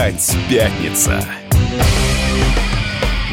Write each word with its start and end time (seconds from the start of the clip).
Опять 0.00 0.34
пятница. 0.48 1.22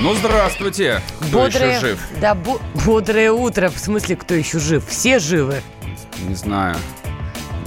Ну, 0.01 0.13
здравствуйте. 0.15 1.01
Кто 1.21 1.43
Бодрое, 1.43 1.71
еще 1.77 1.79
жив? 1.79 1.99
Да, 2.19 2.35
бо- 2.35 2.59
бодрое 2.85 3.31
утро. 3.31 3.69
В 3.69 3.79
смысле, 3.79 4.17
кто 4.17 4.33
еще 4.33 4.59
жив? 4.59 4.85
Все 4.85 5.19
живы. 5.19 5.61
Не 6.27 6.35
знаю. 6.35 6.75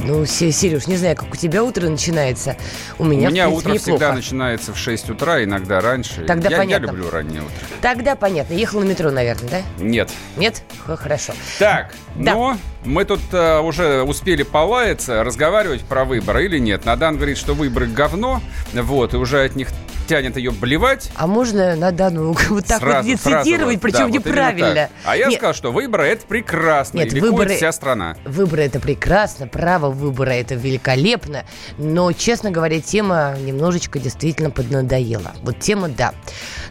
Ну, 0.03 0.25
Се- 0.25 0.51
Сереж, 0.53 0.87
не 0.87 0.97
знаю, 0.97 1.15
как 1.17 1.33
у 1.33 1.37
тебя 1.37 1.63
утро 1.63 1.89
начинается. 1.89 2.57
У 2.99 3.05
меня, 3.05 3.29
У 3.29 3.33
меня 3.33 3.49
в 3.49 3.51
принципе, 3.53 3.71
утро 3.71 3.79
всегда 3.79 3.93
неплохо. 4.07 4.15
начинается 4.17 4.73
в 4.73 4.79
6 4.79 5.11
утра, 5.11 5.45
иногда 5.45 5.81
раньше. 5.81 6.25
Тогда 6.25 6.49
я, 6.49 6.57
понятно. 6.57 6.87
я 6.87 6.93
люблю 6.93 7.11
раннее 7.11 7.41
утро. 7.43 7.53
Тогда 7.83 8.17
понятно. 8.17 8.55
Ехал 8.55 8.81
на 8.81 8.85
метро, 8.85 9.11
наверное, 9.11 9.49
да? 9.51 9.63
Нет. 9.85 10.11
Нет? 10.37 10.63
Хорошо. 10.87 11.33
Так, 11.59 11.93
Да. 12.17 12.35
но 12.35 12.57
мы 12.85 13.05
тут 13.05 13.21
э, 13.33 13.61
уже 13.61 14.03
успели 14.03 14.43
полаяться, 14.43 15.23
разговаривать 15.23 15.83
про 15.83 16.05
выборы 16.05 16.47
или 16.47 16.59
нет. 16.59 16.85
Надан 16.85 17.17
говорит, 17.17 17.37
что 17.39 17.55
выборы 17.55 17.87
говно, 17.87 18.41
вот, 18.73 19.15
и 19.15 19.17
уже 19.17 19.45
от 19.45 19.55
них 19.55 19.69
тянет 20.11 20.37
ее 20.37 20.51
блевать. 20.51 21.09
А 21.15 21.29
можно 21.29 21.77
на 21.77 21.93
данную 21.93 22.35
вот 22.49 22.67
так 22.67 22.81
Сразу, 22.81 23.09
вот 23.09 23.21
цитировать, 23.21 23.75
вот, 23.77 23.81
причем 23.83 23.99
да, 23.99 24.05
вот 24.07 24.15
неправильно? 24.15 24.75
так. 24.75 24.91
А 25.05 25.17
я 25.17 25.27
Нет, 25.29 25.39
сказал, 25.39 25.55
что 25.55 25.71
выборы 25.71 26.05
это 26.09 26.27
прекрасно, 26.27 26.99
Нет, 26.99 27.15
и 27.15 27.21
выборы- 27.21 27.55
вся 27.55 27.71
страна. 27.71 28.17
Выборы 28.25 28.65
это 28.65 28.81
прекрасно, 28.81 29.47
право 29.47 29.89
выбора 29.89 30.31
это 30.31 30.57
великолепно, 30.57 31.45
но, 31.79 32.11
честно 32.11 32.51
говоря, 32.51 32.81
тема 32.81 33.37
немножечко 33.41 34.01
действительно 34.01 34.51
поднадоела. 34.51 35.31
Вот 35.43 35.61
тема 35.61 35.89
да. 35.89 36.13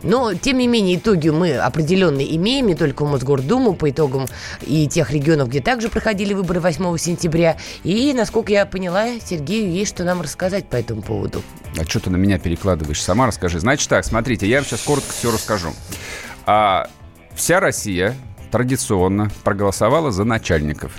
Но, 0.03 0.33
тем 0.33 0.57
не 0.57 0.67
менее, 0.67 0.97
итоги 0.97 1.29
мы 1.29 1.55
определенно 1.55 2.19
имеем, 2.19 2.67
не 2.67 2.75
только 2.75 3.05
в 3.05 3.09
Мосгордуму, 3.09 3.73
по 3.73 3.89
итогам 3.89 4.25
и 4.63 4.85
тех 4.89 5.11
регионов, 5.11 5.47
где 5.47 5.61
также 5.61 5.87
проходили 5.87 6.33
выборы 6.33 6.59
8 6.59 6.97
сентября. 6.97 7.55
И, 7.85 8.11
насколько 8.13 8.51
я 8.51 8.65
поняла, 8.65 9.07
Сергею 9.25 9.71
есть 9.71 9.91
что 9.91 10.03
нам 10.03 10.21
рассказать 10.21 10.67
по 10.67 10.75
этому 10.75 11.01
поводу. 11.01 11.41
А 11.79 11.85
что 11.85 11.99
ты 12.01 12.09
на 12.09 12.17
меня 12.17 12.37
перекладываешь? 12.39 13.01
Сама 13.01 13.27
расскажи. 13.29 13.59
Значит 13.59 13.89
так, 13.89 14.05
смотрите, 14.05 14.47
я 14.47 14.57
вам 14.57 14.65
сейчас 14.65 14.81
коротко 14.81 15.11
все 15.11 15.31
расскажу. 15.31 15.73
А, 16.45 16.89
вся 17.33 17.59
Россия 17.59 18.15
традиционно 18.51 19.29
проголосовала 19.43 20.11
за 20.11 20.23
начальников. 20.23 20.91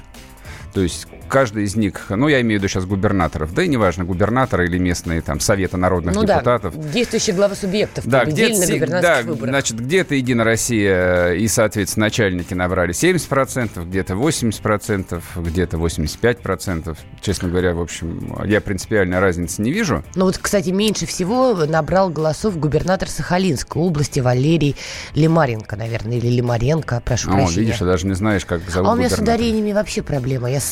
То 0.72 0.81
есть 0.81 1.06
каждый 1.31 1.64
из 1.64 1.77
них, 1.77 2.06
ну, 2.11 2.28
я 2.28 2.41
имею 2.42 2.61
в 2.61 2.62
виду 2.62 2.69
сейчас 2.69 2.84
губернаторов, 2.84 3.55
да 3.55 3.62
и 3.62 3.69
неважно, 3.69 4.05
губернаторы 4.05 4.67
или 4.67 4.78
местные 4.78 5.23
там 5.23 5.41
советы 5.41 5.77
народных 5.77 6.14
ну 6.14 6.22
депутатов. 6.22 6.77
да, 6.77 6.89
действующие 6.92 7.34
главы 7.34 7.55
субъектов 7.55 8.06
Да, 8.06 8.25
где-то, 8.25 8.91
на 8.91 9.00
да, 9.00 9.22
выборах. 9.22 9.50
значит, 9.50 9.81
где-то 9.81 10.14
Единая 10.14 10.45
Россия 10.45 11.33
и, 11.33 11.47
соответственно, 11.48 12.06
начальники 12.06 12.53
набрали 12.53 12.92
70%, 12.92 13.87
где-то 13.87 14.14
80%, 14.14 15.22
где-то 15.37 15.77
85%. 15.77 16.97
Честно 17.20 17.48
говоря, 17.48 17.75
в 17.75 17.81
общем, 17.81 18.37
я 18.44 18.61
принципиальной 18.61 19.20
разницы 19.20 19.62
не 19.62 19.70
вижу. 19.72 20.05
Ну 20.17 20.25
вот, 20.25 20.39
кстати, 20.39 20.70
меньше 20.70 21.06
всего 21.06 21.55
набрал 21.67 22.11
голосов 22.11 22.59
губернатор 22.59 23.09
Сахалинской 23.09 23.81
области 23.81 24.20
Валерий 24.20 24.77
Лимаренко, 25.15 25.77
наверное, 25.77 26.19
или 26.19 26.28
Лимаренко, 26.28 27.00
прошу 27.05 27.31
О, 27.31 27.34
прощения. 27.34 27.61
видишь, 27.67 27.81
я 27.81 27.87
даже 27.87 28.06
не 28.06 28.15
знаешь, 28.15 28.44
как 28.44 28.69
зовут 28.69 28.89
а 28.89 28.92
у 28.92 28.97
меня 28.97 29.09
с 29.09 29.19
ударениями 29.19 29.72
вообще 29.72 30.03
проблема. 30.03 30.50
Я 30.50 30.61
с 30.61 30.65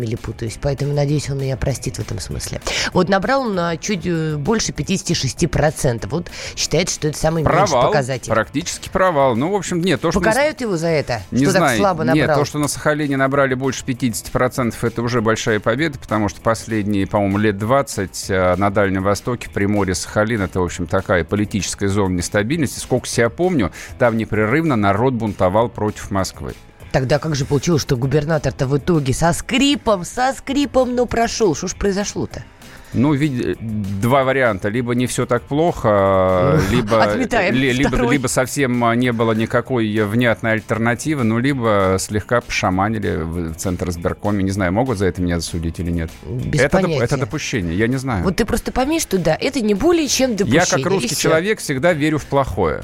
своей 0.00 0.16
фамилией 0.16 0.16
путаюсь, 0.16 0.58
поэтому, 0.60 0.94
надеюсь, 0.94 1.28
он 1.30 1.38
меня 1.38 1.56
простит 1.56 1.96
в 1.96 2.00
этом 2.00 2.18
смысле. 2.18 2.60
Вот 2.92 3.08
набрал 3.08 3.42
он 3.42 3.54
на 3.54 3.76
чуть 3.76 4.06
э, 4.06 4.36
больше 4.36 4.72
56%. 4.72 6.08
Вот 6.08 6.30
считает, 6.56 6.88
что 6.88 7.08
это 7.08 7.18
самый 7.18 7.42
меньший 7.42 7.66
Провал, 7.66 7.88
показатель. 7.88 8.32
практически 8.32 8.88
провал. 8.88 9.36
Ну, 9.36 9.50
в 9.50 9.54
общем, 9.54 9.80
нет, 9.80 10.00
то, 10.00 10.10
что... 10.10 10.20
на- 10.20 10.26
Покарают 10.26 10.60
его 10.60 10.76
за 10.76 10.88
это? 10.88 11.22
Не 11.30 11.44
что 11.44 11.52
знаю, 11.52 11.66
так 11.68 11.76
слабо 11.78 12.04
нет, 12.04 12.16
набрал? 12.16 12.38
то, 12.38 12.44
что 12.44 12.58
на 12.58 12.68
Сахалине 12.68 13.16
набрали 13.16 13.54
больше 13.54 13.84
50%, 13.84 14.74
это 14.80 15.02
уже 15.02 15.20
большая 15.20 15.60
победа, 15.60 15.98
потому 15.98 16.28
что 16.28 16.40
последние, 16.40 17.06
по-моему, 17.06 17.38
лет 17.38 17.58
20 17.58 18.26
э, 18.30 18.56
на 18.56 18.70
Дальнем 18.70 19.02
Востоке, 19.02 19.48
в 19.48 19.52
Приморье, 19.52 19.94
Сахалин, 19.94 20.42
это, 20.42 20.60
в 20.60 20.64
общем, 20.64 20.86
такая 20.86 21.24
политическая 21.24 21.88
зона 21.88 22.16
нестабильности. 22.16 22.78
Сколько 22.78 23.06
себя 23.06 23.28
помню, 23.30 23.72
там 23.98 24.16
непрерывно 24.16 24.76
народ 24.76 25.14
бунтовал 25.14 25.68
против 25.68 26.10
Москвы. 26.10 26.54
Тогда 26.92 27.18
как 27.18 27.34
же 27.36 27.44
получилось, 27.44 27.82
что 27.82 27.96
губернатор-то 27.96 28.66
в 28.66 28.76
итоге 28.76 29.12
со 29.12 29.32
скрипом, 29.32 30.04
со 30.04 30.32
скрипом, 30.36 30.94
но 30.94 31.06
прошел? 31.06 31.54
Что 31.54 31.68
ж 31.68 31.74
произошло-то? 31.76 32.42
Ну, 32.92 33.14
вид- 33.14 33.56
два 34.00 34.24
варианта. 34.24 34.68
Либо 34.68 34.96
не 34.96 35.06
все 35.06 35.24
так 35.24 35.42
плохо, 35.42 36.58
Ну, 36.68 36.76
либо, 36.76 37.14
ли- 37.52 37.72
либо, 37.72 37.88
второй. 37.88 38.10
либо 38.14 38.26
совсем 38.26 38.82
а, 38.84 38.96
не 38.96 39.12
было 39.12 39.30
никакой 39.30 39.88
внятной 40.02 40.52
альтернативы, 40.54 41.22
ну, 41.22 41.38
либо 41.38 41.98
слегка 42.00 42.40
пошаманили 42.40 43.18
в 43.22 43.54
Центр 43.54 43.90
избиркоме. 43.90 44.42
Не 44.42 44.50
знаю, 44.50 44.72
могут 44.72 44.98
за 44.98 45.06
это 45.06 45.22
меня 45.22 45.38
засудить 45.38 45.78
или 45.78 45.92
нет. 45.92 46.10
Без 46.26 46.62
это, 46.62 46.78
доп- 46.78 47.00
это 47.00 47.16
допущение, 47.16 47.78
я 47.78 47.86
не 47.86 47.96
знаю. 47.96 48.24
Вот 48.24 48.34
ты 48.34 48.44
просто 48.44 48.72
пойми, 48.72 48.98
что 48.98 49.18
да, 49.18 49.36
это 49.40 49.60
не 49.60 49.74
более 49.74 50.08
чем 50.08 50.34
допущение. 50.34 50.64
я, 50.68 50.76
как 50.76 50.84
русский 50.86 51.14
человек, 51.14 51.60
всегда 51.60 51.92
верю 51.92 52.18
в 52.18 52.24
плохое. 52.24 52.82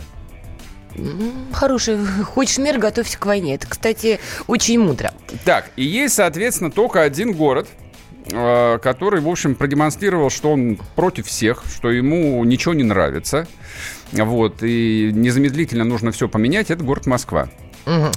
Хороший. 1.52 1.98
Хочешь 2.24 2.58
мир, 2.58 2.78
готовься 2.78 3.18
к 3.18 3.26
войне. 3.26 3.54
Это, 3.54 3.66
кстати, 3.66 4.20
очень 4.46 4.78
мудро. 4.78 5.12
Так, 5.44 5.70
и 5.76 5.84
есть, 5.84 6.14
соответственно, 6.14 6.70
только 6.70 7.02
один 7.02 7.32
город, 7.32 7.68
э, 8.30 8.78
который, 8.82 9.20
в 9.20 9.28
общем, 9.28 9.54
продемонстрировал, 9.54 10.30
что 10.30 10.52
он 10.52 10.78
против 10.94 11.26
всех, 11.26 11.64
что 11.74 11.90
ему 11.90 12.42
ничего 12.44 12.74
не 12.74 12.84
нравится. 12.84 13.46
Вот, 14.12 14.62
и 14.62 15.10
незамедлительно 15.12 15.84
нужно 15.84 16.12
все 16.12 16.28
поменять, 16.28 16.70
это 16.70 16.84
город 16.84 17.06
Москва. 17.06 17.48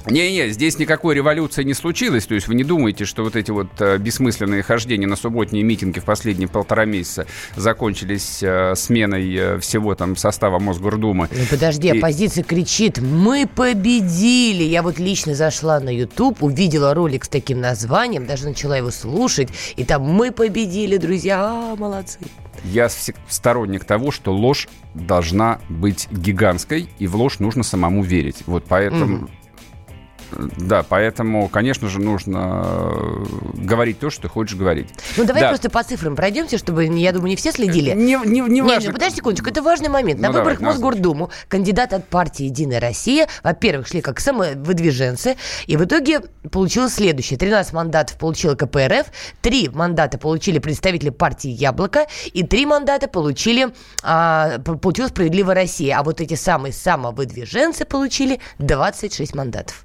Не-не, 0.06 0.50
здесь 0.50 0.78
никакой 0.78 1.14
революции 1.14 1.62
не 1.62 1.74
случилось. 1.74 2.26
То 2.26 2.34
есть 2.34 2.48
вы 2.48 2.54
не 2.54 2.64
думаете, 2.64 3.04
что 3.04 3.22
вот 3.22 3.36
эти 3.36 3.50
вот 3.50 3.68
э, 3.78 3.98
бессмысленные 3.98 4.62
хождения 4.62 5.06
на 5.06 5.16
субботние 5.16 5.62
митинги 5.62 6.00
в 6.00 6.04
последние 6.04 6.48
полтора 6.48 6.84
месяца 6.84 7.26
закончились 7.56 8.42
э, 8.42 8.74
сменой 8.74 9.34
э, 9.34 9.58
всего 9.60 9.94
там 9.94 10.16
состава 10.16 10.58
Мосгордумы. 10.58 11.28
Ну 11.30 11.44
подожди, 11.48 11.88
И- 11.88 11.98
оппозиция 11.98 12.42
кричит, 12.42 12.98
мы 12.98 13.46
победили. 13.46 14.64
Я 14.64 14.82
вот 14.82 14.98
лично 14.98 15.34
зашла 15.34 15.78
на 15.80 15.90
YouTube, 15.90 16.42
увидела 16.42 16.92
ролик 16.92 17.24
с 17.24 17.28
таким 17.28 17.60
названием, 17.60 18.26
даже 18.26 18.46
начала 18.46 18.76
его 18.76 18.90
слушать, 18.90 19.50
и 19.76 19.84
там 19.84 20.02
мы 20.02 20.32
победили, 20.32 20.96
друзья, 20.96 21.38
а, 21.40 21.76
молодцы. 21.76 22.18
Я 22.64 22.88
сторонник 23.28 23.84
того, 23.84 24.10
что 24.10 24.32
ложь 24.32 24.68
должна 24.94 25.60
быть 25.68 26.08
гигантской, 26.10 26.88
и 26.98 27.06
в 27.06 27.16
ложь 27.16 27.38
нужно 27.38 27.62
самому 27.62 28.02
верить. 28.02 28.42
Вот 28.46 28.64
поэтому... 28.68 29.28
Да, 30.58 30.82
поэтому, 30.82 31.48
конечно 31.48 31.88
же, 31.88 32.00
нужно 32.00 32.62
э, 32.66 33.24
говорить 33.54 33.98
то, 33.98 34.10
что 34.10 34.22
ты 34.22 34.28
хочешь 34.28 34.56
говорить. 34.56 34.88
Ну 35.16 35.24
давай 35.24 35.42
Да. 35.42 35.48
просто 35.48 35.70
по 35.70 35.82
цифрам 35.82 36.14
пройдемся, 36.16 36.58
чтобы, 36.58 36.84
я 36.86 37.12
думаю, 37.12 37.30
не 37.30 37.36
все 37.36 37.52
следили. 37.52 37.90
Не, 37.92 38.16
не, 38.24 38.40
не 38.40 38.48
Не, 38.48 38.62
важно. 38.62 38.88
ну, 38.88 38.94
подожди 38.94 39.16
секундочку, 39.16 39.48
это 39.50 39.62
важный 39.62 39.88
момент. 39.88 40.20
На 40.20 40.28
Ну, 40.28 40.34
выборах 40.38 40.58
давай. 40.58 40.74
Мосгордуму 40.74 41.30
кандидаты 41.48 41.96
от 41.96 42.08
партии 42.08 42.44
«Единая 42.44 42.80
Россия», 42.80 43.28
во-первых, 43.42 43.86
шли 43.88 44.00
как 44.00 44.20
самовыдвиженцы, 44.20 45.36
и 45.66 45.76
в 45.76 45.84
итоге 45.84 46.20
получилось 46.50 46.94
следующее. 46.94 47.38
13 47.38 47.72
мандатов 47.72 48.18
получила 48.18 48.54
КПРФ, 48.54 49.06
3 49.42 49.70
мандата 49.72 50.18
получили 50.18 50.58
представители 50.58 51.10
партии 51.10 51.50
«Яблоко», 51.50 52.06
и 52.32 52.42
3 52.42 52.66
мандата 52.66 53.08
получили, 53.08 53.68
а, 54.02 54.58
получила 54.58 55.08
«Справедливая 55.08 55.54
Россия». 55.54 55.98
А 55.98 56.02
вот 56.02 56.20
эти 56.20 56.34
самые 56.34 56.72
самовыдвиженцы 56.72 57.84
получили 57.84 58.40
26 58.58 59.34
мандатов. 59.34 59.84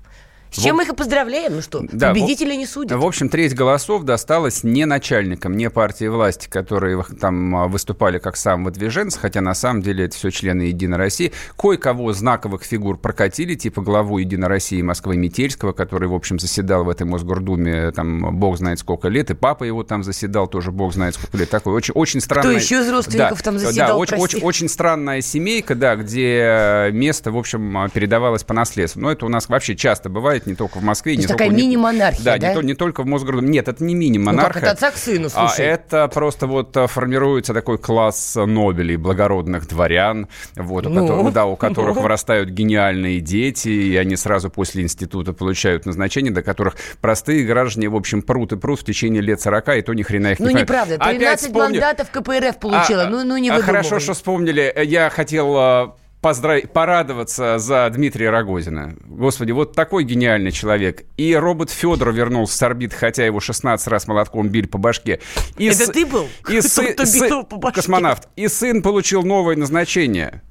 С 0.52 0.62
чем 0.62 0.78
мы 0.78 0.84
их 0.84 0.90
и 0.90 0.96
поздравляем. 0.96 1.56
Ну 1.56 1.62
что, 1.62 1.84
Да, 1.92 2.10
победителей 2.10 2.56
не 2.56 2.66
судят. 2.66 2.98
В 2.98 3.06
общем, 3.06 3.28
треть 3.30 3.54
голосов 3.54 4.04
досталось 4.04 4.64
не 4.64 4.86
начальникам, 4.86 5.58
не 5.58 5.70
партии 5.70 6.06
власти, 6.06 6.48
которые 6.48 6.98
в- 6.98 7.14
там 7.20 7.56
а, 7.56 7.68
выступали 7.68 8.20
как 8.20 8.38
самовыдвиженцы, 8.38 9.20
хотя 9.20 9.42
на 9.42 9.54
самом 9.54 9.82
деле 9.82 10.06
это 10.06 10.16
все 10.16 10.32
члены 10.32 10.64
Единой 10.64 10.98
России. 10.98 11.34
Кое-кого 11.58 12.14
знаковых 12.14 12.64
фигур 12.64 12.98
прокатили, 12.98 13.56
типа 13.56 13.82
главу 13.82 14.18
Единой 14.18 14.48
России 14.48 14.82
Москвы 14.82 15.18
Метельского, 15.18 15.74
который, 15.74 16.08
в 16.08 16.14
общем, 16.14 16.40
заседал 16.40 16.86
в 16.86 16.90
этой 16.90 17.06
Мосгордуме, 17.06 17.92
там, 17.92 18.38
бог 18.40 18.58
знает 18.58 18.80
сколько 18.80 19.10
лет, 19.10 19.32
и 19.32 19.34
папа 19.34 19.66
его 19.66 19.84
там 19.84 20.04
заседал 20.04 20.48
тоже, 20.48 20.72
бог 20.72 20.94
знает 20.94 21.16
сколько 21.16 21.36
лет. 21.38 21.50
Такой 21.50 21.74
очень, 21.74 21.94
очень 21.94 22.22
странный... 22.22 22.56
еще 22.56 22.80
из 22.82 22.90
родственников 22.90 23.42
там 23.42 23.60
заседал, 23.60 23.88
Да, 23.90 23.96
очень, 23.98 24.18
прости? 24.18 24.38
очень, 24.38 24.46
очень 24.48 24.70
странная 24.70 25.20
семейка, 25.22 25.76
да, 25.76 25.96
где 25.98 26.90
место, 26.94 27.32
в 27.32 27.38
общем, 27.38 27.90
передавалось 27.94 28.44
по 28.44 28.54
наследству. 28.54 29.02
Но 29.02 29.12
это 29.12 29.26
у 29.26 29.30
нас 29.30 29.50
вообще 29.50 29.76
часто 29.76 30.10
бывает, 30.10 30.45
не 30.48 30.56
только 30.56 30.78
в 30.80 30.84
Москве. 30.84 31.16
То 31.16 31.22
не 31.22 31.28
такая 31.28 31.50
мини-монархия, 31.50 32.24
Да, 32.24 32.38
да? 32.38 32.50
Не, 32.50 32.54
то- 32.56 32.62
не 32.62 32.74
только 32.74 33.04
в 33.04 33.06
Мосгордуме. 33.06 33.50
Нет, 33.50 33.68
это 33.68 33.84
не 33.84 33.94
Ну 33.94 34.00
мини-монархия. 34.02 34.54
как, 34.54 34.64
это 34.64 34.72
от 34.72 34.78
отца 34.78 34.92
к 34.92 34.98
сыну, 34.98 35.28
А 35.34 35.48
слушай. 35.48 35.66
это 35.66 36.08
просто 36.08 36.48
вот 36.48 36.76
а, 36.78 36.88
формируется 36.88 37.54
такой 37.54 37.78
класс 37.78 38.36
Нобелей, 38.36 38.96
благородных 38.98 39.68
дворян, 39.68 40.28
вот, 40.56 40.86
у, 40.86 40.90
Ну. 40.90 41.02
которых, 41.08 41.34
да, 41.34 41.46
у 41.46 41.56
которых 41.56 41.98
вырастают 42.02 42.50
гениальные 42.50 43.20
дети, 43.22 43.70
и 43.70 43.96
они 43.96 44.16
сразу 44.16 44.50
после 44.50 44.84
института 44.84 45.34
получают 45.34 45.86
назначение, 45.86 46.32
до 46.32 46.42
которых 46.44 46.76
простые 47.02 47.46
граждане, 47.46 47.90
в 47.90 47.96
общем, 47.96 48.22
прут 48.22 48.52
и 48.54 48.58
прут 48.58 48.80
в 48.82 48.84
течение 48.86 49.22
лет 49.22 49.42
40, 49.42 49.78
и 49.78 49.82
то 49.82 49.94
ни 49.94 50.04
хрена 50.04 50.32
их 50.34 50.40
Ну, 50.40 50.46
не 50.48 50.54
понимают. 50.56 50.70
неправда. 50.70 50.96
Опять 50.96 51.18
13 51.18 51.48
вспомню- 51.48 51.70
мандатов 51.82 52.10
КПРФ 52.12 52.60
получила. 52.60 53.04
а, 53.04 53.10
ну, 53.10 53.24
ну, 53.24 53.38
не 53.38 53.50
а, 53.50 53.62
Хорошо, 53.62 53.72
выдумывай. 53.96 54.00
что 54.02 54.14
вспомнили. 54.14 54.74
Я 54.86 55.10
хотел 55.10 55.56
а, 55.58 55.96
поздравить, 56.26 56.74
порадоваться 56.74 57.60
за 57.60 57.88
Дмитрия 57.92 58.32
Рогозина. 58.32 58.96
Господи, 59.06 59.52
вот 59.52 59.76
такой 59.76 60.04
гениальный 60.04 60.52
человек. 60.52 61.04
И 61.18 61.36
робот 61.36 61.70
Федор 61.70 62.12
вернулся 62.12 62.58
с 62.58 62.64
орбит, 62.64 62.96
хотя 62.96 63.24
его 63.28 63.40
16 63.40 63.88
раз 63.90 64.08
молотком 64.08 64.50
били 64.50 64.66
по 64.66 64.80
башке. 64.80 65.20
И 65.60 65.68
Это 65.68 65.86
с... 65.86 65.90
ты 65.92 66.04
был? 66.04 66.28
И 66.50 66.62
сы... 66.62 66.96
сы... 67.06 67.30
Космонавт. 67.72 68.28
И 68.36 68.48
сын 68.48 68.82
получил 68.82 69.22
новое 69.22 69.56
назначение. 69.56 70.42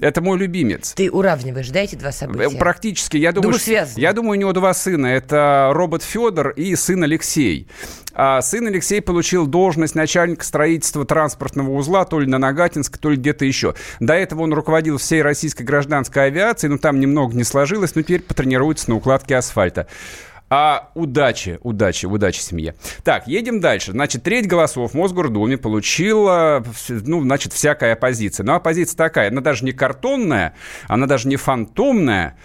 Это 0.00 0.20
мой 0.20 0.38
любимец. 0.38 0.92
Ты 0.94 1.10
уравниваешь, 1.10 1.68
да, 1.70 1.80
эти 1.80 1.94
два 1.94 2.12
события? 2.12 2.56
Практически. 2.56 3.16
Я 3.16 3.32
думаю, 3.32 3.58
думаю, 3.58 3.88
я 3.96 4.12
думаю, 4.12 4.32
у 4.32 4.40
него 4.40 4.52
два 4.52 4.74
сына. 4.74 5.06
Это 5.06 5.70
робот 5.72 6.02
Федор 6.02 6.50
и 6.50 6.74
сын 6.76 7.02
Алексей. 7.02 7.68
А 8.12 8.40
сын 8.40 8.66
Алексей 8.66 9.00
получил 9.00 9.46
должность 9.46 9.94
начальника 9.94 10.44
строительства 10.44 11.04
транспортного 11.04 11.70
узла 11.72 12.04
то 12.04 12.18
ли 12.18 12.26
на 12.26 12.38
Нагатинск, 12.38 12.96
то 12.98 13.10
ли 13.10 13.16
где-то 13.16 13.44
еще. 13.44 13.74
До 14.00 14.14
этого 14.14 14.42
он 14.42 14.52
руководил 14.54 14.98
всей 14.98 15.22
российской 15.22 15.64
гражданской 15.64 16.26
авиацией, 16.26 16.70
но 16.70 16.78
там 16.78 16.98
немного 16.98 17.34
не 17.36 17.44
сложилось, 17.44 17.94
но 17.94 18.02
теперь 18.02 18.22
потренируется 18.22 18.90
на 18.90 18.96
укладке 18.96 19.36
асфальта. 19.36 19.86
А 20.48 20.90
удачи, 20.94 21.58
удачи, 21.62 22.06
удачи 22.06 22.40
семье. 22.40 22.76
Так, 23.02 23.26
едем 23.26 23.60
дальше. 23.60 23.92
Значит, 23.92 24.22
треть 24.22 24.46
голосов 24.46 24.92
в 24.92 24.94
Мосгордуме 24.94 25.58
получила, 25.58 26.64
ну, 26.88 27.22
значит, 27.22 27.52
всякая 27.52 27.94
оппозиция. 27.94 28.44
Но 28.44 28.54
оппозиция 28.54 28.96
такая, 28.96 29.30
она 29.30 29.40
даже 29.40 29.64
не 29.64 29.72
картонная, 29.72 30.54
она 30.86 31.06
даже 31.06 31.26
не 31.26 31.36
фантомная, 31.36 32.36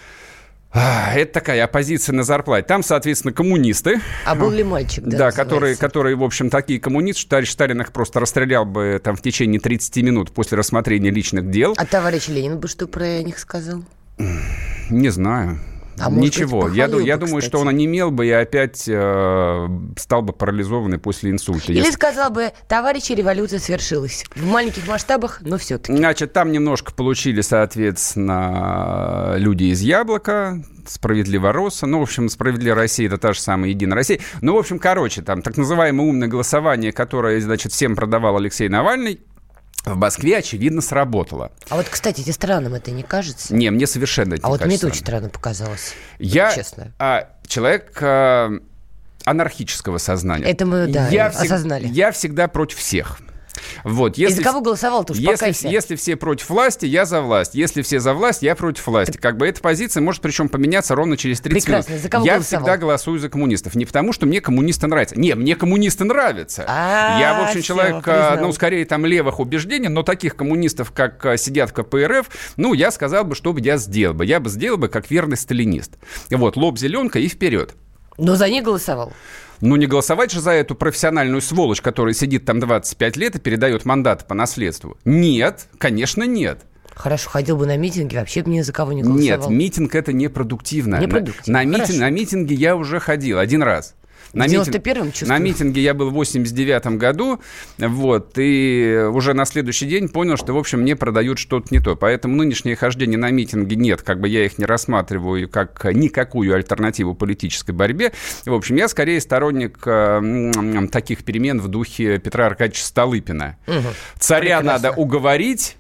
это 0.74 1.34
такая 1.34 1.64
оппозиция 1.64 2.14
на 2.14 2.24
зарплате. 2.24 2.66
Там, 2.66 2.82
соответственно, 2.82 3.34
коммунисты. 3.34 4.00
А 4.26 4.36
был 4.36 4.52
ли 4.52 4.64
мальчик, 4.64 5.04
да? 5.04 5.18
Да, 5.18 5.32
которые, 5.32 5.76
которые, 5.76 6.16
в 6.16 6.24
общем, 6.24 6.50
такие 6.50 6.80
коммунисты, 6.80 7.22
что 7.22 7.30
товарищ 7.32 7.50
Сталин 7.52 7.82
их 7.82 7.92
просто 7.92 8.20
расстрелял 8.20 8.66
бы 8.66 9.00
там 9.04 9.16
в 9.16 9.22
течение 9.22 9.60
30 9.60 9.98
минут 9.98 10.32
после 10.32 10.58
рассмотрения 10.58 11.12
личных 11.12 11.50
дел. 11.52 11.74
А 11.78 11.86
товарищ 11.86 12.30
Ленин 12.30 12.58
бы 12.58 12.68
что 12.68 12.88
про 12.88 13.22
них 13.22 13.38
сказал? 13.38 13.84
Не 14.90 15.10
знаю. 15.10 15.60
А 16.02 16.10
Ничего. 16.10 16.64
Быть, 16.64 16.76
я, 16.76 16.88
бы, 16.88 17.04
я 17.04 17.18
думаю, 17.18 17.42
что 17.42 17.60
он 17.60 17.68
онемел 17.70 18.12
бы 18.12 18.26
и 18.28 18.32
опять 18.32 18.86
э, 18.88 19.68
стал 19.98 20.22
бы 20.22 20.34
парализованный 20.34 20.98
после 20.98 21.32
инсульта. 21.32 21.72
Или 21.72 21.80
Если... 21.80 21.92
сказал 21.92 22.32
бы, 22.32 22.52
товарищи, 22.68 23.14
революция 23.14 23.60
свершилась. 23.60 24.26
В 24.36 24.46
маленьких 24.46 24.88
масштабах, 24.88 25.40
но 25.42 25.58
все-таки. 25.58 25.96
Значит, 25.96 26.34
там 26.34 26.52
немножко 26.52 26.94
получили, 26.94 27.42
соответственно, 27.42 29.36
люди 29.38 29.66
из 29.66 29.82
Яблока, 29.82 30.64
Справедливо 30.88 31.52
Росса. 31.52 31.86
Ну, 31.86 32.00
в 32.00 32.04
общем, 32.04 32.30
Справедливая 32.30 32.76
Россия 32.76 33.08
это 33.08 33.18
та 33.18 33.34
же 33.34 33.40
самая 33.40 33.70
Единая 33.70 33.96
Россия. 33.96 34.20
Ну, 34.42 34.56
в 34.56 34.58
общем, 34.58 34.80
короче, 34.80 35.22
там 35.22 35.42
так 35.42 35.58
называемое 35.58 36.08
умное 36.08 36.28
голосование, 36.28 36.92
которое, 36.92 37.40
значит, 37.40 37.72
всем 37.72 37.96
продавал 37.96 38.38
Алексей 38.38 38.68
Навальный, 38.68 39.22
в 39.86 39.96
Москве, 39.96 40.38
очевидно, 40.38 40.82
сработало. 40.82 41.52
А 41.70 41.76
вот, 41.76 41.88
кстати, 41.90 42.22
тебе 42.22 42.34
странным 42.34 42.74
это 42.76 42.92
не 42.92 43.04
кажется? 43.04 43.54
Не, 43.54 43.72
мне 43.72 43.88
совершенно 43.88 44.36
это 44.36 44.44
а 44.44 44.48
не 44.48 44.52
вот 44.52 44.60
кажется. 44.60 44.68
мне 44.68 44.76
это 44.78 44.88
очень 44.88 45.06
странно 45.06 45.30
показалось. 45.30 45.94
Я, 46.20 46.54
честно. 46.54 46.94
А, 47.00 47.30
человек 47.48 47.98
а, 48.02 48.52
анархического 49.26 49.98
сознания. 49.98 50.46
Это 50.46 50.66
мы, 50.66 50.88
да, 50.88 51.08
я 51.10 51.28
осознали. 51.28 51.86
Всег, 51.86 51.96
я 51.96 52.12
всегда 52.12 52.48
против 52.48 52.78
всех. 52.78 53.20
Вот, 53.84 54.18
если, 54.18 54.36
И 54.36 54.38
за 54.38 54.44
кого 54.44 54.62
голосовал, 54.62 55.04
то 55.04 55.14
уж 55.14 55.20
если, 55.20 55.68
если 55.68 55.96
все 55.96 56.16
против 56.16 56.50
власти, 56.50 56.86
я 56.86 57.06
за 57.06 57.22
власть. 57.22 57.56
Если 57.56 57.82
все 57.82 58.00
за 58.00 58.14
власть, 58.14 58.42
я 58.42 58.56
против 58.56 58.88
власти. 58.88 59.18
Как 59.18 59.38
бы 59.38 59.48
эта 59.48 59.62
позиция 59.62 60.02
может 60.02 60.22
причем 60.22 60.50
поменяться 60.50 60.96
ровно 60.96 61.18
через 61.18 61.42
30 61.42 61.64
Прекрасно. 61.64 61.92
минут. 61.92 62.04
За 62.04 62.10
кого 62.10 62.26
я 62.26 62.34
голосовал? 62.36 62.64
всегда 62.64 62.78
голосую 62.78 63.20
за 63.20 63.30
коммунистов. 63.30 63.76
Не 63.76 63.86
потому, 63.86 64.14
что 64.14 64.26
мне 64.26 64.42
коммунисты 64.42 64.88
нравятся. 64.88 65.20
Не, 65.20 65.36
мне 65.36 65.56
коммунисты 65.56 66.04
нравятся. 66.04 66.66
А, 66.68 67.20
я, 67.20 67.40
в 67.40 67.48
общем, 67.48 67.62
человек, 67.62 68.04
а, 68.08 68.38
ну, 68.40 68.52
скорее 68.54 68.86
там 68.86 69.06
левых 69.06 69.40
убеждений, 69.40 69.90
но 69.90 70.04
таких 70.04 70.36
коммунистов, 70.36 70.92
как 70.92 71.26
а, 71.26 71.38
сидят 71.38 71.72
в 71.72 71.74
КПРФ, 71.74 72.28
ну, 72.58 72.74
я 72.74 72.92
сказал 72.92 73.24
бы, 73.24 73.36
что 73.36 73.54
бы 73.54 73.62
я 73.62 73.78
сделал 73.78 74.14
бы. 74.14 74.26
Я 74.26 74.40
бы 74.40 74.50
сделал 74.50 74.78
бы 74.78 74.88
как 74.88 75.10
верный 75.10 75.38
сталинист. 75.38 75.94
Вот, 76.30 76.56
лоб 76.56 76.78
зеленка 76.78 77.20
и 77.20 77.28
вперед. 77.28 77.76
Но 78.18 78.36
за 78.36 78.50
них 78.50 78.64
голосовал? 78.64 79.14
Ну, 79.62 79.76
не 79.76 79.88
голосовать 79.88 80.32
же 80.32 80.42
за 80.42 80.52
эту 80.52 80.76
профессиональную 80.76 81.42
сволочь, 81.42 81.82
которая 81.82 82.14
сидит 82.14 82.46
там 82.46 82.60
25 82.60 83.18
лет 83.18 83.36
и 83.36 83.40
передает 83.40 83.86
мандаты 83.86 84.26
по 84.26 84.34
наследству. 84.34 84.98
Нет, 85.06 85.68
конечно, 85.78 86.24
нет. 86.24 86.66
Хорошо, 86.94 87.30
ходил 87.30 87.58
бы 87.58 87.66
на 87.66 87.78
митинги, 87.78 88.16
вообще 88.16 88.44
бы 88.44 88.50
ни 88.50 88.62
за 88.62 88.74
кого 88.74 88.92
не 88.94 89.02
голосовал. 89.02 89.50
Нет, 89.50 89.58
митинг 89.58 89.96
это 89.96 90.14
непродуктивно. 90.14 91.00
Непродуктивно. 91.00 91.64
На, 91.64 91.66
на, 91.66 91.78
митинг, 91.78 92.00
на 92.00 92.10
митинге 92.10 92.56
я 92.56 92.76
уже 92.76 93.00
ходил 93.00 93.40
один 93.40 93.64
раз. 93.64 93.96
На, 94.34 94.48
митинг, 94.48 95.22
на 95.28 95.38
митинге 95.40 95.82
я 95.82 95.94
был 95.94 96.10
в 96.10 96.14
89 96.14 96.98
году, 96.98 97.42
вот, 97.78 98.34
и 98.38 99.08
уже 99.12 99.34
на 99.34 99.46
следующий 99.46 99.86
день 99.86 100.08
понял, 100.08 100.38
что, 100.38 100.54
в 100.54 100.58
общем, 100.58 100.82
мне 100.82 100.96
продают 100.96 101.38
что-то 101.38 101.68
не 101.72 101.80
то. 101.80 101.96
Поэтому 101.96 102.36
нынешнее 102.36 102.76
хождение 102.76 103.18
на 103.18 103.30
митинги 103.30 103.76
нет, 103.76 104.02
как 104.02 104.22
бы 104.22 104.30
я 104.30 104.46
их 104.46 104.58
не 104.58 104.66
рассматриваю 104.66 105.50
как 105.50 105.84
никакую 105.94 106.56
альтернативу 106.56 107.14
политической 107.14 107.72
борьбе. 107.72 108.14
В 108.46 108.54
общем, 108.54 108.76
я 108.76 108.88
скорее 108.88 109.20
сторонник 109.20 109.80
э, 109.86 110.88
таких 110.92 111.24
перемен 111.24 111.60
в 111.60 111.68
духе 111.68 112.18
Петра 112.20 112.46
Аркадьевича 112.46 112.86
Столыпина. 112.86 113.58
Угу. 113.68 113.88
Царя 114.20 114.60
Прекрасно. 114.60 114.72
надо 114.72 114.92
уговорить, 114.92 115.76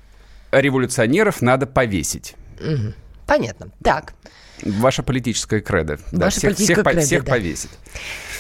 революционеров 0.51 1.42
надо 1.42 1.68
повесить. 1.68 2.36
Угу. 2.59 2.94
Понятно. 3.25 3.69
Так. 3.83 4.13
Ваша 4.63 5.04
политическая 5.04 5.62
кредо. 5.62 6.00
Ваша 6.12 6.18
да, 6.18 6.30
всех, 6.30 6.42
политическая 6.44 6.74
всех, 6.74 6.83
кредо, 6.83 7.01
всех 7.01 7.24
да. 7.24 7.31
повесить. 7.31 7.71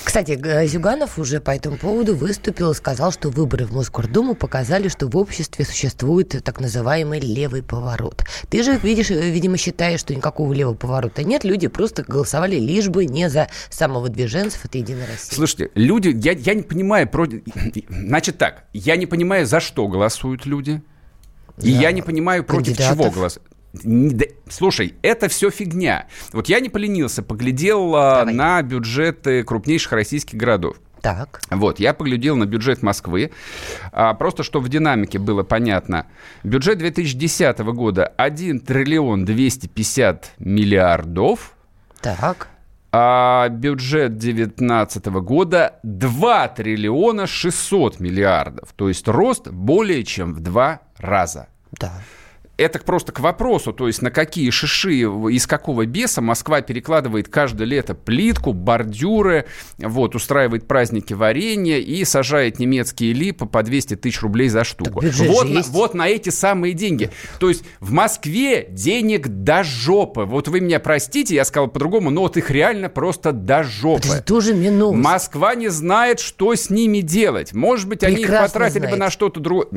Кстати, 0.03 0.65
Зюганов 0.67 1.19
уже 1.19 1.39
по 1.39 1.51
этому 1.51 1.77
поводу 1.77 2.15
выступил 2.15 2.71
и 2.71 2.75
сказал, 2.75 3.11
что 3.11 3.29
выборы 3.29 3.65
в 3.65 3.73
Мосгордуму 3.73 4.35
показали, 4.35 4.87
что 4.87 5.07
в 5.07 5.15
обществе 5.15 5.63
существует 5.65 6.43
так 6.43 6.59
называемый 6.59 7.19
левый 7.19 7.63
поворот. 7.63 8.23
Ты 8.49 8.63
же, 8.63 8.77
видишь, 8.77 9.09
видимо, 9.09 9.57
считаешь, 9.57 9.99
что 9.99 10.15
никакого 10.15 10.53
левого 10.53 10.75
поворота 10.75 11.23
нет. 11.23 11.43
Люди 11.43 11.67
просто 11.67 12.03
голосовали 12.03 12.57
лишь 12.57 12.89
бы 12.89 13.05
не 13.05 13.29
за 13.29 13.47
самовыдвиженцев 13.69 14.65
от 14.65 14.75
Единой 14.75 15.05
России. 15.05 15.35
Слушайте, 15.35 15.71
люди, 15.75 16.09
я, 16.21 16.33
я 16.33 16.53
не 16.53 16.63
понимаю, 16.63 17.07
против... 17.07 17.41
значит 17.89 18.37
так, 18.37 18.65
я 18.73 18.95
не 18.95 19.05
понимаю, 19.05 19.45
за 19.45 19.59
что 19.59 19.87
голосуют 19.87 20.45
люди. 20.45 20.81
И 21.61 21.69
я 21.69 21.91
не 21.91 22.01
понимаю, 22.01 22.43
против 22.43 22.77
кандидатов. 22.77 22.97
чего 22.97 23.11
голосуют. 23.11 23.50
Слушай, 24.49 24.95
это 25.01 25.29
все 25.29 25.49
фигня. 25.49 26.07
Вот 26.33 26.49
я 26.49 26.59
не 26.59 26.69
поленился, 26.69 27.23
поглядел 27.23 27.95
а, 27.95 28.19
Давай. 28.19 28.33
на 28.33 28.61
бюджеты 28.61 29.43
крупнейших 29.43 29.93
российских 29.93 30.37
городов. 30.37 30.77
Так. 31.01 31.41
Вот, 31.49 31.79
я 31.79 31.93
поглядел 31.93 32.35
на 32.35 32.45
бюджет 32.45 32.83
Москвы, 32.83 33.31
а, 33.91 34.13
просто 34.13 34.43
чтобы 34.43 34.65
в 34.65 34.69
динамике 34.69 35.17
было 35.17 35.43
понятно. 35.43 36.05
Бюджет 36.43 36.77
2010 36.77 37.59
года 37.59 38.05
1 38.05 38.59
триллион 38.59 39.25
250 39.25 40.33
миллиардов. 40.37 41.53
Так. 42.01 42.49
А 42.91 43.47
бюджет 43.49 44.17
2019 44.17 45.05
года 45.21 45.79
2 45.83 46.47
триллиона 46.49 47.25
600 47.25 47.99
миллиардов. 47.99 48.73
То 48.75 48.89
есть 48.89 49.07
рост 49.07 49.47
более 49.47 50.03
чем 50.03 50.33
в 50.33 50.41
два 50.41 50.81
раза. 50.99 51.47
Да 51.71 51.93
это 52.61 52.79
просто 52.79 53.11
к 53.11 53.19
вопросу, 53.19 53.73
то 53.73 53.87
есть 53.87 54.01
на 54.01 54.11
какие 54.11 54.49
шиши, 54.49 55.01
из 55.01 55.47
какого 55.47 55.85
беса 55.85 56.21
Москва 56.21 56.61
перекладывает 56.61 57.27
каждое 57.27 57.65
лето 57.65 57.95
плитку, 57.95 58.53
бордюры, 58.53 59.45
вот, 59.77 60.15
устраивает 60.15 60.67
праздники 60.67 61.13
варенья 61.13 61.77
и 61.77 62.03
сажает 62.05 62.59
немецкие 62.59 63.13
липы 63.13 63.45
по 63.45 63.63
200 63.63 63.95
тысяч 63.95 64.21
рублей 64.21 64.49
за 64.49 64.63
штуку. 64.63 65.01
Вот 65.01 65.49
на, 65.49 65.61
вот 65.61 65.93
на 65.93 66.07
эти 66.07 66.29
самые 66.29 66.73
деньги. 66.73 67.09
То 67.39 67.49
есть 67.49 67.63
в 67.79 67.91
Москве 67.91 68.67
денег 68.69 69.27
до 69.27 69.63
жопы. 69.63 70.21
Вот 70.23 70.47
вы 70.47 70.61
меня 70.61 70.79
простите, 70.79 71.35
я 71.35 71.45
сказал 71.45 71.67
по-другому, 71.67 72.09
но 72.09 72.21
вот 72.21 72.37
их 72.37 72.51
реально 72.51 72.89
просто 72.89 73.31
до 73.31 73.63
жопы. 73.63 74.07
Это 74.07 74.23
тоже 74.23 74.53
минус. 74.53 74.95
Москва 74.95 75.55
не 75.55 75.69
знает, 75.69 76.19
что 76.19 76.53
с 76.55 76.69
ними 76.69 76.99
делать. 77.01 77.53
Может 77.53 77.87
быть, 77.87 78.01
Прекрасно 78.01 78.25
они 78.25 78.35
их 78.35 78.51
потратили 78.51 78.79
знает. 78.79 78.95
бы 78.95 78.99
на 78.99 79.09
что-то 79.09 79.39
другое. 79.39 79.67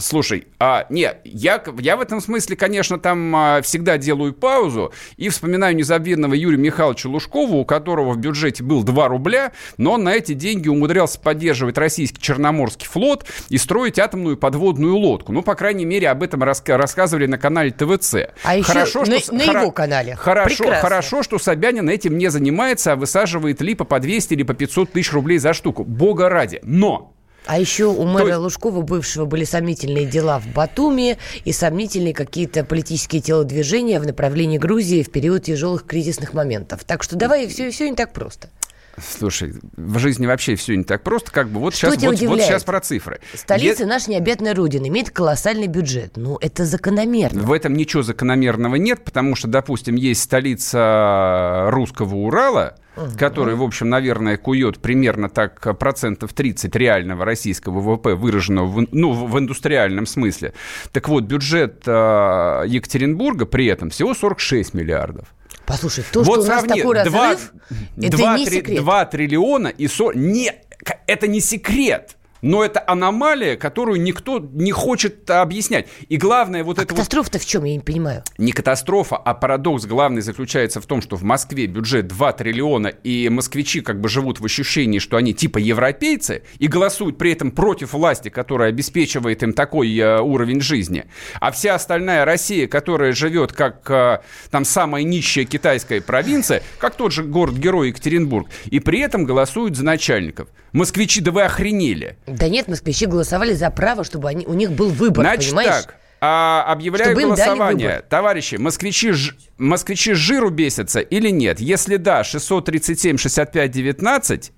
Слушай, 0.00 0.46
а, 0.58 0.86
не, 0.90 1.12
я, 1.24 1.62
я 1.78 1.96
в 1.96 2.00
этом 2.00 2.20
смысле, 2.20 2.56
конечно, 2.56 2.98
там 2.98 3.34
а, 3.36 3.62
всегда 3.62 3.98
делаю 3.98 4.32
паузу 4.32 4.92
и 5.16 5.28
вспоминаю 5.28 5.76
незабвенного 5.76 6.34
Юрия 6.34 6.58
Михайловича 6.58 7.08
Лужкова, 7.08 7.54
у 7.54 7.64
которого 7.64 8.12
в 8.12 8.18
бюджете 8.18 8.62
был 8.62 8.82
2 8.82 9.08
рубля, 9.08 9.52
но 9.76 9.92
он 9.92 10.04
на 10.04 10.14
эти 10.14 10.32
деньги 10.32 10.68
умудрялся 10.68 11.20
поддерживать 11.20 11.78
российский 11.78 12.20
Черноморский 12.20 12.86
флот 12.86 13.26
и 13.48 13.58
строить 13.58 13.98
атомную 13.98 14.36
подводную 14.36 14.96
лодку. 14.96 15.32
Ну, 15.32 15.42
по 15.42 15.54
крайней 15.54 15.84
мере, 15.84 16.08
об 16.08 16.22
этом 16.22 16.42
раска- 16.42 16.76
рассказывали 16.76 17.26
на 17.26 17.38
канале 17.38 17.70
ТВЦ. 17.70 18.14
А 18.44 18.62
хорошо, 18.62 19.02
еще 19.02 19.20
что, 19.20 19.34
на, 19.34 19.38
на 19.38 19.60
его 19.60 19.70
канале. 19.70 20.16
Хорошо, 20.16 20.72
хорошо, 20.80 21.22
что 21.22 21.38
Собянин 21.38 21.88
этим 21.88 22.18
не 22.18 22.28
занимается, 22.30 22.92
а 22.92 22.96
высаживает 22.96 23.60
липа 23.60 23.84
по 23.84 24.00
200 24.00 24.34
или 24.34 24.42
по 24.42 24.54
500 24.54 24.92
тысяч 24.92 25.12
рублей 25.12 25.38
за 25.38 25.52
штуку. 25.52 25.84
Бога 25.84 26.28
ради. 26.28 26.60
Но 26.62 27.14
а 27.46 27.58
еще 27.58 27.86
у 27.86 28.04
мэра 28.04 28.34
То... 28.34 28.38
Лужкова, 28.40 28.82
бывшего, 28.82 29.24
были 29.24 29.44
сомнительные 29.44 30.06
дела 30.06 30.38
в 30.38 30.46
Батуми 30.48 31.18
и 31.44 31.52
сомнительные 31.52 32.14
какие-то 32.14 32.64
политические 32.64 33.22
телодвижения 33.22 34.00
в 34.00 34.06
направлении 34.06 34.58
Грузии 34.58 35.02
в 35.02 35.10
период 35.10 35.44
тяжелых 35.44 35.86
кризисных 35.86 36.34
моментов. 36.34 36.84
Так 36.84 37.02
что 37.02 37.16
давай, 37.16 37.48
все, 37.48 37.70
все 37.70 37.88
не 37.88 37.96
так 37.96 38.12
просто. 38.12 38.50
Слушай, 38.98 39.54
в 39.76 39.98
жизни 39.98 40.26
вообще 40.26 40.54
все 40.56 40.76
не 40.76 40.84
так 40.84 41.02
просто. 41.02 41.30
Как 41.30 41.48
бы 41.48 41.60
вот 41.60 41.74
сейчас, 41.74 41.96
вот, 41.96 42.20
вот 42.20 42.40
сейчас 42.40 42.64
про 42.64 42.80
цифры. 42.80 43.20
Столица, 43.34 43.84
Е... 43.84 43.88
наша 43.88 44.10
необъятная 44.10 44.54
родина, 44.54 44.88
имеет 44.88 45.10
колоссальный 45.10 45.66
бюджет. 45.66 46.16
Ну, 46.16 46.38
это 46.40 46.64
закономерно. 46.64 47.42
В 47.42 47.52
этом 47.52 47.74
ничего 47.74 48.02
закономерного 48.02 48.76
нет, 48.76 49.04
потому 49.04 49.36
что, 49.36 49.48
допустим, 49.48 49.94
есть 49.94 50.22
столица 50.22 51.68
русского 51.70 52.14
Урала, 52.16 52.76
угу. 52.96 53.16
который, 53.18 53.54
в 53.54 53.62
общем, 53.62 53.88
наверное, 53.88 54.36
кует 54.36 54.80
примерно 54.80 55.28
так 55.28 55.78
процентов 55.78 56.32
30 56.32 56.74
реального 56.76 57.24
российского 57.24 57.80
ВВП, 57.80 58.14
выраженного 58.14 58.66
в, 58.66 58.86
ну, 58.92 59.12
в 59.12 59.38
индустриальном 59.38 60.06
смысле. 60.06 60.52
Так 60.92 61.08
вот, 61.08 61.24
бюджет 61.24 61.82
э, 61.86 62.64
Екатеринбурга 62.66 63.46
при 63.46 63.66
этом 63.66 63.90
всего 63.90 64.14
46 64.14 64.74
миллиардов. 64.74 65.28
Послушай, 65.70 66.04
то, 66.12 66.22
вот 66.22 66.40
что 66.40 66.46
сравни, 66.46 66.82
у 66.82 66.92
нас 66.92 67.04
такой 67.04 67.22
разрыв, 67.28 67.52
2, 67.98 68.06
это 68.06 68.16
2, 68.16 68.38
не 68.38 68.46
3, 68.46 68.56
секрет. 68.56 68.78
2 68.80 69.04
триллиона 69.06 69.68
и 69.68 69.86
40... 69.86 70.16
Не, 70.16 70.54
это 71.06 71.26
не 71.26 71.40
секрет. 71.40 72.16
Но 72.42 72.64
это 72.64 72.82
аномалия, 72.86 73.56
которую 73.56 74.00
никто 74.00 74.38
не 74.38 74.72
хочет 74.72 75.28
объяснять. 75.30 75.88
И 76.08 76.16
главное 76.16 76.64
вот 76.64 76.78
а 76.78 76.82
это 76.82 76.94
катастрофа-то 76.94 77.38
вот... 77.38 77.44
в 77.44 77.48
чем, 77.48 77.64
я 77.64 77.74
не 77.74 77.80
понимаю? 77.80 78.24
Не 78.38 78.52
катастрофа, 78.52 79.16
а 79.16 79.34
парадокс 79.34 79.86
главный 79.86 80.22
заключается 80.22 80.80
в 80.80 80.86
том, 80.86 81.02
что 81.02 81.16
в 81.16 81.22
Москве 81.22 81.66
бюджет 81.66 82.08
2 82.08 82.32
триллиона, 82.32 82.88
и 82.88 83.28
москвичи 83.28 83.80
как 83.80 84.00
бы 84.00 84.08
живут 84.08 84.40
в 84.40 84.44
ощущении, 84.44 84.98
что 84.98 85.16
они 85.16 85.34
типа 85.34 85.58
европейцы, 85.58 86.42
и 86.58 86.66
голосуют 86.66 87.18
при 87.18 87.32
этом 87.32 87.50
против 87.50 87.92
власти, 87.92 88.28
которая 88.28 88.70
обеспечивает 88.70 89.42
им 89.42 89.52
такой 89.52 89.96
э, 89.96 90.20
уровень 90.20 90.60
жизни. 90.60 91.04
А 91.40 91.50
вся 91.50 91.74
остальная 91.74 92.24
Россия, 92.24 92.66
которая 92.66 93.12
живет 93.12 93.52
как 93.52 93.90
э, 93.90 94.20
там 94.50 94.64
самая 94.64 95.02
нищая 95.02 95.44
китайская 95.44 96.00
провинция, 96.00 96.62
как 96.78 96.94
тот 96.94 97.12
же 97.12 97.24
город-герой 97.24 97.88
Екатеринбург, 97.88 98.48
и 98.66 98.80
при 98.80 99.00
этом 99.00 99.24
голосуют 99.24 99.76
за 99.76 99.84
начальников. 99.84 100.48
Москвичи, 100.72 101.20
да 101.20 101.32
вы 101.32 101.42
охренели. 101.42 102.16
Да 102.30 102.48
нет, 102.48 102.68
москвичи 102.68 103.06
голосовали 103.06 103.52
за 103.52 103.70
право, 103.70 104.04
чтобы 104.04 104.28
они, 104.28 104.46
у 104.46 104.54
них 104.54 104.72
был 104.72 104.90
выбор, 104.90 105.24
Значит 105.24 105.50
понимаешь? 105.50 105.84
так, 105.84 105.94
а, 106.20 106.64
объявляю 106.68 107.12
Чтобы 107.12 107.26
голосование. 107.26 108.02
Товарищи, 108.08 108.56
москвичи, 108.56 109.12
ж, 109.12 109.34
москвичи 109.58 110.12
жиру 110.12 110.50
бесятся 110.50 111.00
или 111.00 111.30
нет? 111.30 111.60
Если 111.60 111.96
да, 111.96 112.22
637 112.24 113.16
65 113.16 113.70
19. 113.70 114.52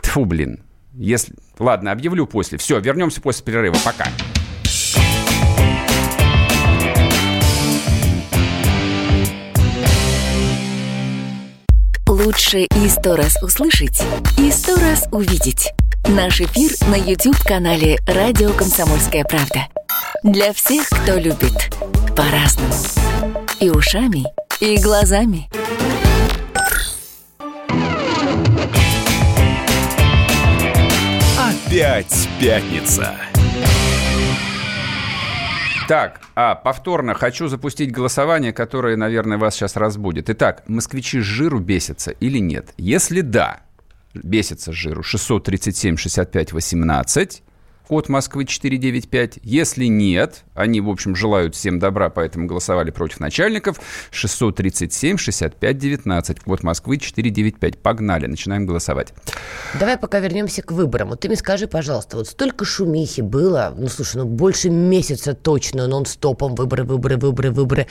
Тьфу, 0.00 0.24
блин. 0.24 0.62
Если... 0.94 1.34
Ладно, 1.58 1.92
объявлю 1.92 2.26
после. 2.26 2.58
Все, 2.58 2.78
вернемся 2.80 3.20
после 3.20 3.44
перерыва. 3.44 3.76
Пока. 3.84 4.06
Лучше 12.08 12.60
и 12.64 12.88
сто 12.88 13.16
раз 13.16 13.42
услышать, 13.42 14.02
и 14.38 14.50
сто 14.50 14.76
раз 14.76 15.08
увидеть. 15.12 15.72
Наш 16.08 16.40
эфир 16.40 16.72
на 16.88 16.96
YouTube-канале 16.96 17.98
«Радио 18.06 18.52
Комсомольская 18.52 19.24
правда». 19.24 19.68
Для 20.24 20.52
всех, 20.52 20.88
кто 20.88 21.14
любит 21.14 21.74
по-разному. 22.16 22.74
И 23.60 23.70
ушами, 23.70 24.24
и 24.60 24.78
глазами. 24.82 25.48
Опять 31.38 32.28
пятница. 32.40 33.14
Так, 35.88 36.20
а, 36.34 36.54
повторно 36.54 37.14
хочу 37.14 37.48
запустить 37.48 37.92
голосование, 37.92 38.52
которое, 38.52 38.96
наверное, 38.96 39.38
вас 39.38 39.54
сейчас 39.54 39.76
разбудит. 39.76 40.30
Итак, 40.30 40.62
москвичи 40.66 41.20
с 41.20 41.24
жиру 41.24 41.60
бесятся 41.60 42.10
или 42.10 42.38
нет? 42.38 42.72
Если 42.76 43.20
да, 43.20 43.60
бесится 44.14 44.72
жиру. 44.72 45.02
637 45.02 45.96
65 45.96 46.52
18 46.52 47.42
код 47.92 48.08
Москвы 48.08 48.46
495. 48.46 49.40
Если 49.42 49.84
нет, 49.84 50.44
они, 50.54 50.80
в 50.80 50.88
общем, 50.88 51.14
желают 51.14 51.54
всем 51.54 51.78
добра, 51.78 52.08
поэтому 52.08 52.46
голосовали 52.46 52.90
против 52.90 53.20
начальников. 53.20 53.78
637 54.10 55.18
65 55.18 55.76
19, 55.76 56.40
код 56.40 56.62
Москвы 56.62 56.96
495. 56.96 57.76
Погнали, 57.76 58.26
начинаем 58.26 58.64
голосовать. 58.64 59.12
Давай 59.78 59.98
пока 59.98 60.20
вернемся 60.20 60.62
к 60.62 60.72
выборам. 60.72 61.10
Вот 61.10 61.20
ты 61.20 61.28
мне 61.28 61.36
скажи, 61.36 61.66
пожалуйста, 61.66 62.16
вот 62.16 62.28
столько 62.28 62.64
шумихи 62.64 63.20
было, 63.20 63.74
ну, 63.76 63.88
слушай, 63.88 64.16
ну, 64.16 64.24
больше 64.24 64.70
месяца 64.70 65.34
точно 65.34 65.86
нон-стопом 65.86 66.54
выборы, 66.54 66.84
выборы, 66.84 67.18
выборы, 67.18 67.50
выборы, 67.50 67.86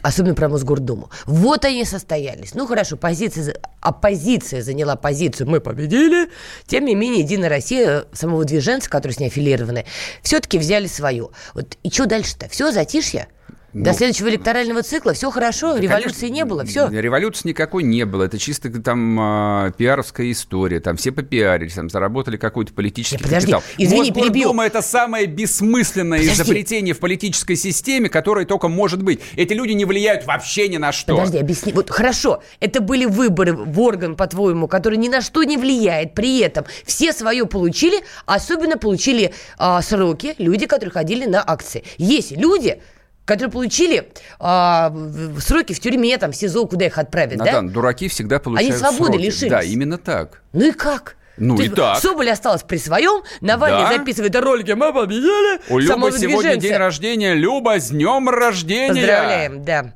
особенно 0.00 0.34
про 0.34 0.48
Мосгордуму. 0.48 1.10
Вот 1.26 1.66
они 1.66 1.84
состоялись. 1.84 2.54
Ну, 2.54 2.66
хорошо, 2.66 2.96
позиция, 2.96 3.54
оппозиция 3.82 4.62
заняла 4.62 4.96
позицию 4.96 5.50
«мы 5.50 5.60
победили», 5.60 6.30
тем 6.66 6.86
не 6.86 6.94
менее, 6.94 7.20
Единая 7.20 7.50
Россия, 7.50 8.06
самого 8.14 8.46
движенца, 8.46 8.88
который 8.88 9.12
с 9.12 9.20
ней 9.20 9.28
аффилированы, 9.42 9.84
все-таки 10.22 10.58
взяли 10.58 10.86
свое. 10.86 11.30
Вот 11.54 11.76
и 11.82 11.90
что 11.90 12.06
дальше-то? 12.06 12.48
Все, 12.48 12.70
затишье? 12.72 13.28
Ну, 13.74 13.84
До 13.84 13.94
следующего 13.94 14.28
электорального 14.28 14.82
цикла 14.82 15.14
все 15.14 15.30
хорошо, 15.30 15.72
да, 15.72 15.80
революции 15.80 16.20
конечно, 16.20 16.34
не 16.34 16.44
было, 16.44 16.64
все. 16.66 16.88
Революции 16.88 17.48
никакой 17.48 17.82
не 17.84 18.04
было, 18.04 18.24
это 18.24 18.38
чисто 18.38 18.70
там 18.82 19.18
э, 19.66 19.72
пиаровская 19.78 20.30
история, 20.30 20.78
там 20.78 20.98
все 20.98 21.10
попиарились, 21.10 21.72
там 21.72 21.88
заработали 21.88 22.36
какой-то 22.36 22.74
политический 22.74 23.16
Нет, 23.16 23.22
подожди, 23.22 23.52
капитал. 23.52 23.62
Извини, 23.78 24.12
перебью. 24.12 24.60
это 24.60 24.82
самое 24.82 25.24
бессмысленное 25.24 26.18
подожди. 26.18 26.42
изобретение 26.42 26.92
в 26.92 26.98
политической 26.98 27.56
системе, 27.56 28.10
которое 28.10 28.44
только 28.44 28.68
может 28.68 29.02
быть. 29.02 29.20
Эти 29.36 29.54
люди 29.54 29.72
не 29.72 29.86
влияют 29.86 30.26
вообще 30.26 30.68
ни 30.68 30.76
на 30.76 30.92
что. 30.92 31.16
Подожди, 31.16 31.38
объясни. 31.38 31.72
Вот 31.72 31.88
хорошо, 31.88 32.42
это 32.60 32.82
были 32.82 33.06
выборы 33.06 33.54
в 33.54 33.80
орган, 33.80 34.16
по-твоему, 34.16 34.68
который 34.68 34.98
ни 34.98 35.08
на 35.08 35.22
что 35.22 35.44
не 35.44 35.56
влияет, 35.56 36.12
при 36.12 36.40
этом 36.40 36.66
все 36.84 37.14
свое 37.14 37.46
получили, 37.46 38.02
особенно 38.26 38.76
получили 38.76 39.32
э, 39.58 39.78
сроки 39.80 40.34
люди, 40.36 40.66
которые 40.66 40.92
ходили 40.92 41.24
на 41.24 41.42
акции. 41.42 41.84
Есть 41.96 42.32
люди, 42.32 42.82
которые 43.24 43.50
получили 43.52 44.08
а, 44.38 44.92
сроки 45.38 45.72
в 45.72 45.80
тюрьме, 45.80 46.18
там, 46.18 46.32
в 46.32 46.36
СИЗО, 46.36 46.66
куда 46.66 46.86
их 46.86 46.98
отправят, 46.98 47.36
Натан, 47.36 47.68
да? 47.68 47.72
дураки 47.74 48.08
всегда 48.08 48.38
получают 48.40 48.70
Они 48.70 48.78
свободы 48.78 49.12
сроки. 49.12 49.24
лишились. 49.26 49.50
Да, 49.50 49.62
именно 49.62 49.98
так. 49.98 50.42
Ну 50.52 50.66
и 50.66 50.72
как? 50.72 51.16
Ну 51.38 51.58
и 51.58 51.68
так. 51.68 51.98
Соболь 51.98 52.30
осталась 52.30 52.62
при 52.62 52.76
своем, 52.76 53.22
Навальный 53.40 53.84
да. 53.84 53.96
записывает 53.96 54.34
ролики 54.36 54.72
«Мы 54.72 54.92
победили». 54.92 55.60
У 55.70 55.78
Любы 55.78 56.12
сегодня 56.12 56.56
день 56.56 56.76
рождения. 56.76 57.34
Люба, 57.34 57.80
с 57.80 57.88
днем 57.90 58.28
рождения! 58.28 58.88
Поздравляем, 58.88 59.64
да. 59.64 59.94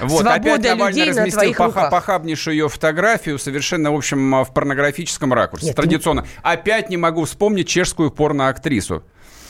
Вот, 0.00 0.22
Свобода 0.22 0.34
опять 0.34 0.64
Навальный 0.64 1.08
разместил 1.10 1.50
на 1.50 1.52
поха- 1.54 1.90
похабнейшую 1.90 2.54
ее 2.56 2.68
фотографию, 2.68 3.38
совершенно, 3.38 3.92
в 3.92 3.96
общем, 3.96 4.44
в 4.44 4.52
порнографическом 4.52 5.32
ракурсе. 5.32 5.66
Нет, 5.66 5.76
Традиционно. 5.76 6.22
Не... 6.22 6.26
Опять 6.42 6.90
не 6.90 6.96
могу 6.96 7.24
вспомнить 7.24 7.68
чешскую 7.68 8.10
порноактрису. 8.10 9.04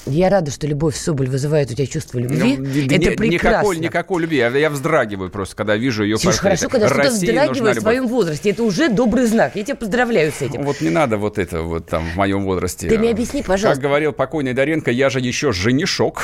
Я 0.06 0.28
рада, 0.28 0.50
что 0.50 0.66
любовь 0.66 0.96
Соболь 0.96 1.28
вызывает 1.28 1.70
у 1.70 1.74
тебя 1.74 1.86
чувство 1.86 2.18
любви. 2.18 2.56
Ну, 2.58 2.66
Это 2.66 2.98
не, 2.98 3.16
прекрасно. 3.16 3.26
Никакой, 3.26 3.76
никакой 3.78 4.22
любви. 4.22 4.36
Я, 4.36 4.48
я 4.48 4.70
вздрагиваю 4.70 5.30
просто, 5.30 5.56
когда 5.56 5.76
вижу 5.76 6.04
ее 6.04 6.18
Слушай, 6.18 6.38
хорошо, 6.38 6.68
когда 6.68 6.88
кто-то 6.88 7.10
вздрагивает 7.10 7.78
в 7.78 7.80
своем 7.80 8.06
возрасте. 8.06 8.50
Это 8.50 8.62
уже 8.64 8.88
добрый 8.88 9.26
знак. 9.26 9.56
Я 9.56 9.64
тебя 9.64 9.76
поздравляю 9.76 10.30
с 10.30 10.42
этим. 10.42 10.62
Вот 10.62 10.80
не 10.80 10.90
надо 10.90 11.16
вот 11.16 11.38
это 11.38 11.62
вот 11.62 11.86
там 11.86 12.04
в 12.10 12.16
моем 12.16 12.44
возрасте. 12.44 12.88
Ты 12.88 12.98
мне 12.98 13.10
объясни, 13.10 13.42
пожалуйста. 13.42 13.80
Как 13.80 13.82
говорил 13.82 14.12
покойный 14.12 14.52
Доренко, 14.52 14.90
я 14.90 15.08
же 15.08 15.20
еще 15.20 15.52
женишок. 15.52 16.22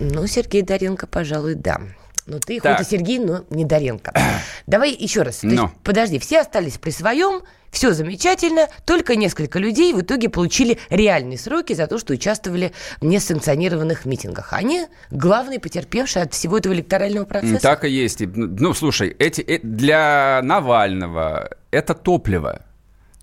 Ну, 0.00 0.26
Сергей 0.26 0.62
Доренко, 0.62 1.06
пожалуй, 1.06 1.54
да. 1.54 1.80
Ну, 2.28 2.38
ты 2.40 2.60
так. 2.60 2.76
хоть 2.76 2.86
и 2.86 2.90
Сергей, 2.90 3.18
но 3.18 3.44
не 3.48 3.64
Доренко. 3.64 4.12
Давай 4.66 4.92
еще 4.92 5.22
раз. 5.22 5.42
Но. 5.42 5.62
Есть, 5.62 5.74
подожди, 5.82 6.18
все 6.18 6.40
остались 6.40 6.76
при 6.76 6.90
своем, 6.90 7.42
все 7.70 7.92
замечательно, 7.92 8.68
только 8.84 9.16
несколько 9.16 9.58
людей 9.58 9.94
в 9.94 10.02
итоге 10.02 10.28
получили 10.28 10.78
реальные 10.90 11.38
сроки 11.38 11.72
за 11.72 11.86
то, 11.86 11.98
что 11.98 12.12
участвовали 12.12 12.72
в 13.00 13.06
несанкционированных 13.06 14.04
митингах. 14.04 14.52
Они 14.52 14.86
главные 15.10 15.58
потерпевшие 15.58 16.24
от 16.24 16.34
всего 16.34 16.58
этого 16.58 16.74
электорального 16.74 17.24
процесса. 17.24 17.62
Так 17.62 17.84
и 17.84 17.90
есть. 17.90 18.20
Ну, 18.20 18.74
слушай, 18.74 19.08
эти, 19.18 19.40
э, 19.40 19.60
для 19.62 20.40
Навального 20.42 21.50
это 21.70 21.94
топливо. 21.94 22.62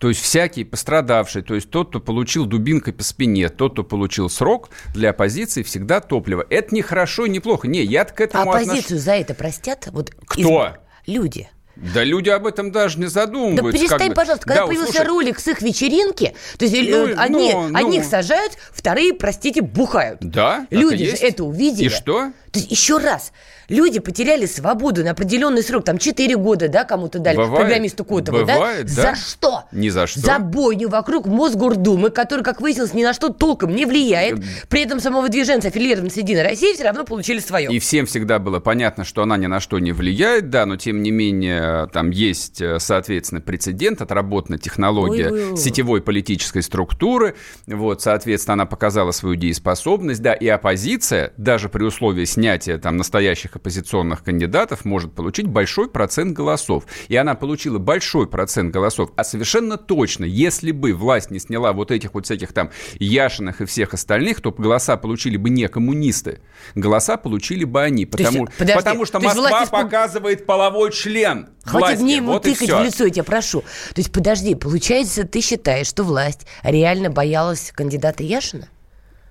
То 0.05 0.09
есть 0.09 0.21
всякий 0.21 0.63
пострадавший, 0.63 1.41
то 1.41 1.55
есть 1.55 1.71
тот, 1.71 1.89
кто 1.89 1.99
получил 1.99 2.45
дубинкой 2.45 2.93
по 2.93 3.03
спине, 3.03 3.49
тот, 3.49 3.73
кто 3.73 3.83
получил 3.83 4.29
срок, 4.29 4.69
для 4.93 5.09
оппозиции 5.09 5.63
всегда 5.63 5.99
топливо. 5.99 6.45
Это 6.51 6.75
не 6.75 6.83
хорошо 6.83 7.25
не 7.25 7.39
плохо. 7.39 7.67
Не, 7.67 7.81
я 7.81 8.05
к 8.05 8.21
этому 8.21 8.51
Оппозицию 8.51 8.97
отнош... 8.97 9.01
за 9.01 9.13
это 9.13 9.33
простят? 9.33 9.87
Вот 9.91 10.11
Кто? 10.27 10.75
Из... 11.07 11.11
Люди. 11.11 11.49
Да 11.75 12.03
люди 12.03 12.29
об 12.29 12.47
этом 12.47 12.71
даже 12.71 12.99
не 12.99 13.07
задумываются. 13.07 13.63
Да 13.63 13.71
перестань, 13.71 13.99
как 13.99 14.09
бы. 14.09 14.13
пожалуйста, 14.15 14.45
когда 14.45 14.61
да, 14.61 14.67
появился 14.67 14.93
слушай... 14.93 15.07
ролик 15.07 15.39
с 15.39 15.47
их 15.47 15.61
вечеринки, 15.61 16.33
то 16.57 16.65
есть 16.65 16.89
ну, 16.89 17.07
э, 17.07 17.15
они, 17.17 17.53
ну, 17.53 17.67
ну. 17.69 17.77
одних 17.77 18.05
сажают, 18.05 18.53
вторые, 18.71 19.13
простите, 19.13 19.61
бухают. 19.61 20.19
Да, 20.21 20.67
Люди 20.69 21.09
же 21.09 21.17
это 21.17 21.43
увидели. 21.43 21.87
И 21.87 21.89
что? 21.89 22.31
То 22.55 22.59
есть 22.59 22.71
еще 22.71 22.99
раз, 22.99 23.33
люди 23.67 23.99
потеряли 23.99 24.45
свободу 24.45 25.03
на 25.03 25.11
определенный 25.11 25.61
срок, 25.61 25.83
там 25.83 25.97
4 25.97 26.37
года, 26.37 26.69
да, 26.69 26.85
кому-то 26.85 27.19
дали, 27.19 27.35
бывает, 27.35 27.55
программисту 27.55 28.05
Котову, 28.05 28.39
бывает, 28.39 28.85
да? 28.85 28.95
да? 28.95 29.01
За 29.01 29.15
что? 29.15 29.63
Ни 29.73 29.89
за 29.89 30.07
что. 30.07 30.21
За 30.21 30.39
бойню 30.39 30.87
вокруг 30.87 31.25
Мосгордумы, 31.25 32.11
который, 32.11 32.45
как 32.45 32.61
выяснилось, 32.61 32.93
ни 32.93 33.03
на 33.03 33.11
что 33.11 33.27
толком 33.27 33.75
не 33.75 33.85
влияет. 33.85 34.39
Э, 34.39 34.43
При 34.69 34.83
этом 34.83 35.01
самого 35.01 35.27
движенца, 35.27 35.67
аффилированного 35.67 36.13
с 36.13 36.15
Единой 36.15 36.43
России, 36.43 36.73
все 36.73 36.85
равно 36.85 37.03
получили 37.03 37.39
свое. 37.39 37.69
И 37.69 37.79
всем 37.79 38.05
всегда 38.05 38.39
было 38.39 38.61
понятно, 38.61 39.03
что 39.03 39.23
она 39.23 39.35
ни 39.35 39.47
на 39.47 39.59
что 39.59 39.77
не 39.79 39.91
влияет, 39.91 40.49
да, 40.49 40.65
но 40.65 40.77
тем 40.77 41.03
не 41.03 41.11
менее 41.11 41.61
э, 41.61 41.64
там 41.91 42.09
есть, 42.09 42.61
э, 42.61 42.79
соответственно, 42.79 43.41
прецедент, 43.41 44.01
отработана 44.01 44.57
технология 44.57 45.29
Ой-ой-ой. 45.31 45.57
сетевой 45.57 46.01
политической 46.01 46.61
структуры. 46.61 47.35
Вот, 47.67 48.01
соответственно, 48.01 48.53
она 48.53 48.65
показала 48.65 49.11
свою 49.11 49.35
дееспособность, 49.35 50.21
да, 50.21 50.33
и 50.33 50.47
оппозиция, 50.47 51.33
даже 51.37 51.69
при 51.69 51.83
условии 51.83 52.25
снятия 52.25 52.77
там 52.77 52.97
настоящих 52.97 53.55
оппозиционных 53.55 54.23
кандидатов, 54.23 54.85
может 54.85 55.13
получить 55.13 55.47
большой 55.47 55.89
процент 55.89 56.35
голосов. 56.35 56.85
И 57.07 57.15
она 57.15 57.35
получила 57.35 57.79
большой 57.79 58.27
процент 58.27 58.71
голосов. 58.73 59.11
А 59.15 59.23
совершенно 59.23 59.77
точно, 59.77 60.25
если 60.25 60.71
бы 60.71 60.93
власть 60.93 61.31
не 61.31 61.39
сняла 61.39 61.73
вот 61.73 61.91
этих 61.91 62.13
вот 62.13 62.25
всяких 62.25 62.53
там 62.53 62.71
Яшиных 62.99 63.61
и 63.61 63.65
всех 63.65 63.93
остальных, 63.93 64.41
то 64.41 64.51
голоса 64.51 64.97
получили 64.97 65.37
бы 65.37 65.49
не 65.49 65.67
коммунисты. 65.67 66.39
Голоса 66.75 67.17
получили 67.17 67.63
бы 67.63 67.81
они. 67.81 68.05
То 68.05 68.17
есть, 68.17 68.29
Потому, 68.29 68.47
подожди, 68.57 68.73
потому 68.73 69.05
что 69.05 69.19
то 69.19 69.25
есть 69.25 69.37
Москва 69.37 69.57
власть 69.57 69.71
показывает 69.71 70.45
половой 70.45 70.91
член 70.91 71.49
Хватит 71.65 71.87
власти. 71.87 72.03
мне 72.03 72.15
ему 72.17 72.33
вот 72.33 72.43
тыкать 72.43 72.69
в 72.69 72.83
лицо, 72.83 73.05
я 73.05 73.09
тебя 73.09 73.23
прошу. 73.23 73.61
То 73.61 73.97
есть, 73.97 74.11
подожди, 74.11 74.55
получается, 74.55 75.23
ты 75.25 75.41
считаешь, 75.41 75.87
что 75.87 76.03
власть 76.03 76.45
реально 76.63 77.09
боялась 77.09 77.71
кандидата 77.73 78.23
Яшина? 78.23 78.67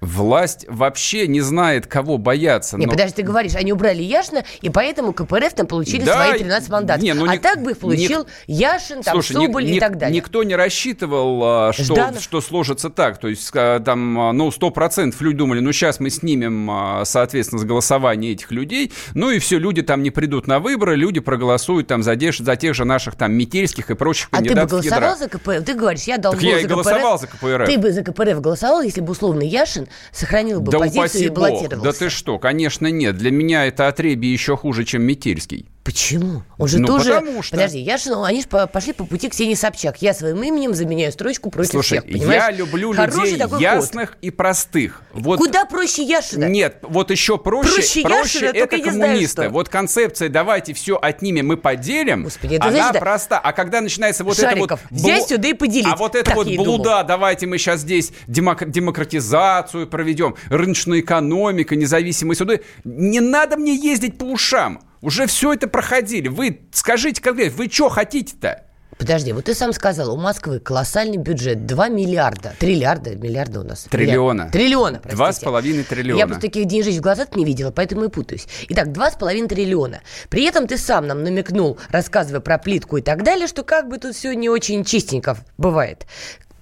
Власть 0.04 0.66
вообще 0.68 1.26
не 1.26 1.40
знает, 1.40 1.86
кого 1.86 2.18
бояться. 2.18 2.76
Не, 2.76 2.86
но- 2.86 2.92
подожди, 2.92 3.16
ты 3.16 3.22
говоришь, 3.22 3.54
они 3.54 3.72
убрали 3.72 4.02
Яшина, 4.02 4.44
и 4.60 4.68
поэтому 4.68 5.12
КПРФ 5.12 5.54
там 5.54 5.66
получили 5.66 6.04
Да, 6.04 6.26
свои 6.26 6.38
13 6.38 6.68
мандатов. 6.70 7.02
не, 7.02 7.14
ну 7.14 7.24
а 7.28 7.32
ник- 7.34 7.42
так 7.42 7.62
бы 7.62 7.72
их 7.72 7.78
получил 7.78 8.26
Яшин, 8.46 9.02
там, 9.02 9.14
Слушай, 9.14 9.34
Соболь 9.46 9.64
и 9.66 9.72
ник- 9.72 9.80
так 9.80 9.96
далее. 9.98 10.16
никто 10.16 10.42
не 10.44 10.54
рассчитывал, 10.56 11.40
а, 11.42 11.72
что, 11.72 11.84
Жданов. 11.84 12.22
что 12.22 12.40
сложится 12.40 12.90
так. 12.90 13.18
То 13.18 13.28
есть, 13.28 13.50
а, 13.54 13.80
там, 13.80 14.18
а, 14.20 14.32
ну, 14.32 14.50
сто 14.50 14.70
процентов 14.70 15.20
люди 15.20 15.38
думали, 15.38 15.60
ну, 15.60 15.72
сейчас 15.72 16.00
мы 16.00 16.10
снимем, 16.10 16.68
а, 16.70 17.04
соответственно, 17.04 17.60
с 17.60 17.64
голосования 17.64 18.32
этих 18.32 18.50
людей, 18.50 18.92
ну, 19.14 19.30
и 19.30 19.38
все, 19.38 19.58
люди 19.58 19.82
там 19.82 20.02
не 20.02 20.10
придут 20.10 20.46
на 20.46 20.58
выборы, 20.58 20.96
люди 20.96 21.20
проголосуют 21.20 21.86
там 21.86 22.02
за, 22.02 22.16
тех- 22.16 22.34
за 22.36 22.56
тех 22.56 22.74
же 22.74 22.84
наших 22.84 23.14
там 23.16 23.32
метельских 23.32 23.90
и 23.90 23.94
прочих 23.94 24.28
А 24.30 24.36
ты 24.38 24.42
бы 24.42 24.48
кандидатов 24.48 24.68
в 24.68 24.82
голосовал 24.88 25.16
за 25.16 25.28
КПРФ? 25.28 25.64
Ты 25.64 25.74
говоришь, 25.74 26.02
я 26.04 26.18
дал 26.18 26.32
Так 26.32 26.40
голос 26.42 26.54
я 26.54 26.58
и 26.60 26.62
за 26.62 26.68
голосовал 26.68 27.18
КПРФ. 27.18 27.20
за 27.20 27.26
КПРФ. 27.38 27.68
Ты 27.68 27.78
бы 27.78 27.92
за 27.92 28.02
КПРФ 28.02 28.40
голосовал, 28.40 28.82
если 28.82 29.00
бы 29.00 29.12
условно 29.12 29.42
Яшин 29.42 29.88
сохранил 30.12 30.60
бы 30.60 30.70
Да 30.70 30.78
позицию 30.78 31.24
и 31.24 31.28
баллотировался? 31.28 31.92
Да 31.92 31.98
ты 31.98 32.10
что, 32.10 32.38
конечно, 32.38 32.86
нет. 32.88 33.16
Для 33.16 33.30
меня 33.30 33.66
это 33.66 33.88
отребье 33.88 34.32
еще 34.32 34.56
хуже, 34.56 34.84
чем 34.84 35.02
Метельский. 35.02 35.68
Почему? 35.84 36.42
Он 36.56 36.66
же 36.66 36.78
Ну, 36.78 36.86
тоже... 36.86 37.12
потому 37.14 37.42
что- 37.42 37.56
Подожди, 37.56 37.78
Яшин, 37.78 38.14
они 38.24 38.40
же 38.40 38.48
по- 38.48 38.66
пошли 38.66 38.94
по 38.94 39.04
пути 39.04 39.28
Ксении 39.28 39.52
Собчак. 39.54 40.00
Я 40.00 40.14
своим 40.14 40.42
именем 40.42 40.72
заменяю 40.74 41.12
строчку 41.12 41.50
против 41.50 41.72
Слушай, 41.72 41.98
всех, 42.00 42.04
понимаешь? 42.10 42.42
я 42.42 42.50
люблю 42.50 42.94
Хороший 42.94 43.20
людей 43.24 43.36
такой 43.38 43.60
ясных 43.60 44.16
и 44.22 44.30
простых. 44.30 45.02
Вот 45.12 45.36
Куда 45.38 45.66
проще 45.66 46.02
Яшина? 46.02 46.46
Нет, 46.46 46.78
вот 46.82 47.10
еще 47.10 47.36
проще, 47.36 47.74
Проще 47.74 48.00
проще, 48.02 48.38
Яшина, 48.38 48.52
только 48.54 48.64
это 48.64 48.76
я 48.76 48.82
не 48.84 48.90
знаю, 48.92 49.10
коммунисты. 49.10 49.42
что. 49.42 49.50
Вот 49.50 49.68
концепция 49.68 50.28
«давайте 50.30 50.72
все 50.72 50.96
отнимем, 50.96 51.48
мы 51.48 51.58
поделим», 51.58 52.22
Господи, 52.24 52.54
это 52.54 52.64
она 52.64 52.76
значит, 52.84 53.00
проста. 53.00 53.38
А 53.38 53.52
когда 53.52 53.82
начинается 53.82 54.24
вот 54.24 54.38
Шариков, 54.38 54.80
это 54.80 54.88
вот... 54.90 55.00
взять 55.02 55.28
сюда 55.28 55.48
и 55.48 55.52
поделить. 55.52 55.86
А 55.86 55.96
вот 55.96 56.14
это 56.14 56.24
Так 56.24 56.36
вот 56.36 56.46
я 56.46 56.54
и 56.54 56.56
думал. 56.56 56.76
блуда, 56.78 57.04
давайте 57.06 57.46
мы 57.46 57.58
сейчас 57.58 57.80
здесь 57.80 58.10
демок- 58.26 58.70
демократизацию 58.70 59.86
проведем, 59.86 60.34
рыночная 60.48 61.00
экономика, 61.00 61.76
независимые 61.76 62.36
суды. 62.36 62.62
Не 62.84 63.20
надо 63.20 63.58
мне 63.58 63.74
ездить 63.76 64.16
по 64.16 64.24
ушам. 64.24 64.80
Уже 65.04 65.26
все 65.26 65.52
это 65.52 65.68
проходили. 65.68 66.28
Вы 66.28 66.62
скажите 66.72 67.20
конкретно, 67.20 67.58
вы 67.58 67.70
что 67.70 67.90
хотите-то? 67.90 68.64
Подожди, 68.96 69.32
вот 69.32 69.44
ты 69.44 69.54
сам 69.54 69.74
сказал, 69.74 70.14
у 70.14 70.16
Москвы 70.16 70.60
колоссальный 70.60 71.18
бюджет, 71.18 71.66
2 71.66 71.88
миллиарда, 71.88 72.54
триллиарда, 72.58 73.16
миллиарда 73.16 73.60
у 73.60 73.62
нас. 73.64 73.86
Триллиона. 73.90 74.32
Миллиард. 74.34 74.52
Триллиона, 74.52 74.92
простите. 74.92 75.16
Два 75.16 75.32
с 75.32 75.40
половиной 75.40 75.82
триллиона. 75.82 76.18
Я 76.18 76.26
просто 76.26 76.42
таких 76.42 76.66
денежек 76.66 76.94
в 76.94 77.00
глаза 77.00 77.26
не 77.34 77.44
видела, 77.44 77.70
поэтому 77.70 78.04
и 78.04 78.08
путаюсь. 78.08 78.46
Итак, 78.68 78.88
2,5 78.88 79.48
триллиона. 79.48 80.00
При 80.30 80.44
этом 80.44 80.66
ты 80.66 80.78
сам 80.78 81.06
нам 81.06 81.22
намекнул, 81.22 81.76
рассказывая 81.90 82.40
про 82.40 82.56
плитку 82.56 82.96
и 82.96 83.02
так 83.02 83.24
далее, 83.24 83.46
что 83.46 83.62
как 83.62 83.88
бы 83.88 83.98
тут 83.98 84.14
все 84.14 84.32
не 84.34 84.48
очень 84.48 84.84
чистенько 84.84 85.36
бывает. 85.58 86.06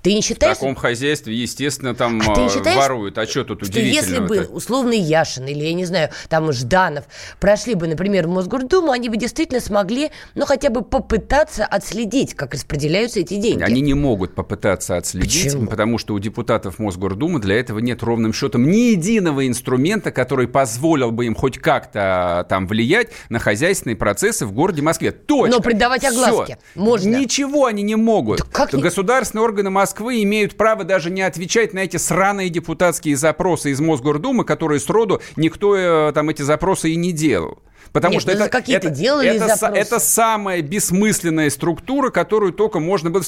Ты 0.03 0.15
не 0.15 0.21
В 0.21 0.25
считаешь, 0.25 0.57
таком 0.57 0.75
хозяйстве, 0.75 1.33
естественно, 1.35 1.95
там 1.95 2.21
А 2.21 2.35
ты 2.35 2.41
не 2.41 2.47
э, 2.49 2.51
считаешь, 2.51 2.77
воруют. 2.77 3.17
А 3.19 3.27
что 3.27 3.45
тут 3.45 3.65
что 3.65 3.79
если 3.79 4.19
бы 4.19 4.49
условный 4.51 4.99
Яшин 4.99 5.47
или, 5.47 5.63
я 5.65 5.73
не 5.75 5.85
знаю, 5.85 6.11
там 6.29 6.53
Жданов 6.53 7.05
прошли 7.39 7.75
бы, 7.77 7.87
например, 7.87 8.27
в 8.27 8.31
Мосгордуму, 8.31 8.91
они 8.91 9.09
бы 9.09 9.17
действительно 9.17 9.61
смогли, 9.61 10.11
ну, 10.35 10.45
хотя 10.45 10.71
бы 10.71 10.83
попытаться 10.83 11.65
отследить, 11.65 12.35
как 12.35 12.53
распределяются 12.53 13.21
эти 13.21 13.37
деньги. 13.37 13.63
Они 13.63 13.81
не 13.81 13.95
могут 13.95 14.35
попытаться 14.35 14.97
отследить, 14.97 15.45
Почему? 15.53 15.69
потому 15.69 15.99
что 15.99 16.15
у 16.15 16.19
депутатов 16.19 16.81
Мосгордумы 16.81 17.39
для 17.39 17.61
этого 17.61 17.79
нет 17.79 18.03
ровным 18.03 18.33
счетом 18.33 18.69
ни 18.69 18.91
единого 18.91 19.47
инструмента, 19.47 20.11
который 20.11 20.49
позволил 20.49 21.13
бы 21.13 21.27
им 21.27 21.37
хоть 21.37 21.59
как-то 21.59 22.41
а, 22.41 22.45
там 22.45 22.67
влиять 22.67 23.11
на 23.29 23.39
хозяйственные 23.39 23.95
процессы 23.95 24.47
в 24.47 24.53
городе 24.53 24.83
Москве. 24.83 25.13
Точка. 25.13 25.57
Но 25.57 25.63
придавать 25.63 26.05
огласке 26.05 26.59
можно. 26.75 27.17
Ничего 27.17 27.67
они 27.67 27.85
не 27.85 27.95
могут. 27.95 28.41
Да 28.41 28.47
как 28.51 28.73
не- 28.73 28.83
Государственные 28.83 29.45
органы 29.45 29.71
Москвы 29.71 29.92
имеют 30.01 30.57
право 30.57 30.85
даже 30.85 31.11
не 31.11 31.23
отвечать 31.23 31.75
на 31.75 31.81
эти 31.81 31.97
сраные 31.97 32.49
депутатские 32.49 33.17
запросы 33.17 33.71
из 33.71 33.81
Мосгордумы, 33.81 34.45
которые 34.45 34.81
сроду 34.81 35.21
никто 35.37 35.77
э, 35.77 36.13
там 36.13 36.31
эти 36.31 36.43
запросы 36.43 36.91
и 36.91 36.97
не 36.97 37.13
делал. 37.13 37.59
Потому 37.93 38.15
Нет, 38.15 38.23
что 38.23 38.35
ну, 38.35 38.45
это, 38.45 38.59
это, 38.67 38.91
делали 38.91 39.29
это, 39.29 39.49
запросы. 39.49 39.81
это 39.81 39.99
самая 39.99 40.63
бессмысленная 40.63 41.51
структура, 41.51 42.11
которую 42.11 42.53
только 42.53 42.81
можно 42.81 43.11
было... 43.11 43.23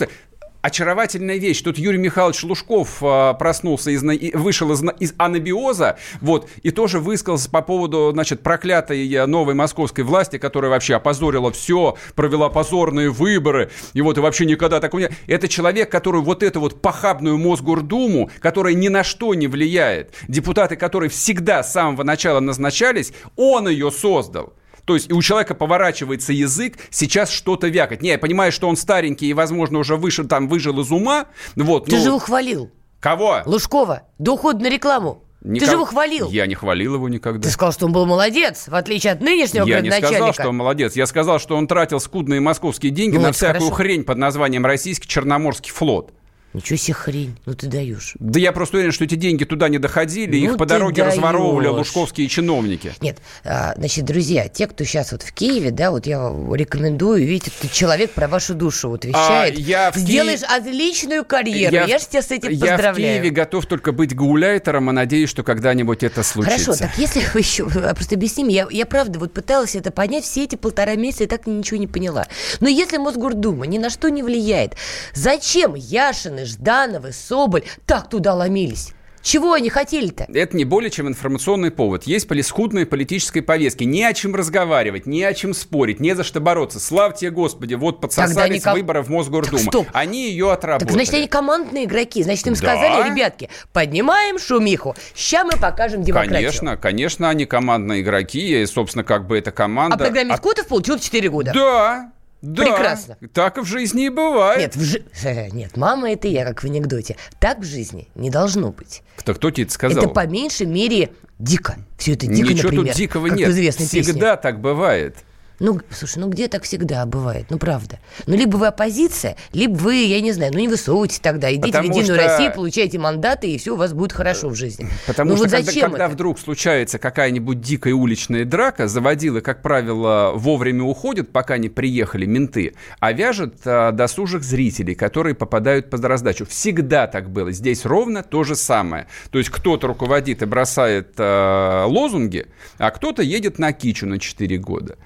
Очаровательная 0.65 1.37
вещь. 1.37 1.61
Тут 1.61 1.77
Юрий 1.77 1.99
Михайлович 1.99 2.43
Лужков 2.43 2.97
а, 3.03 3.35
проснулся, 3.35 3.91
из, 3.91 4.03
вышел 4.33 4.73
из, 4.73 4.83
из 4.99 5.13
анабиоза, 5.19 5.99
вот, 6.23 6.49
и 6.63 6.71
тоже 6.71 7.01
высказался 7.01 7.51
по 7.51 7.61
поводу, 7.61 8.13
значит, 8.15 8.41
проклятой 8.43 9.07
э, 9.13 9.27
новой 9.27 9.53
московской 9.53 10.05
власти, 10.05 10.39
которая 10.39 10.71
вообще 10.71 10.95
опозорила 10.95 11.53
все, 11.53 11.99
провела 12.15 12.49
позорные 12.49 13.11
выборы, 13.11 13.73
и 13.93 14.01
вот, 14.01 14.17
и 14.17 14.23
вообще 14.23 14.47
никогда 14.47 14.81
такого 14.81 15.03
не... 15.03 15.11
Это 15.27 15.49
человек, 15.49 15.91
который 15.91 16.23
вот 16.23 16.43
эту 16.43 16.61
вот 16.61 16.81
похабную 16.81 17.37
Мосгордуму, 17.37 18.31
которая 18.41 18.73
ни 18.73 18.89
на 18.89 19.05
что 19.05 19.35
не 19.35 19.49
влияет, 19.49 20.15
депутаты, 20.29 20.77
которые 20.77 21.11
всегда 21.11 21.63
с 21.63 21.75
самого 21.75 22.05
начала 22.05 22.41
назначались, 22.41 23.13
он 23.37 23.69
ее 23.69 23.91
создал. 23.91 24.55
То 24.85 24.95
есть 24.95 25.09
и 25.11 25.13
у 25.13 25.23
человека 25.23 25.55
поворачивается 25.55 26.33
язык 26.33 26.75
сейчас 26.91 27.31
что-то 27.31 27.69
вякать. 27.69 28.03
Не, 28.03 28.11
я 28.11 28.19
понимаю, 28.19 28.53
что 28.53 28.69
он 28.69 28.77
старенький 28.77 29.27
и, 29.27 29.33
возможно, 29.35 29.79
уже 29.79 29.97
вышел, 29.97 30.27
там, 30.27 30.49
выжил 30.49 30.81
из 30.81 30.91
ума. 30.91 31.27
Вот, 31.57 31.87
Ты 31.87 31.97
ну, 31.97 32.03
же 32.03 32.09
его 32.09 32.19
хвалил. 32.19 32.71
Кого? 33.01 33.43
Лужкова, 33.45 34.03
до 34.19 34.33
ухода 34.33 34.63
на 34.63 34.71
рекламу. 34.71 35.21
Ты 35.43 35.51
Никак- 35.51 35.69
же 35.69 35.75
его 35.75 35.85
хвалил. 35.85 36.31
Я 36.31 36.47
не 36.47 36.55
хвалил 36.55 36.95
его 36.95 37.07
никогда. 37.11 37.43
Ты 37.43 37.51
сказал, 37.51 37.73
что 37.75 37.85
он 37.85 37.93
был 37.93 38.07
молодец, 38.07 38.67
в 38.67 38.75
отличие 38.75 39.13
от 39.13 39.21
нынешнего 39.21 39.67
Я 39.67 39.83
не 39.83 39.91
сказал, 39.91 40.33
что 40.33 40.49
он 40.49 40.57
молодец. 40.57 40.97
Я 40.97 41.07
сказал, 41.07 41.39
что 41.39 41.55
он 41.57 41.67
тратил 41.67 42.01
скудные 42.01 42.41
московские 42.41 42.91
деньги 42.91 43.17
Ну, 43.17 43.25
на 43.25 43.33
всякую 43.33 43.61
хорошо. 43.61 43.75
хрень 43.75 44.05
под 44.05 44.17
названием 44.17 44.65
Российский 44.65 45.07
Черноморский 45.07 45.71
флот. 45.71 46.14
Ничего 46.55 46.77
себе 46.77 46.95
хрень, 46.95 47.37
ну 47.47 47.55
ты 47.55 47.67
даешь. 47.67 48.15
Да 48.21 48.39
я 48.39 48.53
просто 48.53 48.77
уверен, 48.77 48.93
что 48.93 49.03
эти 49.05 49.17
деньги 49.17 49.43
туда 49.45 49.69
не 49.69 49.79
доходили, 49.79 50.39
Ну 50.39 50.53
их 50.53 50.57
по 50.57 50.65
ты 50.67 50.75
дороге 50.75 51.03
даешь. 51.03 51.15
разворовывали 51.17 51.67
лужковские 51.67 52.29
чиновники. 52.29 52.93
Нет, 53.01 53.19
а, 53.45 53.75
значит, 53.77 54.05
друзья, 54.05 54.47
те, 54.49 54.69
кто 54.69 54.85
сейчас 54.85 55.11
вот 55.11 55.23
в 55.23 55.33
Киеве, 55.33 55.73
да, 55.73 55.91
вот 55.91 56.07
я 56.07 56.33
рекомендую, 56.53 57.27
видите, 57.27 57.51
тут 57.61 57.73
человек 57.73 58.13
про 58.13 58.29
вашу 58.29 58.55
душу 58.55 58.89
вот 58.89 59.05
вещает. 59.05 59.57
А, 59.59 59.61
я 59.61 59.91
в 59.91 59.97
Сделаешь 59.97 60.41
Киеве- 60.43 60.57
отличную 60.57 61.25
карьеру. 61.25 61.75
Я, 61.75 61.87
в- 61.99 62.01
же 62.01 62.07
тебя 62.09 62.23
с 62.23 62.31
этим 62.31 62.51
я 62.51 62.59
поздравляю. 62.77 62.95
в 62.95 62.97
Киеве 63.23 63.31
готов 63.31 63.67
только 63.67 63.91
быть 63.91 64.15
гауляйтером, 64.15 64.91
и 64.91 64.93
надеюсь, 64.93 65.31
что 65.31 65.43
когда-нибудь 65.43 66.05
это 66.05 66.23
случится. 66.23 66.65
Хорошо, 66.67 66.79
так 66.85 66.97
если 66.99 67.21
вы 67.35 67.41
еще 67.41 67.69
просто 67.69 68.15
объясни 68.15 68.45
мне, 68.45 68.55
я, 68.55 68.69
я 68.71 68.87
правда 68.87 69.19
вот 69.19 69.33
пыталась 69.33 69.75
это 69.75 69.91
понять 69.91 70.23
все 70.25 70.45
эти 70.45 70.55
полтора 70.55 70.95
месяца 70.95 71.25
и 71.25 71.27
так 71.27 71.49
ничего 71.49 71.79
не 71.81 71.89
поняла. 71.89 72.29
Но 72.61 72.69
если 72.69 72.97
Мосгордума 72.99 73.67
ни 73.67 73.79
на 73.79 73.91
что 73.91 74.09
не 74.09 74.23
влияет, 74.23 74.75
зачем 75.15 75.75
Яшины, 75.75 76.44
Ждановы, 76.45 77.13
Соболь 77.13 77.63
так 77.87 78.09
туда 78.09 78.35
ломились? 78.35 78.93
Чего 79.23 79.55
они 79.55 79.71
хотели-то? 79.71 80.27
Это 80.35 80.55
не 80.55 80.67
более 80.67 80.91
чем 80.91 81.09
информационный 81.09 81.71
повод. 81.71 82.03
Есть 82.03 82.29
поли- 82.29 82.43
скудные 82.43 82.85
политической 82.85 83.41
повестки. 83.41 83.83
Не 83.83 84.05
о 84.05 84.13
чем 84.13 84.35
разговаривать, 84.35 85.07
не 85.07 85.23
о 85.25 85.33
чем 85.33 85.55
спорить, 85.55 85.99
не 85.99 86.15
за 86.15 86.23
что 86.25 86.41
бороться. 86.41 86.79
Слава 86.79 87.15
тебе, 87.15 87.31
Господи, 87.31 87.73
вот 87.73 88.03
подсосались 88.03 88.57
никак- 88.61 88.75
выборы 88.75 89.01
в 89.01 89.09
Мосгордуму. 89.09 89.57
Так 89.57 89.67
стоп. 89.67 89.87
Они 89.95 90.29
ее 90.29 90.53
отработали. 90.53 90.89
Так 90.89 90.93
значит, 90.95 91.15
они 91.15 91.27
командные 91.27 91.85
игроки. 91.85 92.23
Значит, 92.23 92.49
им 92.49 92.53
Да. 92.53 92.59
сказали, 92.59 93.09
ребятки, 93.11 93.49
поднимаем 93.73 94.39
шумиху. 94.39 94.95
Ща 95.17 95.45
мы 95.45 95.53
покажем 95.53 96.03
демократию. 96.03 96.35
Конечно, 96.35 96.77
конечно, 96.77 97.31
они 97.31 97.47
командные 97.47 98.03
игроки, 98.03 98.61
и, 98.63 98.67
собственно, 98.67 99.05
как 99.05 99.27
бы 99.27 99.39
эта 99.39 99.53
команда... 99.53 99.95
А 99.95 99.99
программист 99.99 100.35
от- 100.39 100.43
Котов 100.43 100.67
получил 100.69 100.99
4 100.99 101.31
года. 101.31 101.51
Да, 101.55 102.13
да. 102.45 102.65
Прекрасно. 102.65 103.17
Так 103.33 103.59
в 103.59 103.65
жизни 103.65 104.07
и 104.07 104.09
бывает. 104.11 104.61
Нет, 104.61 104.77
в 104.77 104.83
жи- 104.83 105.05
э, 105.25 105.49
нет, 105.51 105.77
мама 105.77 106.13
это 106.13 106.29
я, 106.29 106.45
как 106.45 106.63
в 106.63 106.67
анекдоте. 106.67 107.17
Так 107.41 107.61
в 107.61 107.65
жизни 107.65 108.09
не 108.15 108.31
должно 108.31 108.71
быть. 108.71 109.03
Кто, 109.17 109.35
кто 109.35 109.51
тебе 109.51 109.65
это 109.65 109.73
сказал? 109.73 110.05
Это 110.05 110.13
по 110.13 110.27
меньшей 110.27 110.67
мере 110.67 111.13
дико. 111.39 111.77
Все 111.99 112.13
это 112.13 112.27
дико, 112.27 112.49
Ничего 112.49 112.69
например. 112.69 112.87
тут 112.89 112.97
дикого 112.97 113.29
как 113.29 113.39
нет. 113.39 113.53
Всегда 113.75 114.37
песне. 114.37 114.37
так 114.37 114.61
бывает. 114.61 115.17
Ну, 115.61 115.81
слушай, 115.91 116.19
ну 116.19 116.29
где 116.29 116.49
так 116.49 116.65
всегда 116.65 117.07
бывает? 117.07 117.47
Ну, 117.51 117.59
правда. 117.59 118.01
Ну, 118.27 118.35
либо 118.37 118.57
вы 118.57 118.67
оппозиция, 118.67 119.37
либо 119.53 119.77
вы, 119.77 119.97
я 119.97 120.21
не 120.21 120.33
знаю, 120.33 120.53
ну 120.53 120.59
не 120.59 120.69
высовывайтесь 120.69 121.21
тогда. 121.21 121.53
Идите 121.53 121.69
Потому 121.69 121.93
в 121.93 121.97
Единую 121.97 122.19
что- 122.19 122.29
Россию, 122.29 122.53
получайте 122.55 122.99
мандаты, 122.99 123.49
и 123.49 123.59
все 123.59 123.75
у 123.75 123.77
вас 123.77 123.93
будет 123.93 124.13
хорошо 124.13 124.49
в 124.49 124.55
жизни. 124.55 124.89
Потому 125.07 125.31
ну, 125.31 125.37
что 125.37 125.45
вот 125.45 125.53
когда, 125.53 125.65
зачем 125.67 125.91
когда 125.91 126.07
это? 126.07 126.15
вдруг 126.15 126.41
случается 126.41 126.99
какая-нибудь 126.99 127.61
дикая 127.61 127.95
уличная 127.95 128.45
драка, 128.45 128.89
заводилы, 128.89 129.41
как 129.43 129.63
правило, 129.63 130.33
вовремя 130.35 130.83
уходят, 130.83 131.31
пока 131.31 131.57
не 131.59 131.69
приехали 131.69 132.27
менты, 132.27 132.75
а 132.99 133.13
вяжет 133.13 133.55
а, 133.65 133.93
досужих 133.93 134.43
зрителей, 134.43 134.95
которые 134.95 135.35
попадают 135.35 135.89
под 135.89 136.05
раздачу. 136.05 136.47
Всегда 136.47 137.07
так 137.07 137.31
было. 137.31 137.53
Здесь 137.53 137.85
ровно 137.85 138.23
то 138.23 138.43
же 138.43 138.57
самое. 138.57 139.07
То 139.31 139.39
есть 139.39 139.51
кто-то 139.51 139.87
руководит 139.87 140.43
и 140.43 140.47
бросает 140.47 141.15
а, 141.19 141.87
лозунги, 141.87 142.47
а 142.79 142.91
кто-то 142.91 143.23
едет 143.23 143.59
на 143.59 143.73
кичу 143.73 144.07
на 144.07 144.19
4 144.19 144.59
года. 144.59 144.97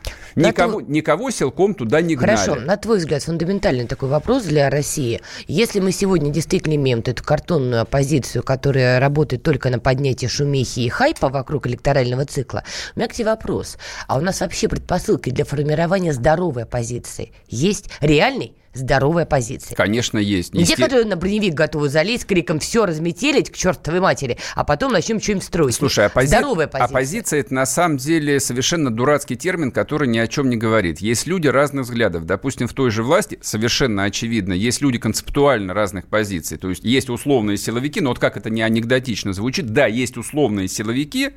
Никого, 0.47 0.81
никого 0.81 1.31
силком 1.31 1.75
туда 1.75 2.01
не 2.01 2.17
гнали. 2.17 2.37
Хорошо, 2.37 2.55
на 2.55 2.77
твой 2.77 2.99
взгляд, 2.99 3.23
фундаментальный 3.23 3.87
такой 3.87 4.09
вопрос 4.09 4.45
для 4.45 4.71
России. 4.71 5.21
Если 5.47 5.81
мы 5.81 5.93
сегодня 5.93 6.31
действительно 6.31 6.75
имеем 6.75 7.01
эту 7.01 7.25
картонную 7.25 7.83
оппозицию, 7.83 8.43
которая 8.43 9.01
работает 9.01 9.43
только 9.43 9.71
на 9.71 9.79
поднятии 9.79 10.27
шумихи 10.27 10.81
и 10.81 10.89
хайпа 10.89 11.29
вокруг 11.29 11.67
электорального 11.67 12.25
цикла, 12.25 12.65
у 12.95 12.99
меня 12.99 13.09
к 13.09 13.15
тебе 13.15 13.27
вопрос. 13.27 13.79
А 14.07 14.19
у 14.19 14.21
нас 14.21 14.41
вообще 14.41 14.69
предпосылки 14.69 15.31
для 15.31 15.45
формирования 15.45 16.13
здоровой 16.13 16.63
оппозиции 16.63 17.33
есть? 17.49 17.91
Реальной 18.01 18.55
здоровой 18.75 19.23
оппозиции? 19.25 19.75
Конечно, 19.75 20.19
есть. 20.19 20.55
Не 20.55 20.65
те, 20.65 20.73
Есте- 20.73 20.83
которые 20.85 21.07
на 21.07 21.17
броневик 21.17 21.55
готовы 21.55 21.89
залезть 21.89 22.27
криком 22.27 22.61
«все 22.61 22.87
разметелить 22.87 23.51
к 23.51 23.57
чертовой 23.57 24.01
матери», 24.01 24.39
а 24.55 24.65
потом 24.65 24.93
начнем 24.93 25.21
что-нибудь 25.21 25.45
строить. 25.45 25.75
Слушай, 25.75 26.07
оппози- 26.07 26.27
Здоровая 26.27 26.67
оппозиция. 26.67 26.85
оппозиция 26.87 27.41
это 27.41 27.55
на 27.55 27.67
самом 27.67 27.97
деле 27.97 28.41
совершенно 28.41 28.91
дурацкий 28.91 29.37
термин, 29.37 29.73
который 29.73 30.09
ни 30.09 30.19
о 30.19 30.27
чем 30.27 30.49
не 30.51 30.57
говорит. 30.57 31.01
Есть 31.01 31.27
люди 31.27 31.49
разных 31.49 31.85
взглядов. 31.87 32.25
Допустим, 32.25 32.69
в 32.69 32.73
той 32.75 32.91
же 32.91 33.03
власти 33.03 33.39
совершенно 33.43 34.05
очевидно, 34.05 34.53
есть 34.53 34.81
люди 34.81 34.99
концептуально 34.99 35.75
разных 35.75 36.07
позиций. 36.07 36.57
То 36.59 36.71
есть 36.71 36.85
есть 36.85 37.09
условные 37.11 37.57
силовики, 37.57 38.01
но 38.01 38.11
вот 38.11 38.19
как 38.19 38.37
это 38.37 38.51
не 38.51 38.63
анекдотично 38.63 39.33
звучит, 39.33 39.67
да, 39.73 39.87
есть 39.87 40.17
условные 40.17 40.69
силовики, 40.69 41.31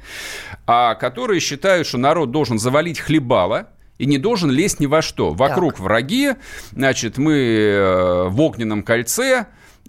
а, 0.67 0.95
которые 0.95 1.39
считают, 1.39 1.87
что 1.87 1.97
народ 1.97 2.31
должен 2.31 2.59
завалить 2.59 2.99
хлебало, 2.99 3.69
и 4.01 4.07
не 4.07 4.17
должен 4.17 4.49
лезть 4.49 4.79
ни 4.79 4.87
во 4.87 5.03
что. 5.03 5.31
Вокруг 5.31 5.79
враги, 5.79 6.33
значит, 6.71 7.19
мы 7.19 7.33
э, 7.33 8.27
в 8.29 8.41
огненном 8.41 8.81
кольце. 8.81 9.45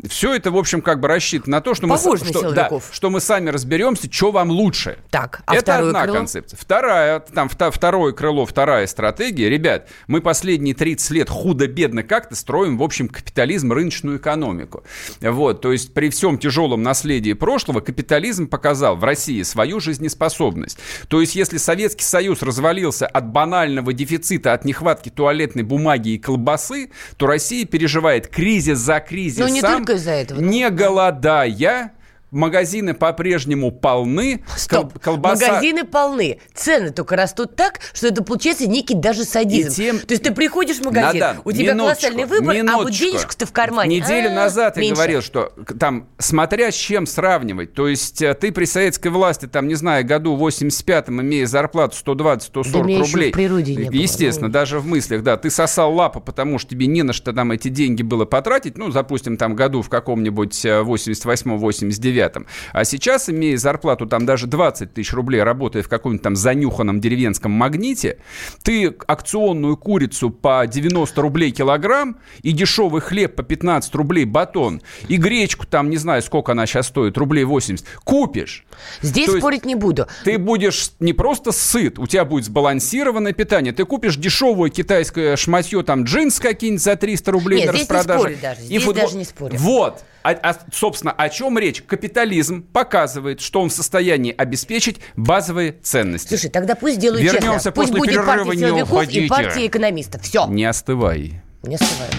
Все 0.09 0.35
это, 0.35 0.51
в 0.51 0.57
общем, 0.57 0.81
как 0.81 1.01
бы 1.01 1.09
рассчитано 1.09 1.59
на 1.59 1.61
то, 1.61 1.75
что, 1.75 1.87
мы, 1.87 1.97
что, 1.99 2.53
да, 2.53 2.71
что 2.91 3.11
мы 3.11 3.21
сами 3.21 3.51
разберемся, 3.51 4.11
что 4.11 4.33
вам 4.33 4.51
лучше. 4.51 4.99
Так, 5.11 5.43
а 5.47 5.55
это 5.55 5.79
одна 5.79 6.03
крыло? 6.03 6.17
концепция. 6.17 6.57
Вторая, 6.57 7.21
там 7.21 7.49
вта- 7.49 7.71
второе 7.71 8.13
крыло, 8.13 8.47
вторая 8.47 8.87
стратегия. 8.87 9.49
Ребят, 9.49 9.89
мы 10.07 10.21
последние 10.21 10.75
30 10.75 11.11
лет 11.11 11.29
худо-бедно 11.29 12.03
как-то 12.03 12.35
строим, 12.35 12.79
в 12.79 12.83
общем, 12.83 13.09
капитализм, 13.09 13.73
рыночную 13.73 14.17
экономику. 14.19 14.83
Вот, 15.21 15.61
то 15.61 15.73
есть 15.73 15.93
при 15.93 16.09
всем 16.11 16.39
тяжелом 16.39 16.83
наследии 16.83 17.35
прошлого 17.35 17.81
капитализм 17.81 18.49
показал 18.49 18.97
в 18.97 19.05
России 19.05 19.43
свою 19.43 19.79
жизнеспособность. 19.79 20.79
То 21.09 21.21
есть 21.21 21.35
если 21.35 21.59
Советский 21.59 22.05
Союз 22.05 22.43
развалился 22.43 23.07
от 23.07 23.29
банального 23.29 23.93
дефицита, 23.93 24.53
от 24.55 24.65
нехватки 24.65 25.11
туалетной 25.11 25.63
бумаги 25.63 26.11
и 26.11 26.19
колбасы, 26.19 26.91
то 27.17 27.27
Россия 27.27 27.67
переживает 27.67 28.27
кризис 28.29 28.79
за 28.79 29.01
кризисом. 29.01 29.47
Только 29.83 29.95
из-за 29.95 30.13
этого, 30.13 30.39
Не 30.39 30.71
голодая, 30.71 31.91
магазины 32.33 32.95
по-прежнему 32.95 33.71
полны. 33.71 34.43
Стоп. 34.57 34.99
Колбаса... 34.99 35.47
Магазины 35.47 35.85
полны. 35.85 36.39
Цены 36.55 36.91
только 36.91 37.15
растут 37.15 37.55
так, 37.57 37.81
что 37.93 38.09
это 38.09 38.25
получается 38.25 38.67
некий 38.67 38.95
даже 38.95 39.25
садизм. 39.25 39.69
И 39.69 39.75
тем... 39.75 39.99
То 40.01 40.13
есть 40.13 40.25
ты 40.25 40.33
приходишь 40.33 40.79
в 40.79 40.85
магазин, 40.85 41.21
Надо. 41.21 41.41
у 41.45 41.53
тебя 41.53 41.75
минуточку, 41.75 42.03
колоссальный 42.03 42.25
выбор, 42.25 42.55
минуточку. 42.55 42.81
а 42.81 42.83
вот 42.83 42.93
денежку-то 42.93 43.47
в 43.47 43.53
кармане. 43.53 44.01
Неделю 44.01 44.31
а, 44.31 44.35
назад 44.35 44.77
я 44.79 44.95
говорил, 44.95 45.23
что 45.23 45.53
там 45.79 46.09
смотря 46.19 46.73
с 46.73 46.75
чем 46.75 47.07
сравнивать. 47.07 47.75
То 47.75 47.87
есть 47.87 48.23
э, 48.23 48.35
ты 48.35 48.51
при 48.51 48.65
советской 48.65 49.09
власти, 49.09 49.47
там, 49.47 49.69
не 49.69 49.75
знаю, 49.75 50.07
году 50.07 50.37
85-м, 50.37 51.21
имея 51.21 51.47
зарплату 51.47 51.97
120-140 52.05 52.73
да 52.73 52.99
рублей. 52.99 53.31
в 53.31 53.35
природе 53.35 53.75
не. 53.75 54.03
Естественно, 54.03 54.51
даже 54.51 54.79
в 54.79 54.87
мыслях, 54.87 55.23
да. 55.23 55.37
Ты 55.37 55.51
сосал 55.51 55.95
лапу, 55.95 56.21
потому 56.21 56.59
что 56.59 56.71
тебе 56.71 56.87
не 56.87 57.03
на 57.03 57.13
что 57.13 57.33
там 57.33 57.53
эти 57.53 57.69
деньги 57.69 58.03
было 58.03 58.25
потратить. 58.25 58.79
Ну, 58.79 58.91
запустим 58.91 59.37
там 59.37 59.55
году 59.55 59.83
в 59.83 59.91
каком-нибудь 59.91 60.65
э, 60.65 60.81
88-89 60.83 62.22
2009. 62.29 62.47
А 62.73 62.85
сейчас, 62.85 63.29
имея 63.29 63.57
зарплату 63.57 64.07
там 64.07 64.27
даже 64.27 64.47
20 64.47 64.95
тысяч 64.95 65.13
рублей, 65.13 65.43
работая 65.43 65.83
в 65.83 65.89
каком-нибудь 65.89 66.23
там 66.23 66.37
занюханном 66.37 67.01
деревенском 67.01 67.53
магните, 67.53 68.19
ты 68.63 68.95
акционную 69.07 69.77
курицу 69.77 70.31
по 70.31 70.67
90 70.67 71.21
рублей 71.21 71.51
килограмм 71.51 72.17
и 72.43 72.53
дешевый 72.53 73.01
хлеб 73.01 73.35
по 73.35 73.43
15 73.43 73.95
рублей 73.95 74.25
батон 74.25 74.83
и 75.09 75.17
гречку 75.17 75.67
там, 75.67 75.91
не 75.91 75.97
знаю, 75.97 76.23
сколько 76.23 76.53
она 76.53 76.67
сейчас 76.67 76.89
стоит, 76.89 77.17
рублей 77.19 77.45
80, 77.45 77.87
купишь. 78.05 78.65
Здесь 79.01 79.27
То 79.27 79.39
спорить 79.39 79.65
не 79.65 79.75
буду. 79.75 80.07
Ты 80.25 80.39
будешь 80.39 80.93
не 81.01 81.13
просто 81.13 81.53
сыт, 81.53 81.99
у 81.99 82.07
тебя 82.07 82.25
будет 82.25 82.45
сбалансированное 82.45 83.33
питание. 83.33 83.73
Ты 83.73 83.85
купишь 83.85 84.17
дешевое 84.17 84.71
китайское 84.71 85.37
шматье, 85.37 85.83
там 85.83 86.05
джинс 86.05 86.39
какие-нибудь 86.39 86.83
за 86.83 86.97
300 86.97 87.31
рублей 87.31 87.59
Нет, 87.61 87.67
на 87.67 87.73
здесь 87.73 87.89
распродаже. 87.89 88.19
Не 88.19 88.25
спорю 88.25 88.39
даже. 88.43 88.61
Здесь 88.63 88.83
футбол... 88.83 89.03
даже 89.03 89.17
не 89.17 89.25
спорю. 89.25 89.57
Вот. 89.59 90.05
А, 90.23 90.31
а, 90.31 90.57
собственно, 90.73 91.13
о 91.13 91.29
чем 91.29 91.59
речь? 91.59 91.83
Капитал 91.83 92.12
Капитализм 92.13 92.63
показывает, 92.63 93.41
что 93.41 93.63
он 93.63 93.71
в 93.71 93.73
состоянии 93.73 94.35
обеспечить 94.37 95.01
базовые 95.17 95.77
ценности. 95.83 96.29
Слушай, 96.29 96.51
тогда 96.51 96.75
пусть 96.75 96.99
делают 96.99 97.23
Вернемся 97.23 97.55
честно. 97.55 97.73
Пусть 97.73 97.89
после 97.89 98.01
будет 98.01 98.11
перерыва, 98.11 98.45
партия 98.45 98.51
не 98.51 98.59
силовиков 98.59 99.09
и 99.09 99.29
партия 99.29 99.67
экономистов. 99.67 100.21
Все, 100.21 100.47
Не 100.49 100.67
остывай. 100.67 101.41
не 101.63 101.77
остываю. 101.77 102.11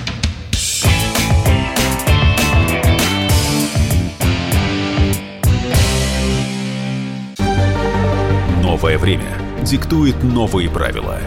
Новое 8.64 8.98
время 8.98 9.38
диктует 9.62 10.24
новые 10.24 10.72
правила. 10.72 11.20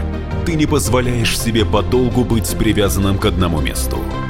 Ты 0.45 0.55
не 0.55 0.65
позволяешь 0.65 1.39
себе 1.39 1.63
подолгу 1.63 2.25
быть 2.25 2.53
привязанным 2.57 3.17
к 3.17 3.23
одному 3.23 3.61
месту. 3.61 3.99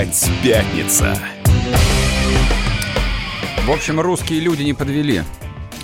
Опять 0.00 0.30
пятница. 0.42 1.14
В 3.66 3.70
общем, 3.70 4.00
русские 4.00 4.40
люди 4.40 4.62
не 4.62 4.72
подвели. 4.72 5.20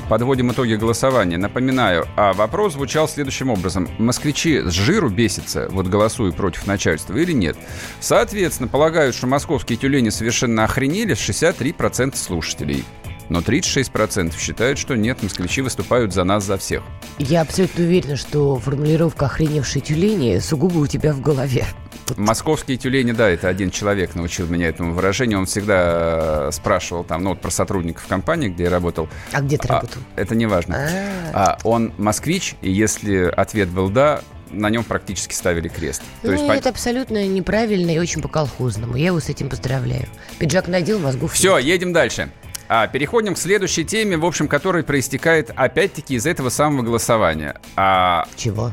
Подводим 0.08 0.50
итоги 0.52 0.72
голосования. 0.76 1.36
Напоминаю, 1.36 2.06
а 2.16 2.32
вопрос 2.32 2.72
звучал 2.72 3.08
следующим 3.08 3.50
образом. 3.50 3.90
Москвичи 3.98 4.62
с 4.62 4.72
жиру 4.72 5.10
бесятся, 5.10 5.68
вот 5.70 5.88
голосуя 5.88 6.32
против 6.32 6.66
начальства 6.66 7.14
или 7.14 7.32
нет? 7.32 7.58
Соответственно, 8.00 8.68
полагают, 8.68 9.14
что 9.14 9.26
московские 9.26 9.76
тюлени 9.76 10.08
совершенно 10.08 10.64
охренели 10.64 11.14
63% 11.14 12.16
слушателей. 12.16 12.84
Но 13.28 13.40
36% 13.40 14.38
считают, 14.38 14.78
что 14.78 14.94
нет, 14.96 15.22
москвичи 15.22 15.60
выступают 15.60 16.12
за 16.14 16.24
нас, 16.24 16.44
за 16.44 16.58
всех. 16.58 16.82
Я 17.18 17.42
абсолютно 17.42 17.84
уверена, 17.84 18.16
что 18.16 18.56
формулировка 18.58 19.26
«охреневшие 19.26 19.82
тюлени» 19.82 20.38
сугубо 20.38 20.78
у 20.78 20.86
тебя 20.86 21.12
в 21.12 21.20
голове. 21.20 21.64
Московские 22.16 22.76
тюлени, 22.76 23.10
да, 23.10 23.28
это 23.28 23.48
один 23.48 23.70
человек 23.72 24.14
научил 24.14 24.46
меня 24.46 24.68
этому 24.68 24.94
выражению. 24.94 25.40
Он 25.40 25.46
всегда 25.46 26.46
э, 26.46 26.50
спрашивал 26.52 27.02
там, 27.02 27.24
ну 27.24 27.30
вот 27.30 27.40
про 27.40 27.50
сотрудников 27.50 28.06
компании, 28.06 28.48
где 28.48 28.64
я 28.64 28.70
работал. 28.70 29.08
А 29.32 29.40
где 29.40 29.58
ты 29.58 29.66
А, 29.68 29.72
работал? 29.74 30.00
это 30.14 30.36
не 30.36 30.46
важно. 30.46 30.88
А, 31.32 31.58
он 31.64 31.92
москвич, 31.98 32.54
и 32.62 32.70
если 32.70 33.24
ответ 33.24 33.68
был 33.70 33.88
«да», 33.90 34.20
на 34.52 34.70
нем 34.70 34.84
практически 34.84 35.34
ставили 35.34 35.66
крест. 35.66 36.02
То 36.22 36.28
Ну, 36.28 36.32
есть, 36.34 36.44
это 36.44 36.68
абсолютно 36.68 37.26
неправильно 37.26 37.90
и 37.90 37.98
очень 37.98 38.22
по-колхозному. 38.22 38.94
Я 38.94 39.06
его 39.06 39.18
с 39.18 39.28
этим 39.28 39.48
поздравляю. 39.48 40.06
Пиджак 40.38 40.68
надел, 40.68 41.00
мозгов 41.00 41.32
Все, 41.32 41.58
едем 41.58 41.92
дальше. 41.92 42.30
А, 42.68 42.86
переходим 42.86 43.34
к 43.34 43.38
следующей 43.38 43.84
теме, 43.84 44.16
в 44.16 44.24
общем, 44.24 44.48
которая 44.48 44.82
проистекает 44.82 45.50
опять-таки 45.54 46.14
из 46.14 46.26
этого 46.26 46.48
самого 46.48 46.82
голосования. 46.82 47.60
А, 47.76 48.26
Чего? 48.36 48.72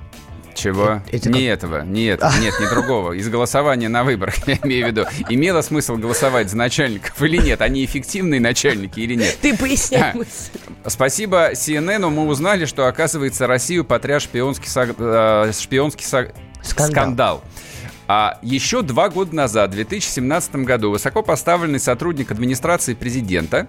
Чего? 0.55 1.01
Это 1.11 1.29
не 1.29 1.47
как... 1.47 1.57
этого, 1.57 1.81
не 1.83 2.05
этого, 2.05 2.31
нет, 2.41 2.53
не 2.59 2.69
другого. 2.69 3.13
Из 3.13 3.27
голосования 3.29 3.89
на 3.89 4.03
выборах, 4.03 4.35
я 4.47 4.59
имею 4.63 4.85
в 4.85 4.89
виду. 4.89 5.05
Имело 5.29 5.61
смысл 5.61 5.95
голосовать 5.95 6.49
за 6.49 6.57
начальников 6.57 7.21
или 7.21 7.37
нет? 7.37 7.61
Они 7.61 7.83
эффективные 7.83 8.39
начальники 8.39 8.99
или 8.99 9.15
нет? 9.15 9.37
Ты 9.41 9.57
поясняй 9.57 10.13
а, 10.83 10.89
Спасибо 10.89 11.51
CNN, 11.53 12.09
мы 12.09 12.27
узнали, 12.27 12.65
что, 12.65 12.87
оказывается, 12.87 13.47
Россию 13.47 13.85
потряс 13.85 14.23
шпионский, 14.23 14.69
э, 14.97 15.51
шпионский 15.59 16.05
скандал. 16.05 16.91
скандал. 16.91 17.43
А 18.07 18.37
еще 18.41 18.81
два 18.81 19.09
года 19.09 19.35
назад, 19.35 19.71
в 19.71 19.73
2017 19.73 20.55
году, 20.57 20.91
высокопоставленный 20.91 21.79
сотрудник 21.79 22.31
администрации 22.31 22.93
президента 22.93 23.67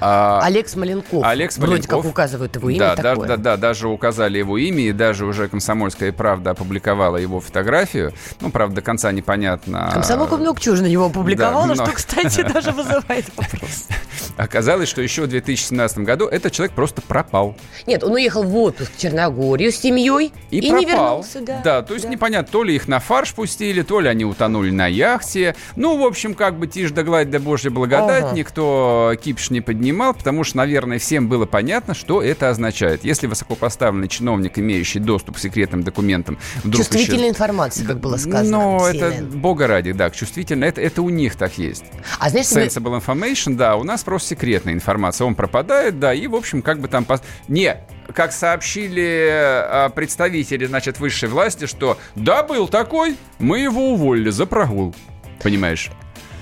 а, 0.00 0.40
Олег 0.42 0.68
Смоленков. 0.68 1.24
Олег 1.24 1.52
Смоленков. 1.52 1.86
Вроде 1.86 2.02
как 2.02 2.10
указывают 2.10 2.56
его 2.56 2.70
имя 2.70 2.78
да, 2.78 2.96
такое. 2.96 3.28
Да, 3.28 3.36
да, 3.36 3.42
да, 3.42 3.56
даже 3.56 3.88
указали 3.88 4.38
его 4.38 4.58
имя, 4.58 4.82
и 4.82 4.92
даже 4.92 5.26
уже 5.26 5.48
«Комсомольская 5.48 6.12
правда» 6.12 6.50
опубликовала 6.50 7.16
его 7.16 7.40
фотографию. 7.40 8.12
Ну, 8.40 8.50
правда, 8.50 8.76
до 8.76 8.82
конца 8.82 9.12
непонятно. 9.12 9.90
Комсомолка 9.92 10.36
много 10.36 10.60
чего 10.60 10.76
на 10.76 10.86
него 10.86 11.06
опубликовала, 11.06 11.68
да, 11.68 11.74
но... 11.74 11.86
что, 11.86 11.92
кстати, 11.94 12.42
даже 12.42 12.72
вызывает 12.72 13.26
вопрос. 13.36 13.88
Оказалось, 14.36 14.88
что 14.88 15.00
еще 15.00 15.22
в 15.22 15.28
2017 15.28 15.98
году 15.98 16.26
этот 16.26 16.52
человек 16.52 16.74
просто 16.74 17.02
пропал. 17.02 17.56
Нет, 17.86 18.02
он 18.02 18.12
уехал 18.12 18.42
в 18.42 18.56
отпуск 18.56 18.92
в 18.92 19.00
Черногорию 19.00 19.70
с 19.70 19.76
семьей 19.76 20.32
и, 20.50 20.58
и 20.58 20.60
пропал. 20.62 20.78
не 20.80 20.86
вернулся. 20.86 21.40
Да, 21.40 21.60
да 21.62 21.82
то 21.82 21.94
есть 21.94 22.06
да. 22.06 22.10
непонятно, 22.10 22.50
то 22.50 22.64
ли 22.64 22.74
их 22.74 22.88
на 22.88 22.98
фарш 22.98 23.34
пустили, 23.34 23.82
то 23.82 24.00
ли 24.00 24.08
они 24.08 24.24
утонули 24.24 24.70
на 24.70 24.86
яхте. 24.86 25.54
Ну, 25.76 25.98
в 25.98 26.04
общем, 26.04 26.34
как 26.34 26.58
бы 26.58 26.66
тишь 26.66 26.90
да 26.90 27.02
гладь 27.02 27.30
да 27.30 27.38
божья 27.38 27.70
благодать, 27.70 28.24
ага. 28.24 28.34
никто 28.34 29.12
кипш 29.22 29.50
не 29.50 29.60
поднимал 29.60 29.73
поднимал, 29.74 30.14
потому 30.14 30.44
что, 30.44 30.58
наверное, 30.58 30.98
всем 30.98 31.28
было 31.28 31.46
понятно, 31.46 31.94
что 31.94 32.22
это 32.22 32.48
означает. 32.48 33.04
Если 33.04 33.26
высокопоставленный 33.26 34.08
чиновник, 34.08 34.58
имеющий 34.58 35.00
доступ 35.00 35.36
к 35.36 35.38
секретным 35.38 35.82
документам, 35.82 36.38
вдруг 36.62 36.76
Чувствительная 36.76 37.26
исчез... 37.26 37.30
информация, 37.32 37.86
как 37.86 37.98
было 37.98 38.16
сказано. 38.16 38.58
Ну, 38.58 38.86
это, 38.86 39.22
бога 39.22 39.66
ради, 39.66 39.92
да, 39.92 40.10
чувствительно, 40.10 40.64
это, 40.64 40.80
это 40.80 41.02
у 41.02 41.10
них 41.10 41.36
так 41.36 41.58
есть. 41.58 41.84
А 42.18 42.30
знаешь, 42.30 42.46
Sensible 42.46 42.90
мы... 42.90 42.98
information, 42.98 43.56
да, 43.56 43.76
у 43.76 43.84
нас 43.84 44.04
просто 44.04 44.30
секретная 44.30 44.74
информация. 44.74 45.26
Он 45.26 45.34
пропадает, 45.34 45.98
да, 45.98 46.14
и, 46.14 46.26
в 46.26 46.34
общем, 46.34 46.62
как 46.62 46.78
бы 46.78 46.88
там... 46.88 47.06
Не, 47.48 47.76
как 48.14 48.32
сообщили 48.32 49.28
а, 49.30 49.88
представители, 49.88 50.66
значит, 50.66 51.00
высшей 51.00 51.28
власти, 51.28 51.66
что 51.66 51.98
да, 52.14 52.42
был 52.42 52.68
такой, 52.68 53.16
мы 53.38 53.58
его 53.58 53.90
уволили 53.92 54.30
за 54.30 54.46
прогул. 54.46 54.94
Понимаешь? 55.42 55.90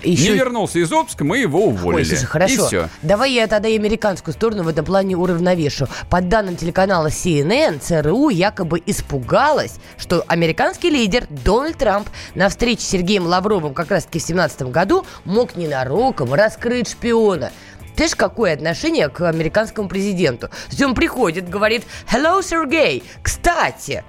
Еще... 0.02 0.30
Не 0.30 0.38
вернулся 0.38 0.78
из 0.78 0.92
отпуска, 0.92 1.24
мы 1.24 1.38
его 1.38 1.66
уволили. 1.66 2.00
Ой, 2.00 2.04
слушай, 2.04 2.26
хорошо. 2.26 2.64
И 2.64 2.66
все. 2.66 2.88
Давай 3.02 3.32
я 3.32 3.46
тогда 3.46 3.68
и 3.68 3.76
американскую 3.76 4.34
сторону 4.34 4.64
в 4.64 4.68
этом 4.68 4.84
плане 4.84 5.16
уравновешу. 5.16 5.88
По 6.10 6.20
данным 6.20 6.56
телеканала 6.56 7.08
CNN, 7.08 7.78
ЦРУ 7.78 8.28
якобы 8.30 8.82
испугалась, 8.84 9.76
что 9.98 10.24
американский 10.26 10.90
лидер 10.90 11.26
Дональд 11.30 11.78
Трамп 11.78 12.08
на 12.34 12.48
встрече 12.48 12.82
с 12.82 12.88
Сергеем 12.88 13.26
Лавровым 13.26 13.74
как 13.74 13.90
раз-таки 13.90 14.18
в 14.18 14.26
2017 14.26 14.62
году 14.62 15.06
мог 15.24 15.56
ненароком 15.56 16.34
раскрыть 16.34 16.90
шпиона. 16.90 17.52
Знаешь, 17.94 18.14
какое 18.16 18.54
отношение 18.54 19.08
к 19.08 19.28
американскому 19.28 19.88
президенту? 19.88 20.48
То 20.48 20.54
есть 20.70 20.82
он 20.82 20.94
приходит, 20.94 21.48
говорит 21.48 21.84
«Hello, 22.10 22.42
Сергей! 22.42 23.04
Кстати, 23.22 24.02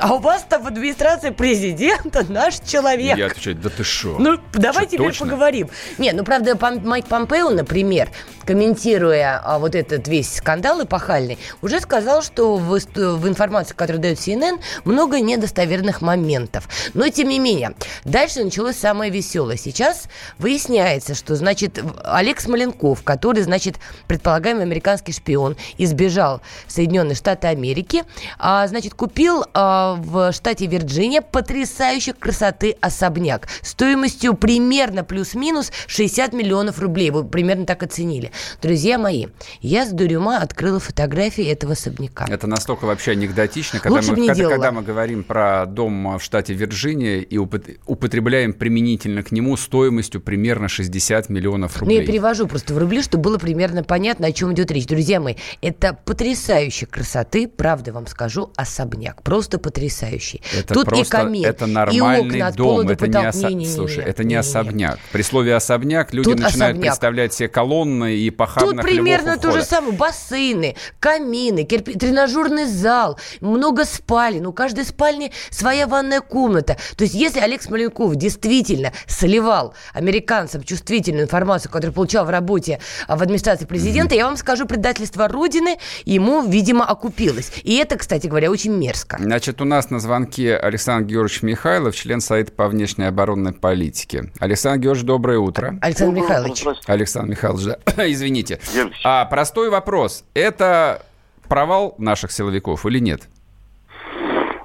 а 0.00 0.14
у 0.14 0.18
вас 0.18 0.44
там 0.48 0.62
в 0.62 0.66
администрации 0.66 1.30
президента 1.30 2.24
наш 2.28 2.58
человек. 2.60 3.16
Я 3.18 3.26
отвечаю, 3.26 3.56
да 3.56 3.68
ты 3.68 3.84
шо? 3.84 4.16
Ну, 4.18 4.38
давай 4.52 4.84
что, 4.84 4.92
теперь 4.92 5.06
точно? 5.08 5.26
поговорим. 5.26 5.68
Не, 5.98 6.12
ну, 6.12 6.24
правда, 6.24 6.58
Майк 6.82 7.06
Помпео, 7.06 7.50
например, 7.50 8.08
комментируя 8.46 9.40
а, 9.44 9.58
вот 9.58 9.74
этот 9.74 10.08
весь 10.08 10.36
скандал 10.36 10.82
эпохальный, 10.82 11.38
уже 11.60 11.80
сказал, 11.80 12.22
что 12.22 12.56
в, 12.56 12.70
в 12.70 13.28
информации, 13.28 13.74
которую 13.74 14.00
дает 14.00 14.18
CNN, 14.18 14.60
много 14.84 15.20
недостоверных 15.20 16.00
моментов. 16.00 16.68
Но, 16.94 17.08
тем 17.08 17.28
не 17.28 17.38
менее, 17.38 17.74
дальше 18.04 18.42
началось 18.42 18.76
самое 18.76 19.10
веселое. 19.10 19.56
Сейчас 19.56 20.08
выясняется, 20.38 21.14
что, 21.14 21.36
значит, 21.36 21.78
Олег 22.04 22.40
Смоленков, 22.40 23.02
который, 23.02 23.42
значит, 23.42 23.76
предполагаемый 24.06 24.62
американский 24.62 25.12
шпион, 25.12 25.56
избежал 25.76 26.40
Соединенные 26.66 27.14
Штаты 27.14 27.48
Америки, 27.48 28.04
а, 28.38 28.66
значит, 28.66 28.94
купил 28.94 29.44
а, 29.52 29.89
в 29.96 30.32
штате 30.32 30.66
Вирджиния 30.66 31.22
потрясающей 31.22 32.12
красоты 32.12 32.76
особняк 32.80 33.48
стоимостью 33.62 34.34
примерно 34.34 35.04
плюс-минус 35.04 35.72
60 35.86 36.32
миллионов 36.32 36.78
рублей. 36.78 37.10
Вы 37.10 37.24
примерно 37.24 37.66
так 37.66 37.82
оценили. 37.82 38.30
Друзья 38.62 38.98
мои, 38.98 39.26
я 39.60 39.86
с 39.86 39.90
дурюма 39.90 40.38
открыла 40.38 40.80
фотографии 40.80 41.44
этого 41.44 41.72
особняка. 41.72 42.26
Это 42.28 42.46
настолько 42.46 42.84
вообще 42.84 43.12
анекдотично, 43.12 43.80
когда, 43.80 44.00
мы, 44.02 44.26
когда, 44.26 44.48
когда 44.48 44.72
мы 44.72 44.82
говорим 44.82 45.24
про 45.24 45.66
дом 45.66 46.18
в 46.18 46.22
штате 46.22 46.54
Вирджиния 46.54 47.20
и 47.20 47.36
употребляем 47.38 48.52
применительно 48.52 49.22
к 49.22 49.32
нему 49.32 49.56
стоимостью 49.56 50.20
примерно 50.20 50.68
60 50.68 51.28
миллионов 51.28 51.78
рублей. 51.78 51.96
Ну, 51.96 52.00
я 52.02 52.06
перевожу 52.06 52.46
просто 52.46 52.74
в 52.74 52.78
рубли, 52.78 53.02
чтобы 53.02 53.24
было 53.24 53.38
примерно 53.38 53.82
понятно, 53.84 54.28
о 54.28 54.32
чем 54.32 54.52
идет 54.52 54.70
речь. 54.70 54.86
Друзья 54.86 55.20
мои, 55.20 55.34
это 55.60 55.98
потрясающей 56.04 56.86
красоты, 56.86 57.48
правда 57.48 57.92
вам 57.92 58.06
скажу, 58.06 58.52
особняк. 58.56 59.22
Просто 59.22 59.58
потрясающий 59.58 59.79
потрясающий. 59.80 60.42
Это 60.56 60.74
Тут 60.74 60.86
просто, 60.86 61.16
и 61.16 61.20
камин, 61.20 61.44
это 61.44 61.66
нормальный 61.66 62.38
и 62.38 62.42
окна 62.42 62.52
дом, 62.52 62.88
это 62.88 63.06
не, 63.06 63.28
осо... 63.28 63.48
не, 63.48 63.54
не, 63.54 63.64
не, 63.64 63.72
Слушай, 63.72 64.04
это 64.04 64.24
не, 64.24 64.30
не 64.30 64.34
особняк. 64.36 64.98
При 65.12 65.22
слове 65.22 65.54
особняк 65.54 66.12
люди 66.12 66.30
Тут 66.30 66.40
начинают 66.40 66.76
особняк. 66.76 66.92
представлять 66.92 67.34
себе 67.34 67.48
колонны 67.48 68.16
и 68.16 68.30
похабных 68.30 68.72
Тут 68.72 68.82
примерно 68.82 69.38
то 69.38 69.52
же 69.52 69.62
самое. 69.62 69.92
Бассейны, 69.92 70.76
камины, 70.98 71.64
кирпи... 71.64 71.94
тренажерный 71.94 72.66
зал, 72.66 73.18
много 73.40 73.84
спален. 73.84 74.46
У 74.46 74.52
каждой 74.52 74.84
спальни 74.84 75.32
своя 75.50 75.86
ванная 75.86 76.20
комната. 76.20 76.76
То 76.96 77.04
есть 77.04 77.14
если 77.14 77.40
Олег 77.40 77.62
Смоленков 77.62 78.16
действительно 78.16 78.92
сливал 79.06 79.74
американцам 79.94 80.62
чувствительную 80.62 81.24
информацию, 81.24 81.72
которую 81.72 81.94
получал 81.94 82.26
в 82.26 82.30
работе 82.30 82.80
а, 83.06 83.16
в 83.16 83.22
администрации 83.22 83.64
президента, 83.64 84.14
mm-hmm. 84.14 84.18
я 84.18 84.26
вам 84.26 84.36
скажу, 84.36 84.66
предательство 84.66 85.28
Родины 85.28 85.78
ему, 86.04 86.42
видимо, 86.42 86.84
окупилось. 86.84 87.52
И 87.62 87.76
это, 87.76 87.96
кстати 87.96 88.26
говоря, 88.26 88.50
очень 88.50 88.72
мерзко. 88.72 89.18
Значит, 89.20 89.59
у 89.60 89.64
нас 89.64 89.90
на 89.90 90.00
звонке 90.00 90.56
Александр 90.56 91.08
Георгиевич 91.08 91.42
Михайлов, 91.42 91.94
член 91.94 92.20
Совета 92.20 92.52
по 92.52 92.68
внешней 92.68 93.04
оборонной 93.04 93.52
политике. 93.52 94.30
Александр 94.38 94.82
Георгиевич, 94.82 95.06
доброе 95.06 95.38
утро. 95.38 95.78
Александр 95.80 96.20
Михайлович. 96.20 96.64
Александр 96.86 97.30
Михайлович, 97.30 97.76
да. 97.96 98.10
извините. 98.10 98.60
А, 99.04 99.24
простой 99.26 99.70
вопрос. 99.70 100.24
Это 100.34 101.04
провал 101.48 101.94
наших 101.98 102.32
силовиков 102.32 102.86
или 102.86 102.98
нет? 102.98 103.28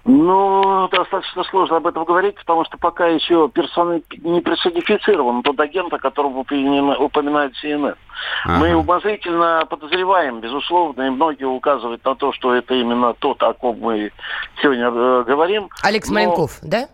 Ну, 0.08 0.88
достаточно 0.90 1.44
сложно 1.46 1.78
об 1.78 1.88
этом 1.88 2.04
говорить, 2.04 2.36
потому 2.36 2.64
что 2.66 2.78
пока 2.78 3.08
еще 3.08 3.50
персона 3.50 4.02
не 4.20 4.40
персонифицирован 4.40 5.42
тот 5.42 5.60
агент, 5.60 5.92
о 5.94 5.98
котором 5.98 6.38
упоминает 6.38 7.54
CNN. 7.64 7.96
Ага. 8.44 8.60
Мы 8.60 8.76
умозрительно 8.76 9.66
подозреваем, 9.68 10.42
безусловно, 10.42 11.08
и 11.08 11.10
многие 11.10 11.46
указывают 11.46 12.06
на 12.06 12.14
то, 12.14 12.32
что 12.34 12.54
это 12.54 12.76
именно 12.76 13.16
тот, 13.16 13.42
о 13.42 13.54
ком 13.54 13.80
мы 13.80 14.12
сегодня 14.62 14.92
э, 14.92 15.24
говорим. 15.26 15.70
Смоленков, 16.06 16.60
но... 16.62 16.70
да? 16.70 16.88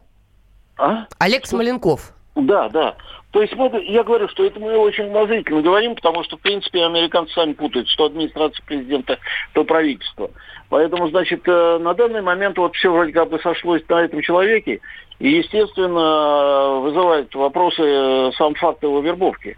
А? 0.77 1.05
Олег 1.19 1.45
Смоленков. 1.45 2.13
Да, 2.35 2.69
да. 2.69 2.95
То 3.31 3.41
есть 3.41 3.53
мы, 3.55 3.69
я 3.87 4.03
говорю, 4.03 4.27
что 4.29 4.45
это 4.45 4.59
мы 4.59 4.77
очень 4.77 5.05
умозрительно 5.05 5.61
говорим, 5.61 5.95
потому 5.95 6.23
что, 6.23 6.37
в 6.37 6.41
принципе, 6.41 6.85
американцы 6.85 7.33
сами 7.33 7.53
путают, 7.53 7.87
что 7.89 8.05
администрация 8.05 8.63
президента, 8.65 9.19
то 9.53 9.63
правительство. 9.63 10.29
Поэтому, 10.71 11.09
значит, 11.09 11.41
э, 11.47 11.79
на 11.79 11.93
данный 11.93 12.21
момент 12.21 12.57
вот 12.57 12.73
все 12.77 12.89
вроде 12.89 13.11
как 13.11 13.29
бы 13.29 13.39
сошлось 13.39 13.83
на 13.89 14.05
этом 14.05 14.21
человеке, 14.21 14.79
и, 15.19 15.29
естественно, 15.29 16.79
вызывает 16.79 17.35
вопросы 17.35 17.81
э, 17.83 18.31
сам 18.37 18.55
факт 18.55 18.81
его 18.81 19.01
вербовки 19.01 19.57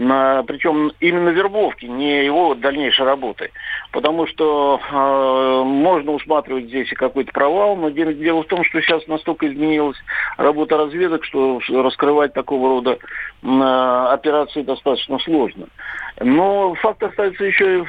на, 0.00 0.42
причем 0.44 0.92
именно 1.00 1.28
вербовки, 1.28 1.84
не 1.84 2.24
его 2.24 2.54
дальнейшей 2.54 3.04
работы. 3.04 3.50
Потому 3.92 4.26
что 4.26 4.80
э, 4.80 5.62
можно 5.64 6.12
усматривать 6.12 6.66
здесь 6.66 6.90
и 6.90 6.94
какой-то 6.94 7.30
провал, 7.32 7.76
но 7.76 7.90
дело, 7.90 8.14
дело 8.14 8.42
в 8.42 8.46
том, 8.46 8.64
что 8.64 8.80
сейчас 8.80 9.06
настолько 9.08 9.46
изменилась 9.46 9.98
работа 10.38 10.78
разведок, 10.78 11.24
что 11.24 11.60
раскрывать 11.68 12.32
такого 12.32 12.68
рода 12.68 12.98
э, 13.42 14.06
операции 14.10 14.62
достаточно 14.62 15.18
сложно. 15.18 15.66
Но 16.22 16.74
факт 16.74 17.02
остается 17.02 17.44
еще, 17.44 17.84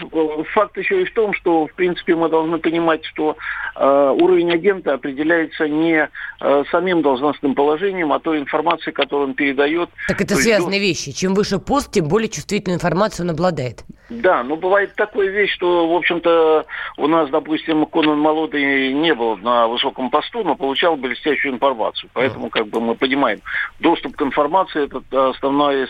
факт 0.53 0.77
еще 0.77 1.01
и 1.01 1.05
в 1.05 1.13
том, 1.13 1.33
что, 1.33 1.67
в 1.67 1.73
принципе, 1.73 2.15
мы 2.15 2.29
должны 2.29 2.59
понимать, 2.59 3.03
что 3.05 3.35
э, 3.75 4.15
уровень 4.19 4.51
агента 4.51 4.93
определяется 4.93 5.67
не 5.67 6.09
э, 6.39 6.63
самим 6.71 7.01
должностным 7.01 7.55
положением, 7.55 8.13
а 8.13 8.19
той 8.19 8.39
информацией, 8.39 8.93
которую 8.93 9.29
он 9.29 9.33
передает. 9.33 9.89
Так 10.07 10.21
это 10.21 10.35
связанные 10.35 10.79
есть... 10.79 11.07
вещи. 11.07 11.17
Чем 11.17 11.33
выше 11.33 11.59
пост, 11.59 11.91
тем 11.91 12.00
более 12.01 12.29
чувствительную 12.29 12.77
информацию 12.77 13.25
он 13.25 13.31
обладает. 13.31 13.83
Да, 14.11 14.43
но 14.43 14.57
бывает 14.57 14.93
такая 14.95 15.29
вещь, 15.29 15.53
что, 15.53 15.87
в 15.87 15.95
общем-то, 15.95 16.65
у 16.97 17.07
нас, 17.07 17.29
допустим, 17.29 17.85
Конан 17.85 18.19
Молодый 18.19 18.91
не 18.91 19.15
был 19.15 19.37
на 19.37 19.67
высоком 19.67 20.09
посту, 20.09 20.43
но 20.43 20.55
получал 20.55 20.97
блестящую 20.97 21.53
информацию. 21.53 22.09
Поэтому, 22.13 22.49
как 22.49 22.67
бы, 22.67 22.81
мы 22.81 22.95
понимаем, 22.95 23.39
доступ 23.79 24.17
к 24.17 24.21
информации– 24.21 24.83
это 24.85 25.29
основной 25.29 25.83
из, 25.83 25.89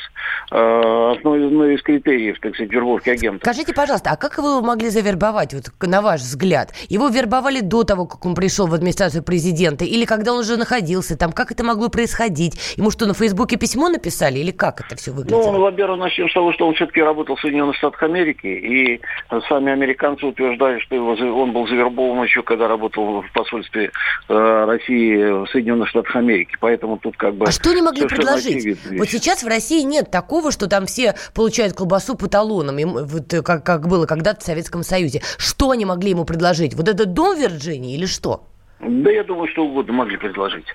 э, 0.51 1.13
основной 1.17 1.73
из 1.73 1.81
критериев, 1.81 2.39
так 2.39 2.53
сказать, 2.53 2.71
вербовки 2.71 3.09
агента. 3.09 3.43
Скажите, 3.43 3.73
пожалуйста, 3.73 4.11
а 4.11 4.17
как 4.17 4.37
его 4.37 4.61
могли 4.61 4.89
завербовать, 4.89 5.55
вот, 5.55 5.71
на 5.81 6.03
ваш 6.03 6.21
взгляд? 6.21 6.73
Его 6.89 7.07
вербовали 7.07 7.61
до 7.61 7.83
того, 7.83 8.05
как 8.05 8.23
он 8.23 8.35
пришел 8.35 8.67
в 8.67 8.73
администрацию 8.75 9.23
президента, 9.23 9.83
или 9.83 10.05
когда 10.05 10.33
он 10.33 10.41
уже 10.41 10.57
находился 10.57 11.17
там? 11.17 11.31
Как 11.31 11.51
это 11.51 11.63
могло 11.63 11.89
происходить? 11.89 12.75
Ему 12.77 12.91
что, 12.91 13.07
на 13.07 13.15
Фейсбуке 13.15 13.57
письмо 13.57 13.89
написали, 13.89 14.37
или 14.37 14.51
как 14.51 14.81
это 14.81 14.95
все 14.95 15.11
выглядело? 15.11 15.51
Ну, 15.51 15.59
во-первых, 15.59 15.99
начнем 15.99 16.29
с 16.29 16.33
того, 16.33 16.53
что 16.53 16.67
он 16.67 16.75
все-таки 16.75 17.01
работал 17.01 17.35
в 17.35 17.41
Соединенных 17.41 17.75
Штатах 17.77 18.10
Америки, 18.11 18.47
и 18.47 19.01
сами 19.47 19.71
американцы 19.71 20.25
утверждают, 20.25 20.81
что 20.83 20.95
его, 20.95 21.11
он 21.11 21.51
был 21.51 21.67
завербован 21.67 22.23
еще, 22.23 22.43
когда 22.43 22.67
работал 22.67 23.21
в 23.21 23.31
посольстве 23.33 23.91
э, 24.29 24.65
России 24.65 25.45
в 25.45 25.49
Соединенных 25.49 25.89
Штатах 25.89 26.15
Америки. 26.15 26.55
Поэтому 26.59 26.97
тут 26.97 27.17
как 27.17 27.35
бы... 27.35 27.45
А 27.47 27.51
что 27.51 27.71
они 27.71 27.81
могли 27.81 28.07
предложить? 28.07 28.77
Вот 28.97 29.09
сейчас 29.09 29.43
в 29.43 29.47
России 29.47 29.81
нет 29.81 30.11
такого, 30.11 30.51
что 30.51 30.67
там 30.67 30.85
все 30.85 31.15
получают 31.33 31.73
колбасу 31.73 32.15
по 32.15 32.27
талонам, 32.27 32.77
вот, 33.05 33.33
э, 33.33 33.41
как, 33.41 33.65
как 33.65 33.87
было 33.87 34.05
когда-то 34.05 34.41
в 34.41 34.43
Советском 34.43 34.83
Союзе. 34.83 35.21
Что 35.37 35.71
они 35.71 35.85
могли 35.85 36.11
ему 36.11 36.25
предложить? 36.25 36.75
Вот 36.75 36.87
этот 36.87 37.13
дом 37.13 37.35
в 37.35 37.39
Вирджинии 37.39 37.95
или 37.95 38.05
что? 38.05 38.43
Да 38.81 39.11
я 39.11 39.23
думаю, 39.23 39.47
что 39.49 39.63
угодно 39.65 39.93
могли 39.93 40.17
предложить. 40.17 40.65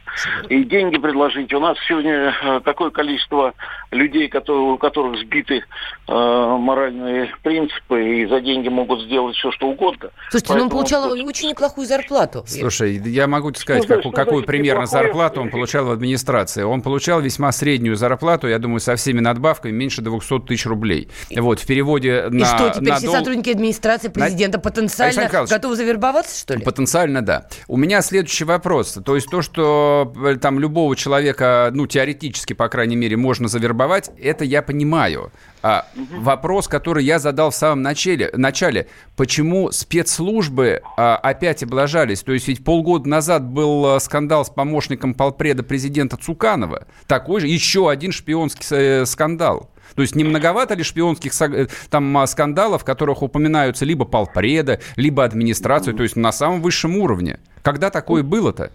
И 0.48 0.62
деньги 0.64 0.96
предложить. 0.96 1.52
У 1.52 1.58
нас 1.58 1.76
сегодня 1.88 2.32
э, 2.42 2.60
такое 2.64 2.90
количество 2.90 3.52
людей, 3.90 4.28
которые, 4.28 4.74
у 4.74 4.78
которых 4.78 5.18
сбиты 5.20 5.56
э, 5.56 6.12
моральные 6.12 7.34
принципы, 7.42 8.20
и 8.20 8.26
за 8.26 8.40
деньги 8.40 8.68
могут 8.68 9.02
сделать 9.02 9.34
все, 9.36 9.50
что 9.50 9.68
угодно. 9.68 10.10
Слушайте, 10.30 10.48
Поэтому... 10.48 10.58
ну 10.58 10.64
он 10.64 10.70
получал 10.70 11.10
очень 11.10 11.48
неплохую 11.48 11.86
зарплату. 11.86 12.44
Слушай, 12.46 12.92
я 12.92 13.26
могу 13.26 13.50
тебе 13.50 13.60
сказать, 13.60 13.88
ну, 13.88 14.12
как, 14.12 14.26
какую 14.26 14.44
примерно 14.44 14.82
неплохое... 14.82 15.04
зарплату 15.04 15.40
он 15.40 15.50
получал 15.50 15.86
в 15.86 15.90
администрации. 15.90 16.62
Он 16.62 16.82
получал 16.82 17.20
весьма 17.20 17.50
среднюю 17.50 17.96
зарплату, 17.96 18.46
я 18.46 18.60
думаю, 18.60 18.78
со 18.78 18.94
всеми 18.94 19.18
надбавками 19.20 19.72
меньше 19.72 20.00
200 20.00 20.40
тысяч 20.46 20.66
рублей. 20.66 21.08
Вот, 21.34 21.58
в 21.58 21.66
переводе 21.66 22.26
на... 22.30 22.42
И 22.42 22.44
что, 22.44 22.70
теперь 22.70 22.88
на 22.88 22.96
все 22.96 23.06
дол... 23.06 23.16
сотрудники 23.16 23.50
администрации 23.50 24.08
президента 24.08 24.58
на... 24.58 24.62
потенциально 24.62 25.28
готовы 25.28 25.74
завербоваться, 25.74 26.38
что 26.38 26.54
ли? 26.54 26.62
Потенциально, 26.62 27.20
да. 27.22 27.48
У 27.66 27.76
меня 27.76 27.95
меня 27.96 28.02
следующий 28.02 28.44
вопрос. 28.44 28.98
То 29.04 29.14
есть 29.14 29.28
то, 29.30 29.42
что 29.42 30.12
э, 30.16 30.36
там 30.36 30.58
любого 30.58 30.94
человека, 30.96 31.70
ну, 31.72 31.86
теоретически, 31.86 32.52
по 32.52 32.68
крайней 32.68 32.96
мере, 32.96 33.16
можно 33.16 33.48
завербовать, 33.48 34.10
это 34.20 34.44
я 34.44 34.62
понимаю. 34.62 35.32
А 35.62 35.86
угу. 35.96 36.20
вопрос, 36.20 36.68
который 36.68 37.04
я 37.04 37.18
задал 37.18 37.50
в 37.50 37.54
самом 37.54 37.82
начале, 37.82 38.30
начале 38.34 38.88
почему 39.16 39.72
спецслужбы 39.72 40.82
а, 40.96 41.16
опять 41.16 41.62
облажались? 41.62 42.22
То 42.22 42.32
есть 42.32 42.46
ведь 42.48 42.62
полгода 42.62 43.08
назад 43.08 43.44
был 43.44 43.96
э, 43.96 44.00
скандал 44.00 44.44
с 44.44 44.50
помощником 44.50 45.14
полпреда 45.14 45.62
президента 45.62 46.16
Цуканова. 46.16 46.86
Такой 47.06 47.40
же, 47.40 47.48
еще 47.48 47.90
один 47.90 48.12
шпионский 48.12 48.66
э, 48.70 49.06
скандал. 49.06 49.70
То 49.96 50.02
есть 50.02 50.14
не 50.14 50.24
многовато 50.24 50.74
ли 50.74 50.84
шпионских 50.84 51.32
там 51.90 52.18
а, 52.18 52.26
скандалов, 52.26 52.82
в 52.82 52.84
которых 52.84 53.22
упоминаются 53.22 53.84
либо 53.84 54.04
полпреда, 54.04 54.80
либо 54.96 55.24
администрация, 55.24 55.94
то 55.94 56.02
есть 56.02 56.16
на 56.16 56.32
самом 56.32 56.62
высшем 56.62 56.96
уровне? 56.96 57.40
Когда 57.62 57.90
такое 57.90 58.22
было-то? 58.22 58.70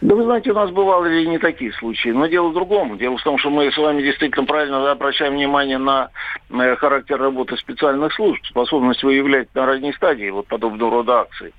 Да 0.00 0.14
вы 0.14 0.24
знаете, 0.24 0.50
у 0.50 0.54
нас 0.54 0.70
бывали 0.70 1.22
и 1.22 1.26
не 1.26 1.38
такие 1.38 1.72
случаи. 1.74 2.10
Но 2.10 2.26
дело 2.26 2.48
в 2.48 2.54
другом. 2.54 2.98
Дело 2.98 3.16
в 3.16 3.22
том, 3.22 3.38
что 3.38 3.50
мы 3.50 3.70
с 3.70 3.76
вами 3.76 4.02
действительно 4.02 4.46
правильно 4.46 4.90
обращаем 4.90 5.34
внимание 5.34 5.78
на, 5.78 6.10
на 6.48 6.76
характер 6.76 7.18
работы 7.18 7.56
специальных 7.56 8.12
служб, 8.14 8.44
способность 8.46 9.02
выявлять 9.02 9.48
на 9.54 9.66
ранней 9.66 9.92
стадии 9.92 10.30
вот 10.30 10.46
подобного 10.46 10.90
рода 10.90 11.20
акции. 11.20 11.52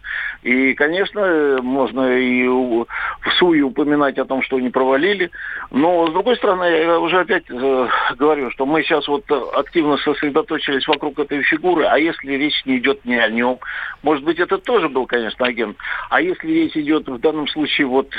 И, 0.43 0.73
конечно, 0.73 1.59
можно 1.61 2.17
и 2.17 2.47
в 2.47 2.87
суе 3.37 3.61
упоминать 3.61 4.17
о 4.17 4.25
том, 4.25 4.41
что 4.41 4.57
они 4.57 4.69
провалили. 4.69 5.29
Но, 5.69 6.07
с 6.07 6.11
другой 6.11 6.35
стороны, 6.35 6.63
я 6.63 6.99
уже 6.99 7.19
опять 7.19 7.43
э, 7.49 7.87
говорю, 8.17 8.51
что 8.51 8.65
мы 8.65 8.81
сейчас 8.83 9.07
вот 9.07 9.23
активно 9.55 9.97
сосредоточились 9.97 10.87
вокруг 10.87 11.19
этой 11.19 11.41
фигуры, 11.43 11.85
а 11.85 11.97
если 11.97 12.33
речь 12.33 12.65
не 12.65 12.77
идет 12.77 13.05
не 13.05 13.15
о 13.15 13.29
нем, 13.29 13.59
может 14.03 14.23
быть, 14.23 14.39
это 14.39 14.57
тоже 14.57 14.89
был, 14.89 15.05
конечно, 15.05 15.45
агент, 15.45 15.77
а 16.09 16.21
если 16.21 16.47
речь 16.47 16.75
идет 16.75 17.07
в 17.07 17.19
данном 17.19 17.47
случае 17.47 17.87
вот 17.87 18.10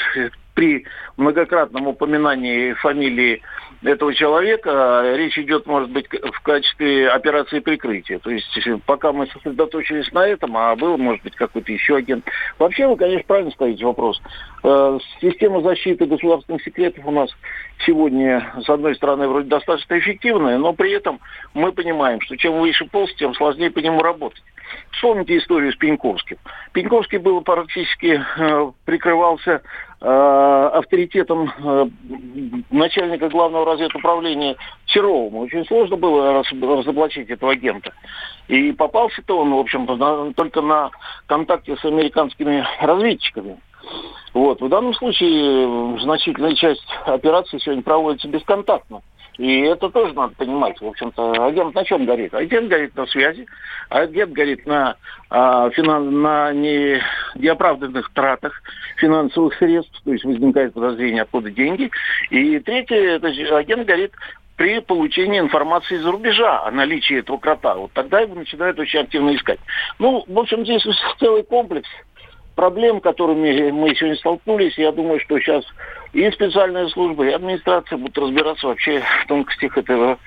при 0.55 0.85
многократном 1.17 1.89
упоминании 1.89 2.75
фамилии 2.75 3.41
этого 3.83 4.15
человека 4.15 5.15
речь 5.17 5.39
идет, 5.39 5.67
может 5.67 5.91
быть, 5.91 6.07
в 6.09 6.41
качестве 6.43 7.09
операции 7.09 7.59
прикрытия. 7.59 8.19
То 8.19 8.31
есть 8.31 8.47
пока 8.87 9.13
мы 9.13 9.27
сосредоточились 9.29 10.13
на 10.13 10.27
этом, 10.27 10.57
а 10.57 10.75
был, 10.77 10.99
может 10.99 11.23
быть, 11.25 11.35
какой-то 11.35 11.73
еще 11.73 11.97
агент. 11.97 12.25
Вообще, 12.59 12.87
вы, 12.87 12.97
конечно, 12.97 13.25
правильно 13.27 13.51
ставите 13.51 13.85
вопрос. 13.85 14.21
Э, 14.63 14.99
система 15.21 15.63
защиты 15.63 16.07
государственных 16.07 16.63
секретов 16.63 17.05
у 17.07 17.11
нас 17.11 17.31
сегодня, 17.87 18.53
с 18.65 18.69
одной 18.69 18.95
стороны, 18.95 19.27
вроде 19.27 19.49
достаточно 19.49 19.99
эффективная, 19.99 20.59
но 20.59 20.73
при 20.73 20.93
этом 20.93 21.19
мы 21.55 21.73
понимаем, 21.73 22.21
что 22.21 22.37
чем 22.37 22.61
выше 22.61 22.85
полз, 22.85 23.13
тем 23.15 23.35
сложнее 23.35 23.71
по 23.71 23.81
нему 23.81 24.01
работать. 24.01 24.43
Вспомните 24.93 25.39
историю 25.39 25.73
с 25.73 25.77
Пеньковским. 25.77 26.37
Пеньковский 26.73 27.19
был 27.19 27.41
практически 27.41 28.23
э, 28.39 28.73
прикрывался 28.85 29.63
э, 30.01 30.71
авторитетом 30.75 31.51
э, 31.59 31.87
начальника 32.71 33.29
главного 33.29 33.67
разведуправления 33.67 34.57
Серовым. 34.87 35.37
Очень 35.37 35.67
сложно 35.67 35.97
было 35.97 36.33
раз, 36.35 36.47
разоблачить 36.53 37.31
этого 37.31 37.53
агента. 37.53 37.93
И 38.49 38.73
попался-то 38.73 39.39
он, 39.39 39.53
в 39.55 39.59
общем-то, 39.59 40.33
только 40.37 40.61
на 40.61 40.91
контакте 41.27 41.77
с 41.77 41.85
американскими 41.85 42.65
разведчиками. 42.81 43.59
Вот. 44.35 44.61
В 44.61 44.69
данном 44.69 44.95
случае 44.95 45.99
значительная 46.01 46.55
часть 46.55 46.87
операции 47.05 47.59
сегодня 47.59 47.83
проводится 47.83 48.29
бесконтактно. 48.29 49.03
И 49.39 49.61
это 49.61 49.89
тоже 49.89 50.13
надо 50.15 50.35
понимать. 50.35 50.81
В 50.81 50.87
общем-то, 50.87 51.47
агент 51.47 51.75
на 51.75 51.85
чем 51.85 52.05
горит? 52.05 52.35
Агент 52.35 52.69
горит 52.69 52.95
на 52.95 53.07
связи, 53.07 53.47
агент 53.89 54.33
горит 54.33 54.67
на, 54.67 54.97
а, 55.31 55.71
финан... 55.71 56.21
на 56.21 56.53
не... 56.53 57.03
неоправданных 57.35 58.13
тратах 58.13 58.63
финансовых 58.99 59.55
средств, 59.55 60.01
то 60.05 60.13
есть 60.13 60.25
возникает 60.25 60.75
подозрение, 60.75 61.23
откуда 61.23 61.51
деньги. 61.51 61.91
И 62.31 62.59
третье, 62.61 62.97
это 62.97 63.29
агент 63.57 63.87
горит 63.87 64.13
при 64.57 64.81
получении 64.81 65.41
информации 65.41 65.97
из-за 65.97 66.11
рубежа 66.13 66.65
о 66.65 66.71
наличии 66.71 67.19
этого 67.19 67.39
крота. 67.39 67.75
Вот 67.75 67.93
тогда 67.93 68.21
его 68.21 68.35
начинают 68.35 68.79
очень 68.79 69.01
активно 69.01 69.35
искать. 69.35 69.59
Ну, 69.99 70.25
в 70.27 70.39
общем, 70.39 70.65
здесь 70.65 70.87
целый 71.19 71.43
комплекс 71.43 71.89
проблем, 72.55 73.01
которыми 73.01 73.71
мы 73.71 73.95
сегодня 73.95 74.17
столкнулись, 74.17 74.77
я 74.79 74.93
думаю, 74.93 75.21
что 75.21 75.39
сейчас 75.39 75.65
и 76.13 76.31
специальные 76.31 76.89
службы, 76.91 77.29
и 77.29 77.33
администрация 77.33 77.97
будут 77.97 78.19
разбираться 78.19 78.67
вообще 78.67 79.01
в 79.01 79.29
тонкостях 79.29 79.79
этого, 79.79 80.19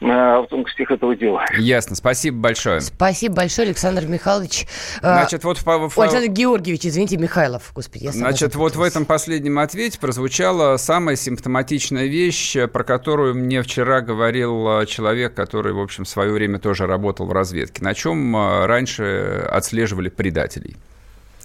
э, 0.00 0.06
в 0.06 0.46
тонкостях 0.48 0.92
этого 0.92 1.16
дела. 1.16 1.44
Ясно. 1.58 1.96
Спасибо 1.96 2.38
большое. 2.38 2.80
Спасибо 2.80 3.36
большое, 3.36 3.66
Александр 3.66 4.06
Михайлович. 4.06 4.66
А, 5.02 5.18
Значит, 5.18 5.42
вот... 5.42 5.58
В, 5.58 5.64
в, 5.64 6.00
Александр 6.00 6.28
Георгиевич, 6.28 6.86
извините, 6.86 7.16
Михайлов. 7.16 7.72
Господи, 7.74 8.04
я 8.04 8.12
Значит, 8.12 8.54
вот 8.54 8.76
в 8.76 8.82
этом 8.82 9.06
последнем 9.06 9.58
ответе 9.58 9.98
прозвучала 9.98 10.76
самая 10.76 11.16
симптоматичная 11.16 12.06
вещь, 12.06 12.56
про 12.72 12.84
которую 12.84 13.34
мне 13.34 13.60
вчера 13.62 14.02
говорил 14.02 14.82
э, 14.82 14.86
человек, 14.86 15.34
который, 15.34 15.72
в 15.72 15.80
общем, 15.80 16.04
в 16.04 16.08
свое 16.08 16.30
время 16.30 16.60
тоже 16.60 16.86
работал 16.86 17.26
в 17.26 17.32
разведке. 17.32 17.82
На 17.82 17.94
чем 17.94 18.36
э, 18.36 18.66
раньше 18.66 19.48
отслеживали 19.50 20.10
предателей. 20.10 20.76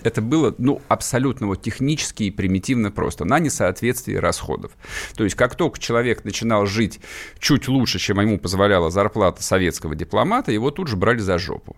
Это 0.03 0.21
было, 0.21 0.55
ну, 0.57 0.81
абсолютно 0.87 1.47
вот 1.47 1.61
технически 1.61 2.23
и 2.23 2.31
примитивно 2.31 2.91
просто, 2.91 3.25
на 3.25 3.39
несоответствии 3.39 4.15
расходов. 4.15 4.71
То 5.15 5.23
есть, 5.23 5.35
как 5.35 5.55
только 5.55 5.79
человек 5.79 6.23
начинал 6.23 6.65
жить 6.65 6.99
чуть 7.39 7.67
лучше, 7.67 7.99
чем 7.99 8.19
ему 8.19 8.37
позволяла 8.37 8.89
зарплата 8.89 9.43
советского 9.43 9.95
дипломата, 9.95 10.51
его 10.51 10.71
тут 10.71 10.87
же 10.87 10.95
брали 10.95 11.19
за 11.19 11.37
жопу. 11.37 11.75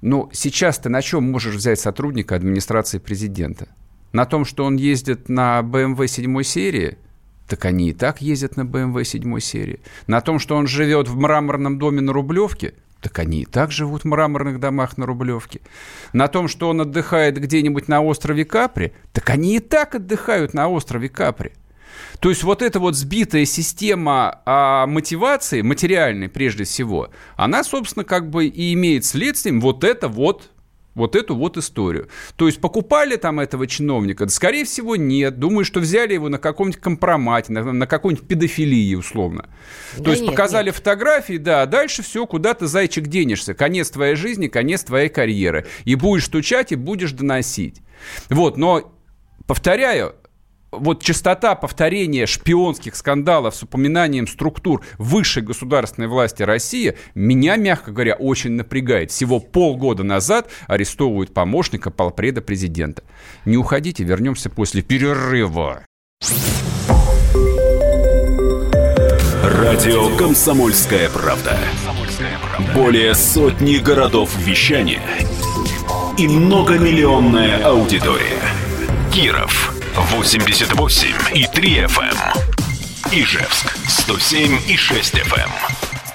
Но 0.00 0.30
сейчас 0.32 0.78
ты 0.78 0.88
на 0.88 1.02
чем 1.02 1.24
можешь 1.24 1.54
взять 1.54 1.80
сотрудника 1.80 2.36
администрации 2.36 2.98
президента? 2.98 3.68
На 4.12 4.24
том, 4.24 4.44
что 4.44 4.64
он 4.64 4.76
ездит 4.76 5.28
на 5.28 5.60
BMW 5.60 6.06
7 6.06 6.42
серии? 6.42 6.98
Так 7.48 7.64
они 7.64 7.90
и 7.90 7.92
так 7.92 8.20
ездят 8.20 8.56
на 8.56 8.62
BMW 8.62 9.04
7 9.04 9.40
серии. 9.40 9.80
На 10.06 10.20
том, 10.20 10.38
что 10.38 10.56
он 10.56 10.66
живет 10.66 11.08
в 11.08 11.16
мраморном 11.16 11.78
доме 11.78 12.00
на 12.00 12.12
Рублевке– 12.12 12.74
так 13.00 13.18
они 13.18 13.42
и 13.42 13.44
так 13.44 13.72
живут 13.72 14.02
в 14.02 14.06
мраморных 14.06 14.58
домах 14.58 14.96
на 14.96 15.06
Рублевке. 15.06 15.60
На 16.12 16.28
том, 16.28 16.48
что 16.48 16.68
он 16.68 16.80
отдыхает 16.80 17.38
где-нибудь 17.38 17.88
на 17.88 18.02
острове 18.02 18.44
Капри, 18.44 18.92
так 19.12 19.30
они 19.30 19.56
и 19.56 19.60
так 19.60 19.94
отдыхают 19.94 20.54
на 20.54 20.68
острове 20.68 21.08
Капри. 21.08 21.52
То 22.20 22.30
есть 22.30 22.42
вот 22.42 22.62
эта 22.62 22.80
вот 22.80 22.96
сбитая 22.96 23.44
система 23.44 24.40
а, 24.44 24.86
мотивации, 24.86 25.62
материальной 25.62 26.28
прежде 26.28 26.64
всего, 26.64 27.10
она, 27.36 27.62
собственно, 27.62 28.04
как 28.04 28.30
бы 28.30 28.46
и 28.46 28.72
имеет 28.72 29.04
следствием 29.04 29.60
вот 29.60 29.84
это 29.84 30.08
вот 30.08 30.50
вот 30.96 31.14
эту 31.14 31.36
вот 31.36 31.56
историю. 31.56 32.08
То 32.34 32.46
есть 32.46 32.60
покупали 32.60 33.16
там 33.16 33.38
этого 33.38 33.68
чиновника? 33.68 34.26
скорее 34.28 34.64
всего, 34.64 34.96
нет. 34.96 35.38
Думаю, 35.38 35.64
что 35.64 35.78
взяли 35.78 36.14
его 36.14 36.28
на 36.28 36.38
каком-нибудь 36.38 36.80
компромате, 36.80 37.52
на, 37.52 37.72
на 37.72 37.86
какой-нибудь 37.86 38.26
педофилии, 38.26 38.94
условно. 38.94 39.48
Да 39.96 40.04
То 40.04 40.10
есть 40.10 40.22
нет, 40.22 40.32
показали 40.32 40.66
нет. 40.66 40.74
фотографии, 40.74 41.36
да, 41.36 41.62
а 41.62 41.66
дальше 41.66 42.02
все, 42.02 42.26
куда 42.26 42.54
ты, 42.54 42.66
зайчик, 42.66 43.06
денешься. 43.06 43.54
Конец 43.54 43.90
твоей 43.90 44.16
жизни, 44.16 44.48
конец 44.48 44.82
твоей 44.84 45.10
карьеры. 45.10 45.66
И 45.84 45.94
будешь 45.94 46.24
стучать, 46.24 46.72
и 46.72 46.76
будешь 46.76 47.12
доносить. 47.12 47.82
Вот, 48.30 48.56
но 48.56 48.92
повторяю, 49.46 50.16
вот 50.78 51.02
частота 51.02 51.54
повторения 51.54 52.26
шпионских 52.26 52.96
скандалов 52.96 53.54
с 53.54 53.62
упоминанием 53.62 54.26
структур 54.26 54.82
высшей 54.98 55.42
государственной 55.42 56.08
власти 56.08 56.42
России 56.42 56.96
меня, 57.14 57.56
мягко 57.56 57.92
говоря, 57.92 58.14
очень 58.14 58.52
напрягает. 58.52 59.10
Всего 59.10 59.40
полгода 59.40 60.02
назад 60.02 60.50
арестовывают 60.66 61.32
помощника 61.34 61.90
полпреда 61.90 62.40
президента. 62.40 63.02
Не 63.44 63.56
уходите, 63.56 64.04
вернемся 64.04 64.50
после 64.50 64.82
перерыва. 64.82 65.84
Радио 69.42 70.16
«Комсомольская 70.16 71.08
правда». 71.10 71.58
Более 72.74 73.14
сотни 73.14 73.76
городов 73.76 74.34
вещания 74.38 75.02
и 76.18 76.26
многомиллионная 76.26 77.62
аудитория. 77.64 78.40
Киров 79.12 79.75
88 79.96 81.08
и 81.34 81.46
3 81.46 81.86
FM. 81.86 82.02
Эм. 82.02 83.12
Ижевск 83.12 83.74
107 83.88 84.58
и 84.68 84.76
6 84.76 85.14
FM. 85.14 85.50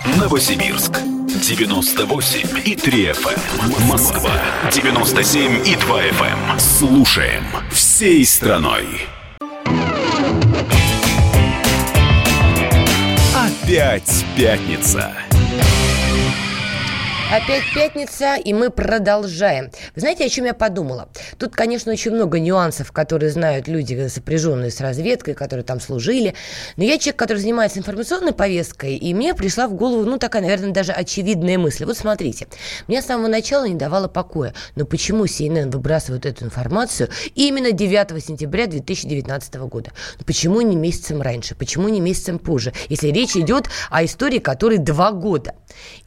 Эм. 0.06 0.20
Новосибирск 0.20 1.00
98 1.42 2.60
и 2.64 2.76
3 2.76 3.06
FM. 3.08 3.40
Эм. 3.60 3.88
Москва 3.88 4.40
97 4.72 5.68
и 5.68 5.76
2 5.76 6.02
FM. 6.04 6.60
Слушаем 6.60 7.44
всей 7.72 8.24
страной. 8.24 8.86
Опять 13.34 14.26
пятница. 14.38 15.12
Опять 17.32 17.64
пятница, 17.74 18.36
и 18.36 18.52
мы 18.52 18.70
продолжаем. 18.72 19.72
Вы 19.96 20.02
знаете, 20.02 20.26
о 20.26 20.30
чем 20.30 20.44
я 20.44 20.54
подумала? 20.54 21.08
Тут, 21.38 21.56
конечно, 21.56 21.90
очень 21.94 22.12
много 22.12 22.42
нюансов, 22.42 22.92
которые 22.92 23.30
знают 23.30 23.70
люди, 23.70 24.10
сопряженные 24.10 24.70
с 24.70 24.82
разведкой, 24.82 25.34
которые 25.34 25.64
там 25.64 25.80
служили. 25.80 26.34
Но 26.76 26.84
я 26.84 26.98
человек, 26.98 27.16
который 27.16 27.38
занимается 27.38 27.80
информационной 27.80 28.34
повесткой, 28.34 28.98
и 28.98 29.14
мне 29.14 29.34
пришла 29.34 29.70
в 29.70 29.76
голову, 29.76 30.04
ну, 30.04 30.18
такая, 30.18 30.42
наверное, 30.42 30.72
даже 30.72 30.92
очевидная 30.92 31.58
мысль. 31.58 31.86
Вот 31.86 31.98
смотрите, 31.98 32.48
мне 32.90 33.02
с 33.02 33.06
самого 33.06 33.30
начала 33.30 33.66
не 33.66 33.76
давало 33.76 34.10
покоя. 34.10 34.54
Но 34.76 34.84
почему 34.84 35.24
CNN 35.24 35.72
выбрасывает 35.72 36.26
эту 36.26 36.44
информацию 36.44 37.08
именно 37.34 37.72
9 37.72 38.22
сентября 38.22 38.68
2019 38.68 39.56
года? 39.56 39.92
Ну, 40.20 40.26
почему 40.26 40.60
не 40.60 40.76
месяцем 40.76 41.22
раньше? 41.22 41.56
Почему 41.56 41.88
не 41.88 42.02
месяцем 42.02 42.40
позже? 42.40 42.74
Если 42.90 43.08
речь 43.08 43.38
идет 43.38 43.70
о 43.90 44.04
истории, 44.04 44.40
которой 44.40 44.80
два 44.80 45.14
года. 45.14 45.56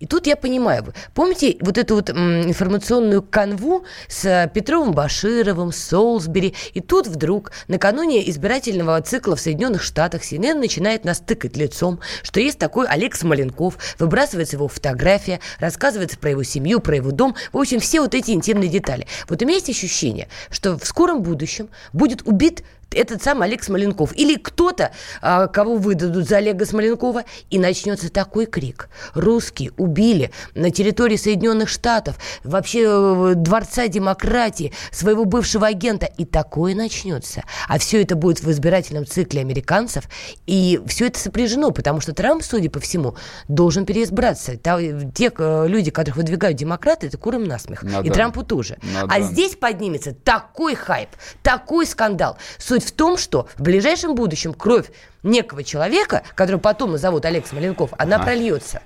И 0.04 0.06
тут 0.06 0.26
я 0.26 0.36
понимаю, 0.36 0.92
Помните 1.14 1.56
вот 1.60 1.78
эту 1.78 1.94
вот 1.94 2.10
информационную 2.10 3.22
канву 3.22 3.86
с 4.06 4.50
Петровым 4.52 4.92
Башировым, 4.92 5.72
Солсбери? 5.72 6.54
И 6.74 6.82
тут 6.82 7.06
вдруг, 7.06 7.52
накануне 7.68 8.28
избирательного 8.28 9.00
цикла 9.00 9.34
в 9.34 9.40
Соединенных 9.40 9.82
Штатах, 9.82 10.20
CNN 10.20 10.58
начинает 10.58 11.06
нас 11.06 11.20
тыкать 11.20 11.56
лицом, 11.56 12.00
что 12.22 12.38
есть 12.38 12.58
такой 12.58 12.86
Олег 12.86 13.14
Смоленков, 13.14 13.78
выбрасывается 13.98 14.56
его 14.56 14.68
фотография, 14.68 15.40
рассказывается 15.58 16.18
про 16.18 16.28
его 16.28 16.42
семью, 16.42 16.80
про 16.80 16.96
его 16.96 17.10
дом. 17.10 17.34
В 17.54 17.56
общем, 17.56 17.80
все 17.80 18.02
вот 18.02 18.14
эти 18.14 18.32
интимные 18.32 18.68
детали. 18.68 19.06
Вот 19.30 19.40
у 19.40 19.46
меня 19.46 19.54
есть 19.54 19.70
ощущение, 19.70 20.28
что 20.50 20.78
в 20.78 20.84
скором 20.84 21.22
будущем 21.22 21.70
будет 21.94 22.28
убит 22.28 22.62
этот 22.92 23.22
сам 23.22 23.42
Олег 23.42 23.62
Смоленков. 23.62 24.16
Или 24.16 24.36
кто-то, 24.36 24.92
а, 25.20 25.46
кого 25.46 25.76
выдадут 25.76 26.28
за 26.28 26.38
Олега 26.38 26.66
Смоленкова, 26.66 27.24
и 27.50 27.58
начнется 27.58 28.10
такой 28.10 28.46
крик. 28.46 28.88
Русские 29.14 29.72
убили 29.76 30.30
на 30.54 30.70
территории 30.70 31.16
Соединенных 31.16 31.68
Штатов, 31.68 32.18
вообще 32.42 32.84
э, 32.84 33.32
дворца 33.36 33.88
демократии, 33.88 34.72
своего 34.90 35.24
бывшего 35.24 35.66
агента. 35.66 36.06
И 36.06 36.24
такое 36.24 36.74
начнется. 36.74 37.44
А 37.68 37.78
все 37.78 38.02
это 38.02 38.16
будет 38.16 38.40
в 38.42 38.50
избирательном 38.50 39.06
цикле 39.06 39.40
американцев. 39.40 40.04
И 40.46 40.80
все 40.86 41.06
это 41.06 41.18
сопряжено, 41.18 41.70
потому 41.70 42.00
что 42.00 42.12
Трамп, 42.12 42.42
судя 42.42 42.70
по 42.70 42.80
всему, 42.80 43.16
должен 43.48 43.86
переизбраться. 43.86 44.56
Те 44.56 45.32
э, 45.36 45.66
люди, 45.68 45.90
которых 45.90 46.16
выдвигают 46.16 46.56
демократы, 46.56 47.06
это 47.08 47.18
куром 47.18 47.44
насмех. 47.44 47.82
Ну, 47.82 48.02
и 48.02 48.08
да. 48.08 48.14
Трампу 48.14 48.42
тоже. 48.42 48.78
Ну, 48.82 49.04
а 49.04 49.18
да. 49.18 49.20
здесь 49.20 49.56
поднимется 49.56 50.12
такой 50.12 50.74
хайп, 50.74 51.10
такой 51.42 51.86
скандал. 51.86 52.36
Суть 52.74 52.86
в 52.86 52.90
том, 52.90 53.16
что 53.16 53.46
в 53.56 53.62
ближайшем 53.62 54.16
будущем 54.16 54.52
кровь 54.52 54.90
некого 55.22 55.62
человека, 55.62 56.24
который 56.34 56.58
потом 56.58 56.90
назовут 56.90 57.24
Олег 57.24 57.46
Смоленков, 57.46 57.92
она 57.98 58.16
ага. 58.16 58.24
прольется. 58.24 58.82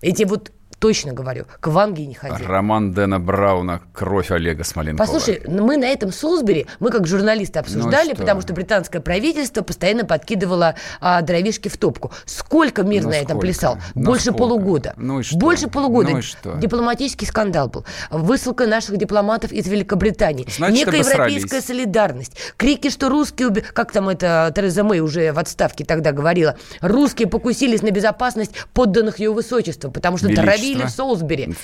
Эти 0.00 0.22
вот 0.22 0.52
точно 0.78 1.12
говорю, 1.12 1.46
к 1.60 1.66
Ванге 1.68 2.06
не 2.06 2.14
ходи. 2.14 2.42
Роман 2.44 2.92
Дэна 2.92 3.18
Брауна 3.18 3.82
«Кровь 3.92 4.30
Олега 4.30 4.64
Смоленкова». 4.64 5.06
Послушай, 5.06 5.42
ну, 5.46 5.66
мы 5.66 5.76
на 5.76 5.86
этом 5.86 6.12
Солсбери, 6.12 6.66
мы 6.78 6.90
как 6.90 7.06
журналисты 7.06 7.58
обсуждали, 7.58 8.08
ну, 8.08 8.14
что? 8.14 8.22
потому 8.22 8.40
что 8.40 8.52
британское 8.52 9.02
правительство 9.02 9.62
постоянно 9.62 10.04
подкидывало 10.04 10.76
а, 11.00 11.20
дровишки 11.22 11.68
в 11.68 11.76
топку. 11.76 12.12
Сколько 12.24 12.82
мир 12.82 13.04
ну, 13.04 13.10
на 13.10 13.14
этом 13.14 13.40
плясал? 13.40 13.78
Ну, 13.94 14.04
Больше 14.06 14.26
сколько? 14.26 14.38
полугода. 14.38 14.94
Ну 14.96 15.20
и 15.20 15.22
что? 15.22 15.36
Больше 15.36 15.68
полугода. 15.68 16.10
Ну 16.10 16.18
и 16.18 16.22
что? 16.22 16.56
Дипломатический 16.56 17.26
скандал 17.26 17.68
был. 17.68 17.84
Высылка 18.10 18.66
наших 18.66 18.96
дипломатов 18.96 19.52
из 19.52 19.66
Великобритании. 19.66 20.46
Значит, 20.56 20.86
Некая 20.86 20.98
европейская 21.00 21.60
солидарность. 21.60 22.36
Крики, 22.56 22.90
что 22.90 23.08
русские... 23.08 23.48
Уби... 23.48 23.60
Как 23.60 23.92
там 23.92 24.08
это 24.08 24.52
Тереза 24.54 24.84
Мэй 24.84 25.00
уже 25.00 25.32
в 25.32 25.38
отставке 25.38 25.84
тогда 25.84 26.12
говорила? 26.12 26.56
Русские 26.80 27.28
покусились 27.28 27.82
на 27.82 27.90
безопасность 27.90 28.52
подданных 28.72 29.18
ее 29.18 29.32
высочества, 29.32 29.90
потому 29.90 30.18
что 30.18 30.28
травили 30.28 30.67
или 30.72 30.84
в 30.84 30.90
Солсбери. 30.90 31.54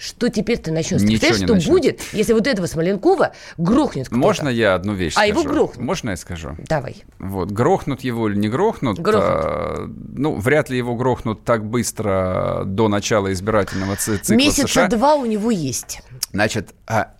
Что 0.00 0.28
теперь-то 0.28 0.70
начнется? 0.70 1.04
Ничего 1.04 1.18
Представляешь, 1.18 1.44
что 1.44 1.54
начнется. 1.54 1.70
будет, 1.72 2.14
если 2.14 2.32
вот 2.32 2.46
этого 2.46 2.66
Смоленкова 2.66 3.32
грохнет 3.56 4.06
кто-то? 4.06 4.20
Можно 4.20 4.48
я 4.48 4.74
одну 4.76 4.94
вещь 4.94 5.14
а 5.16 5.26
скажу? 5.26 5.40
его 5.40 5.42
грохнут? 5.42 5.84
Можно 5.84 6.10
я 6.10 6.16
скажу? 6.16 6.56
Давай. 6.68 7.02
Вот, 7.18 7.50
грохнут 7.50 8.02
его 8.02 8.28
или 8.28 8.36
не 8.38 8.48
грохнут? 8.48 9.00
Грохнут. 9.00 9.24
А, 9.24 9.90
ну, 10.14 10.36
вряд 10.36 10.70
ли 10.70 10.78
его 10.78 10.94
грохнут 10.94 11.42
так 11.42 11.64
быстро 11.64 12.62
до 12.64 12.86
начала 12.86 13.32
избирательного 13.32 13.96
цикла 13.96 14.34
Месяца 14.34 14.68
США. 14.68 14.86
два 14.86 15.16
у 15.16 15.26
него 15.26 15.50
есть. 15.50 16.00
Значит, 16.32 16.74
а 16.86 17.14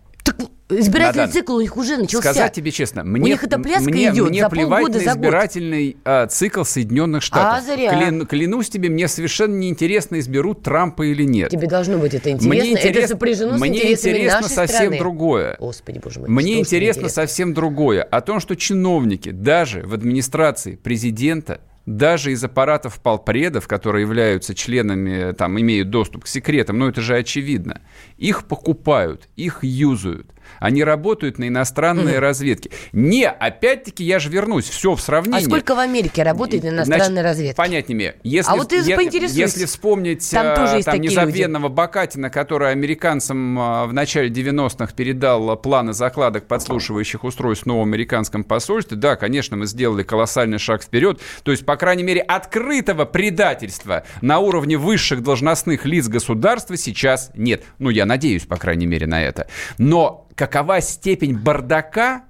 избирательный 0.69 1.23
Надо 1.23 1.33
цикл 1.33 1.57
у 1.57 1.61
них 1.61 1.77
уже 1.77 1.97
начался. 1.97 2.33
Сказать 2.33 2.53
тебе 2.53 2.71
честно, 2.71 3.05
мне, 3.05 3.25
у 3.25 3.27
них 3.27 3.45
эта 3.45 3.59
пляска 3.59 3.91
мне, 3.91 4.11
идет 4.11 4.31
мне 4.31 4.43
за 4.43 4.49
плевать 4.49 4.85
полгода, 4.85 5.05
на 5.05 5.11
избирательный 5.11 5.97
а, 6.05 6.27
цикл 6.27 6.65
Соединенных 6.65 7.23
Штатов. 7.23 7.59
А, 7.59 7.75
зря. 7.75 7.91
Клян, 7.91 8.27
клянусь 8.27 8.69
тебе, 8.69 8.89
мне 8.89 9.09
совершенно 9.09 9.55
неинтересно, 9.55 10.19
изберут 10.19 10.63
Трампа 10.63 11.03
или 11.03 11.25
нет. 11.25 11.51
Тебе 11.51 11.69
должно 11.69 11.99
быть 11.99 12.15
это 12.15 12.31
интересно. 12.31 12.49
Мне 12.49 12.73
интересно, 12.73 12.99
это 12.99 13.09
сопряжено 13.09 13.59
с 13.59 13.61
мне 13.61 13.93
интересно 13.93 14.41
нашей 14.41 14.55
совсем 14.55 14.79
страны. 14.79 14.99
другое. 14.99 15.57
Господи, 15.59 16.01
боже 16.03 16.21
мой. 16.21 16.29
Мне 16.29 16.59
интересно, 16.59 17.01
интересно 17.01 17.09
совсем 17.09 17.55
другое. 17.55 18.03
О 18.03 18.21
том, 18.21 18.41
что 18.41 18.57
чиновники 18.57 19.31
даже 19.31 19.83
в 19.83 19.95
администрации 19.95 20.77
президента 20.77 21.61
даже 21.89 22.33
из 22.33 22.45
аппаратов 22.45 23.01
полпредов, 23.01 23.67
которые 23.67 24.03
являются 24.03 24.55
членами, 24.55 25.33
там, 25.33 25.59
имеют 25.59 25.89
доступ 25.89 26.25
к 26.25 26.27
секретам, 26.27 26.79
ну 26.79 26.89
это 26.89 27.01
же 27.01 27.17
очевидно, 27.17 27.81
их 28.19 28.45
покупают, 28.45 29.29
их 29.37 29.61
юзают. 29.63 30.27
Они 30.59 30.85
работают 30.85 31.39
на 31.39 31.49
иностранные 31.49 32.17
mm. 32.17 32.21
разведки. 32.21 32.71
Не, 32.93 33.29
опять-таки, 33.29 34.05
я 34.05 34.19
же 34.19 34.31
вернусь, 34.31 34.69
все 34.69 34.95
в 34.95 35.01
сравнении. 35.01 35.45
А 35.45 35.45
сколько 35.45 35.75
в 35.75 35.79
Америке 35.79 36.23
работает 36.23 36.65
на 36.65 36.69
иностранной 36.69 37.23
разведке? 37.23 37.57
Понять 37.57 37.89
не 37.89 37.95
имею. 37.95 38.15
Если, 38.23 38.51
а 38.51 38.57
вот 38.57 38.69
ты 38.69 38.77
е- 38.77 38.99
Если 39.29 39.65
вспомнить 39.65 40.29
там, 40.31 40.57
тоже 40.57 40.77
есть 40.77 40.87
там 40.87 41.01
незабвенного 41.01 41.65
люди. 41.65 41.75
Бакатина, 41.75 42.31
который 42.31 42.71
американцам 42.71 43.59
а, 43.59 43.87
в 43.87 43.93
начале 43.93 44.29
90-х 44.29 44.93
передал 44.95 45.57
планы 45.57 45.93
закладок 45.93 46.47
подслушивающих 46.47 47.25
устройств 47.25 47.65
в 47.65 47.67
новом 47.67 47.89
американском 47.89 48.45
посольстве, 48.45 48.97
да, 48.97 49.17
конечно, 49.17 49.57
мы 49.57 49.67
сделали 49.67 50.03
колоссальный 50.03 50.59
шаг 50.59 50.83
вперед. 50.83 51.21
То 51.43 51.51
есть, 51.51 51.65
по 51.65 51.77
крайней 51.77 52.03
мере, 52.03 52.21
открытого 52.21 53.05
предательства 53.05 54.05
на 54.21 54.39
уровне 54.39 54.77
высших 54.77 55.23
должностных 55.23 55.85
лиц 55.85 56.09
государства 56.09 56.77
сейчас 56.77 57.31
нет. 57.35 57.65
Ну, 57.79 57.91
я 57.91 58.07
надеюсь, 58.07 58.45
по 58.47 58.57
крайней 58.57 58.87
мере, 58.87 59.07
на 59.07 59.23
это. 59.23 59.49
Но 59.79 60.28
какова 60.39 60.81
степень 60.81 61.37
бардака 61.37 62.23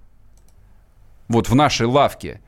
вот 1.29 1.51
в 1.51 1.55
нашей 1.55 1.87
лавке, 1.87 2.41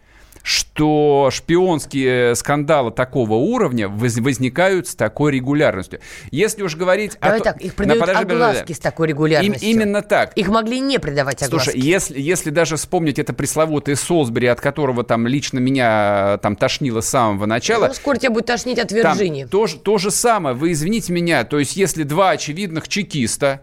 что 0.42 1.28
шпионские 1.30 2.34
скандалы 2.34 2.90
такого 2.90 3.34
уровня 3.34 3.90
возникают 3.90 4.88
с 4.88 4.94
такой 4.94 5.32
регулярностью. 5.32 6.00
Если 6.30 6.62
уж 6.62 6.76
говорить... 6.76 7.18
Давай 7.20 7.40
о... 7.40 7.42
так, 7.42 7.60
их 7.60 7.74
придают 7.74 8.00
подожди, 8.00 8.22
огласки 8.22 8.60
подожди. 8.60 8.74
с 8.74 8.78
такой 8.78 9.08
регулярностью. 9.08 9.68
Им, 9.68 9.76
именно 9.76 10.00
так. 10.00 10.32
Их 10.32 10.48
могли 10.48 10.80
не 10.80 10.98
придавать 10.98 11.42
огласки. 11.42 11.72
Слушай, 11.72 11.78
если, 11.78 12.18
если 12.18 12.48
даже 12.48 12.76
вспомнить 12.76 13.18
это 13.18 13.34
пресловутое 13.34 13.96
Солсбери, 13.96 14.46
от 14.46 14.62
которого 14.62 15.04
там 15.04 15.26
лично 15.26 15.58
меня 15.58 16.38
там 16.38 16.56
тошнило 16.56 17.02
с 17.02 17.08
самого 17.10 17.44
начала... 17.44 17.88
Ну, 17.88 17.92
скоро 17.92 18.16
тебя 18.16 18.30
будет 18.30 18.46
тошнить 18.46 18.78
от 18.78 18.90
Вирджинии. 18.92 19.44
то, 19.44 19.66
то 19.66 19.98
же 19.98 20.10
самое, 20.10 20.56
вы 20.56 20.72
извините 20.72 21.12
меня, 21.12 21.44
то 21.44 21.58
есть 21.58 21.76
если 21.76 22.04
два 22.04 22.30
очевидных 22.30 22.88
чекиста 22.88 23.60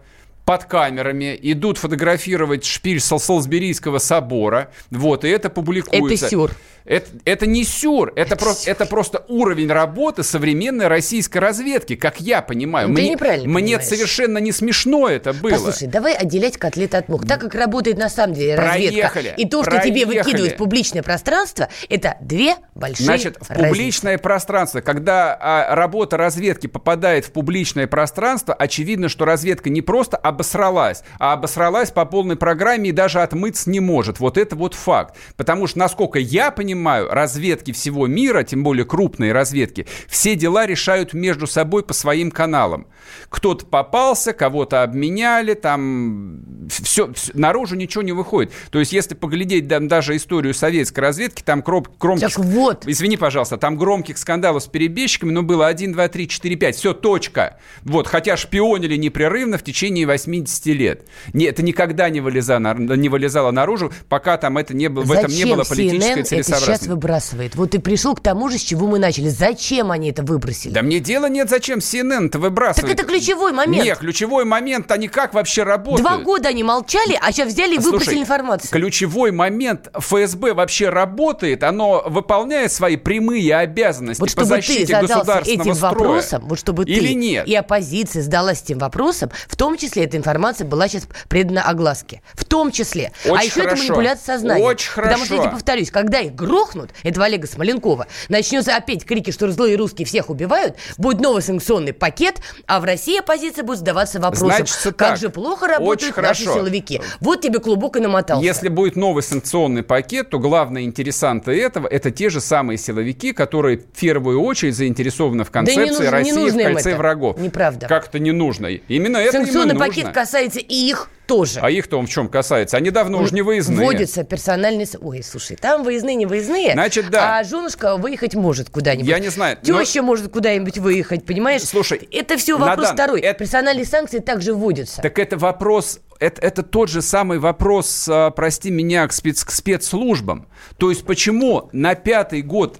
под 0.48 0.64
камерами, 0.64 1.38
идут 1.42 1.76
фотографировать 1.76 2.64
шпиль 2.64 3.00
Солсберийского 3.00 3.98
собора, 3.98 4.70
вот, 4.90 5.26
и 5.26 5.28
это 5.28 5.50
публикуется. 5.50 6.24
Это 6.24 6.30
сюр. 6.30 6.52
Это, 6.88 7.10
это 7.26 7.46
не 7.46 7.64
сюр, 7.64 8.14
это, 8.16 8.32
это, 8.32 8.36
просто, 8.36 8.70
это 8.70 8.86
просто 8.86 9.24
уровень 9.28 9.70
работы 9.70 10.22
современной 10.22 10.86
российской 10.86 11.36
разведки, 11.36 11.96
как 11.96 12.18
я 12.18 12.40
понимаю. 12.40 12.88
Ну, 12.88 12.94
мне, 12.94 13.10
неправильно 13.10 13.46
мне 13.46 13.76
понимаешь. 13.76 13.86
совершенно 13.86 14.38
не 14.38 14.52
смешно 14.52 15.06
это 15.06 15.34
было. 15.34 15.50
Послушай, 15.50 15.88
давай 15.88 16.14
отделять 16.14 16.56
котлеты 16.56 16.96
от 16.96 17.10
мух. 17.10 17.26
Так 17.28 17.42
как 17.42 17.54
работает 17.54 17.98
на 17.98 18.08
самом 18.08 18.32
деле 18.32 18.54
разведка. 18.54 19.10
Проехали, 19.10 19.34
И 19.36 19.46
то, 19.46 19.62
что 19.62 19.72
проехали. 19.72 19.90
тебе 19.90 20.06
выкидывают 20.06 20.54
в 20.54 20.56
публичное 20.56 21.02
пространство, 21.02 21.68
это 21.90 22.16
две 22.22 22.56
большие 22.74 23.04
Значит, 23.04 23.36
в 23.38 23.50
разницы. 23.50 23.68
публичное 23.68 24.16
пространство, 24.16 24.80
когда 24.80 25.36
а, 25.38 25.74
работа 25.74 26.16
разведки 26.16 26.68
попадает 26.68 27.26
в 27.26 27.32
публичное 27.32 27.86
пространство, 27.86 28.54
очевидно, 28.54 29.10
что 29.10 29.26
разведка 29.26 29.68
не 29.68 29.82
просто 29.82 30.16
обосралась, 30.38 31.02
а 31.18 31.32
обосралась 31.32 31.90
по 31.90 32.04
полной 32.04 32.36
программе 32.36 32.90
и 32.90 32.92
даже 32.92 33.20
отмыться 33.20 33.68
не 33.70 33.80
может. 33.80 34.20
Вот 34.20 34.38
это 34.38 34.54
вот 34.54 34.74
факт. 34.74 35.16
Потому 35.36 35.66
что, 35.66 35.80
насколько 35.80 36.20
я 36.20 36.52
понимаю, 36.52 37.08
разведки 37.10 37.72
всего 37.72 38.06
мира, 38.06 38.44
тем 38.44 38.62
более 38.62 38.84
крупные 38.84 39.32
разведки, 39.32 39.86
все 40.06 40.36
дела 40.36 40.64
решают 40.66 41.12
между 41.12 41.48
собой 41.48 41.82
по 41.82 41.92
своим 41.92 42.30
каналам. 42.30 42.86
Кто-то 43.28 43.66
попался, 43.66 44.32
кого-то 44.32 44.84
обменяли, 44.84 45.54
там 45.54 46.57
все, 46.68 47.12
все- 47.12 47.32
наружу 47.34 47.76
ничего 47.76 48.02
не 48.02 48.12
выходит. 48.12 48.52
То 48.70 48.78
есть, 48.78 48.92
если 48.92 49.14
поглядеть 49.14 49.66
да, 49.66 49.80
даже 49.80 50.16
историю 50.16 50.54
советской 50.54 51.00
разведки, 51.00 51.42
там 51.42 51.62
кром, 51.62 51.86
громких... 51.98 52.28
Так 52.34 52.38
вот. 52.44 52.86
Извини, 52.86 53.16
пожалуйста, 53.16 53.56
там 53.56 53.76
громких 53.76 54.18
скандалов 54.18 54.62
с 54.62 54.66
перебежчиками, 54.66 55.32
ну, 55.32 55.42
было 55.42 55.66
1, 55.66 55.92
2, 55.92 56.08
3, 56.08 56.28
4, 56.28 56.56
5, 56.56 56.76
все, 56.76 56.92
точка. 56.94 57.58
Вот, 57.82 58.06
хотя 58.06 58.36
шпионили 58.36 58.96
непрерывно 58.96 59.58
в 59.58 59.62
течение 59.62 60.06
80 60.06 60.66
лет. 60.66 61.06
Не, 61.32 61.46
это 61.46 61.62
никогда 61.62 62.08
не 62.10 62.20
вылезало, 62.20 62.74
не 62.74 63.08
вылезало 63.08 63.50
наружу, 63.50 63.92
пока 64.08 64.36
там 64.36 64.58
это 64.58 64.74
не 64.74 64.88
было, 64.88 65.04
в 65.04 65.12
этом 65.12 65.30
не 65.30 65.44
было 65.44 65.64
политической 65.64 66.22
CNN 66.22 66.40
это 66.40 66.42
сейчас 66.42 66.86
выбрасывает? 66.86 67.54
Вот 67.54 67.70
ты 67.70 67.78
пришел 67.78 68.14
к 68.14 68.20
тому 68.20 68.48
же, 68.48 68.58
с 68.58 68.62
чего 68.62 68.86
мы 68.86 68.98
начали. 68.98 69.28
Зачем 69.28 69.90
они 69.90 70.10
это 70.10 70.22
выбросили? 70.22 70.72
Да 70.72 70.82
мне 70.82 71.00
дела 71.00 71.28
нет, 71.28 71.48
зачем 71.48 71.78
CNN-то 71.78 72.38
выбрасывать. 72.38 72.90
Так 72.90 72.98
это 72.98 73.06
ключевой 73.06 73.52
момент. 73.52 73.84
Нет, 73.84 73.98
ключевой 73.98 74.44
момент, 74.44 74.90
они 74.90 75.08
как 75.08 75.34
вообще 75.34 75.62
работают? 75.62 76.06
Два 76.06 76.18
года 76.18 76.48
они 76.48 76.57
молчали, 76.62 77.18
а 77.20 77.32
сейчас 77.32 77.48
взяли 77.52 77.74
и 77.76 77.78
выбросили 77.78 78.04
Слушай, 78.10 78.20
информацию. 78.22 78.70
Ключевой 78.70 79.30
момент 79.32 79.88
ФСБ 79.98 80.54
вообще 80.54 80.88
работает, 80.88 81.62
оно 81.62 82.02
выполняет 82.06 82.72
свои 82.72 82.96
прямые 82.96 83.56
обязанности 83.56 84.20
Вот 84.20 84.34
по 84.34 84.40
ты 84.42 84.46
защите 84.46 84.86
задался 84.86 85.14
государственного 85.16 85.62
этим 85.62 85.74
строя. 85.74 85.92
вопросом, 85.92 86.48
вот 86.48 86.58
чтобы 86.58 86.84
Или 86.84 87.08
ты 87.08 87.14
нет? 87.14 87.46
и 87.48 87.54
оппозиция 87.54 88.22
сдалась 88.22 88.62
этим 88.62 88.78
вопросом, 88.78 89.30
в 89.48 89.56
том 89.56 89.76
числе 89.76 90.04
эта 90.04 90.16
информация 90.16 90.66
была 90.66 90.88
сейчас 90.88 91.06
предана 91.28 91.62
огласке. 91.62 92.22
В 92.34 92.44
том 92.44 92.70
числе. 92.72 93.12
а 93.24 93.30
Очень 93.32 93.44
еще 93.46 93.60
это 93.60 93.68
хорошо. 93.70 93.82
манипуляция 93.84 94.36
сознанием. 94.36 94.66
Очень 94.66 94.90
Потому 94.94 95.24
что, 95.24 95.34
я 95.34 95.40
хорошо. 95.40 95.42
тебе 95.42 95.50
повторюсь, 95.52 95.90
когда 95.90 96.18
их 96.20 96.34
грохнут, 96.34 96.90
этого 97.02 97.26
Олега 97.26 97.46
Смоленкова, 97.46 98.06
начнется 98.28 98.76
опять 98.76 99.04
крики, 99.04 99.30
что 99.30 99.50
злые 99.50 99.76
русские 99.76 100.06
всех 100.06 100.30
убивают, 100.30 100.76
будет 100.96 101.20
новый 101.20 101.42
санкционный 101.42 101.92
пакет, 101.92 102.36
а 102.66 102.80
в 102.80 102.84
России 102.84 103.18
оппозиция 103.18 103.64
будет 103.64 103.78
задаваться 103.78 104.20
вопросом, 104.20 104.48
Значится 104.48 104.92
как 104.92 105.08
так. 105.10 105.18
же 105.18 105.28
плохо 105.30 105.66
работают 105.66 106.02
Очень 106.02 106.22
наши 106.22 106.44
хорошо. 106.44 106.47
Силовики. 106.54 107.00
Вот 107.20 107.40
тебе 107.40 107.58
клубок 107.58 107.96
и 107.96 108.00
намотался. 108.00 108.44
Если 108.44 108.68
будет 108.68 108.96
новый 108.96 109.22
санкционный 109.22 109.82
пакет, 109.82 110.30
то 110.30 110.38
главные 110.38 110.84
интересанты 110.86 111.52
этого 111.52 111.86
это 111.86 112.10
те 112.10 112.30
же 112.30 112.40
самые 112.40 112.78
силовики, 112.78 113.32
которые 113.32 113.78
в 113.78 113.84
первую 113.98 114.40
очередь 114.42 114.76
заинтересованы 114.76 115.44
в 115.44 115.50
концепции 115.50 115.86
нужно- 115.88 116.02
не 116.04 116.08
России 116.10 116.32
в 116.32 116.36
нужно 116.36 116.62
кольце 116.64 116.96
врагов. 116.96 117.38
Неправда. 117.38 117.86
Как 117.86 118.08
это 118.08 118.18
не 118.18 118.32
нужно? 118.32 118.66
Именно 118.66 119.18
это 119.18 119.32
Санкционный 119.32 119.74
нужно. 119.74 119.86
пакет 119.86 120.08
касается 120.12 120.60
и 120.60 120.74
их 120.74 121.10
тоже. 121.28 121.60
А 121.62 121.70
их-то 121.70 121.98
он 121.98 122.06
в 122.06 122.10
чем 122.10 122.28
касается? 122.28 122.76
Они 122.78 122.90
давно 122.90 123.18
уже 123.20 123.32
не 123.34 123.42
выездные. 123.42 123.78
Вводится 123.86 124.24
персональный... 124.24 124.86
с- 124.86 124.96
Ой, 125.00 125.22
слушай, 125.22 125.56
там 125.56 125.84
выездные, 125.84 126.16
не 126.16 126.26
выездные. 126.26 126.72
Значит, 126.72 127.10
да. 127.10 127.38
А 127.38 127.44
женушка 127.44 127.96
выехать 127.96 128.34
может 128.34 128.70
куда-нибудь. 128.70 129.06
Я 129.08 129.18
не 129.20 129.28
знаю, 129.28 129.58
но- 129.64 129.80
Теща 129.84 130.02
может 130.02 130.32
куда-нибудь 130.32 130.78
выехать, 130.78 131.24
понимаешь? 131.26 131.62
Слушай, 131.62 132.08
Это 132.10 132.36
все 132.38 132.56
вопрос 132.58 132.78
Надан, 132.88 132.94
второй. 132.94 133.20
это- 133.20 133.38
Персональные 133.38 133.84
санкции 133.84 134.18
также 134.18 134.54
вводятся. 134.54 135.02
Так 135.02 135.18
это 135.18 135.36
вопрос, 135.36 136.00
это, 136.18 136.40
это 136.40 136.62
тот 136.62 136.88
же 136.88 137.02
самый 137.02 137.38
вопрос, 137.38 138.08
а, 138.10 138.30
прости 138.30 138.70
меня, 138.70 139.06
к, 139.06 139.12
спец, 139.12 139.44
к 139.44 139.50
спецслужбам. 139.50 140.48
То 140.78 140.88
есть 140.90 141.04
почему 141.04 141.68
на 141.72 141.94
пятый 141.94 142.40
год 142.42 142.78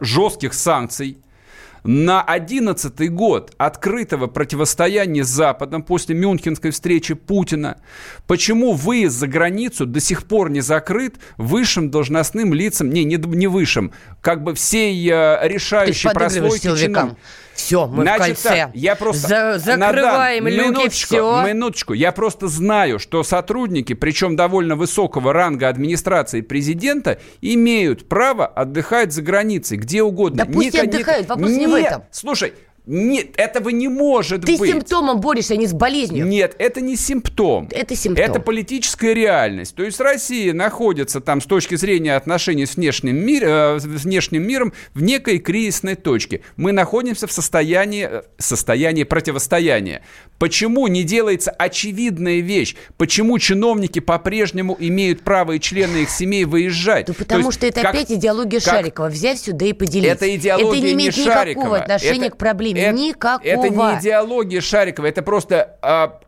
жестких 0.00 0.52
санкций, 0.52 1.18
на 1.88 2.22
одиннадцатый 2.22 3.08
год 3.08 3.54
открытого 3.56 4.26
противостояния 4.26 5.24
с 5.24 5.28
Западом 5.28 5.82
после 5.82 6.14
Мюнхенской 6.14 6.70
встречи 6.70 7.14
Путина, 7.14 7.78
почему 8.26 8.74
выезд 8.74 9.16
за 9.16 9.26
границу 9.26 9.86
до 9.86 9.98
сих 9.98 10.26
пор 10.26 10.50
не 10.50 10.60
закрыт 10.60 11.14
высшим 11.38 11.90
должностным 11.90 12.52
лицам, 12.52 12.90
не, 12.90 13.04
не, 13.04 13.16
не 13.16 13.46
высшим, 13.46 13.92
как 14.20 14.42
бы 14.42 14.54
всей 14.54 14.94
э, 15.10 15.38
решающей 15.48 16.10
прослойки 16.10 16.64
чиновников. 16.64 17.18
Все, 17.58 17.88
мы 17.88 18.02
Значит 18.02 18.38
в 18.38 18.42
кольце. 18.42 18.48
так, 18.48 18.70
я 18.74 18.94
просто... 18.94 19.28
За- 19.28 19.58
закрываем 19.58 20.44
Надан, 20.44 20.58
люки, 20.58 20.68
минуточку, 20.68 21.06
все. 21.16 21.42
Минуточку. 21.44 21.92
Я 21.92 22.12
просто 22.12 22.46
знаю, 22.46 23.00
что 23.00 23.24
сотрудники, 23.24 23.94
причем 23.94 24.36
довольно 24.36 24.76
высокого 24.76 25.32
ранга 25.32 25.68
администрации 25.68 26.40
президента, 26.40 27.18
имеют 27.40 28.08
право 28.08 28.46
отдыхать 28.46 29.12
за 29.12 29.22
границей, 29.22 29.76
где 29.76 30.04
угодно. 30.04 30.44
Да 30.44 30.52
пусть 30.52 30.72
Ника- 30.72 30.82
отдыхают, 30.84 31.28
вопрос 31.28 31.50
не 31.50 31.66
в 31.66 31.74
этом. 31.74 32.04
Слушай, 32.12 32.54
нет, 32.88 33.28
этого 33.36 33.68
не 33.68 33.86
может 33.88 34.46
Ты 34.46 34.56
с 34.56 34.58
быть. 34.58 34.70
симптомом 34.70 35.20
борешься, 35.20 35.52
а 35.52 35.56
не 35.58 35.66
с 35.66 35.74
болезнью. 35.74 36.26
Нет, 36.26 36.56
это 36.58 36.80
не 36.80 36.96
симптом. 36.96 37.68
Это 37.70 37.94
симптом. 37.94 38.24
Это 38.24 38.40
политическая 38.40 39.12
реальность. 39.12 39.74
То 39.74 39.82
есть 39.82 40.00
Россия 40.00 40.54
находится 40.54 41.20
там 41.20 41.42
с 41.42 41.44
точки 41.44 41.74
зрения 41.74 42.16
отношений 42.16 42.64
с 42.64 42.76
внешним, 42.76 43.16
мир, 43.16 43.42
э, 43.44 43.78
с 43.78 43.84
внешним 43.84 44.46
миром 44.46 44.72
в 44.94 45.02
некой 45.02 45.38
кризисной 45.38 45.96
точке. 45.96 46.40
Мы 46.56 46.72
находимся 46.72 47.26
в 47.26 47.32
состоянии, 47.32 48.08
э, 48.10 48.22
состоянии 48.38 49.04
противостояния. 49.04 50.00
Почему 50.38 50.86
не 50.86 51.02
делается 51.02 51.50
очевидная 51.50 52.40
вещь? 52.40 52.74
Почему 52.96 53.38
чиновники 53.38 53.98
по-прежнему 53.98 54.74
имеют 54.80 55.22
право 55.22 55.52
и 55.52 55.60
члены 55.60 55.98
их 56.04 56.10
семей 56.10 56.44
выезжать? 56.46 57.06
Да 57.06 57.12
То 57.12 57.18
потому 57.18 57.46
есть 57.46 57.58
что 57.58 57.66
это 57.66 57.82
как- 57.82 57.94
опять 57.94 58.10
идеология 58.12 58.60
как- 58.60 58.74
Шарикова. 58.74 59.08
Взять 59.08 59.40
сюда 59.40 59.66
и 59.66 59.72
поделить. 59.74 60.06
это 60.10 60.34
идеология 60.34 60.78
Это 60.78 60.86
не 60.86 60.92
имеет 60.94 61.16
никакого 61.16 61.34
Шарикова. 61.36 61.76
отношения 61.78 62.26
Это- 62.28 62.30
к 62.36 62.38
проблеме. 62.38 62.77
Это- 62.80 62.98
никакого. 62.98 63.46
Это 63.48 63.68
не 63.68 63.98
идеология 64.00 64.60
Шарикова, 64.60 65.06
это 65.06 65.22
просто 65.22 65.76
а, 65.82 66.20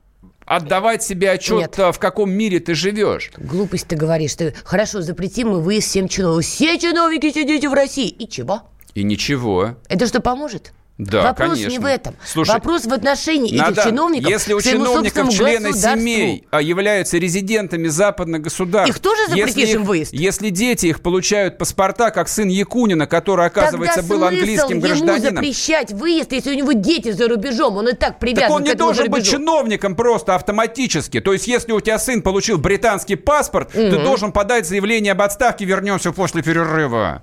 отдавать 0.45 1.03
себе 1.03 1.31
отчет, 1.31 1.59
Нет. 1.59 1.79
а, 1.79 1.93
в 1.93 1.99
каком 1.99 2.31
мире 2.31 2.59
ты 2.61 2.75
живешь. 2.75 3.31
Глупость 3.37 3.87
ты 3.87 3.97
говоришь. 3.97 4.35
Ты, 4.35 4.55
хорошо, 4.65 5.01
запретим 5.03 5.51
мы 5.51 5.61
выезд 5.61 5.89
всем 5.89 6.09
чиновникам. 6.09 6.43
Все 6.43 6.79
чиновники 6.79 7.33
сидите 7.33 7.69
в 7.69 7.73
России. 7.73 8.09
И 8.09 8.29
чего? 8.29 8.63
И 8.95 9.03
ничего. 9.05 9.77
Это 9.89 10.07
что, 10.07 10.21
поможет? 10.21 10.73
Да, 11.01 11.23
Вопрос 11.23 11.53
конечно. 11.53 11.71
не 11.71 11.79
в 11.79 11.87
этом. 11.87 12.15
Слушай, 12.25 12.51
Вопрос 12.51 12.85
в 12.85 12.93
отношении 12.93 13.55
этих 13.55 13.69
Надан, 13.69 13.89
чиновников 13.89 14.31
если 14.31 14.53
у 14.53 14.61
чиновников 14.61 15.31
члены 15.31 15.73
семей 15.73 16.45
а, 16.51 16.61
являются 16.61 17.17
резидентами 17.17 17.89
западных 17.89 18.43
государств, 18.43 18.95
Их 18.95 19.01
тоже 19.01 19.29
запретишь 19.29 19.57
если 19.57 19.75
им 19.77 19.85
выезд? 19.85 20.13
Если 20.13 20.51
дети 20.51 20.87
их 20.87 21.01
получают 21.01 21.57
паспорта, 21.57 22.11
как 22.11 22.29
сын 22.29 22.49
Якунина, 22.49 23.07
который, 23.07 23.47
оказывается, 23.47 24.01
Тогда 24.01 24.15
был 24.15 24.25
английским 24.25 24.79
ему 24.79 24.81
гражданином, 24.83 25.37
запрещать 25.37 25.93
выезд, 25.93 26.33
если 26.33 26.51
у 26.51 26.55
него 26.55 26.73
дети 26.73 27.13
за 27.13 27.29
рубежом, 27.29 27.79
он 27.79 27.89
и 27.89 27.93
так 27.93 28.19
привязан 28.19 28.49
так 28.49 28.57
он 28.57 28.63
не 28.65 28.75
должен 28.75 29.07
быть 29.07 29.23
рубежу. 29.23 29.39
чиновником 29.39 29.95
просто 29.97 30.35
автоматически. 30.35 31.21
То 31.21 31.33
есть, 31.33 31.47
если 31.47 31.73
у 31.73 31.81
тебя 31.81 31.99
сын 31.99 32.21
получил 32.21 32.59
британский 32.59 33.17
паспорт, 33.17 33.73
ты 33.73 33.99
должен 33.99 34.33
подать 34.33 34.67
заявление 34.67 35.13
об 35.13 35.23
отставке. 35.23 35.65
Вернемся 35.65 36.13
после 36.13 36.43
перерыва. 36.43 37.23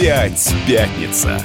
Опять 0.00 0.54
пятница. 0.66 1.42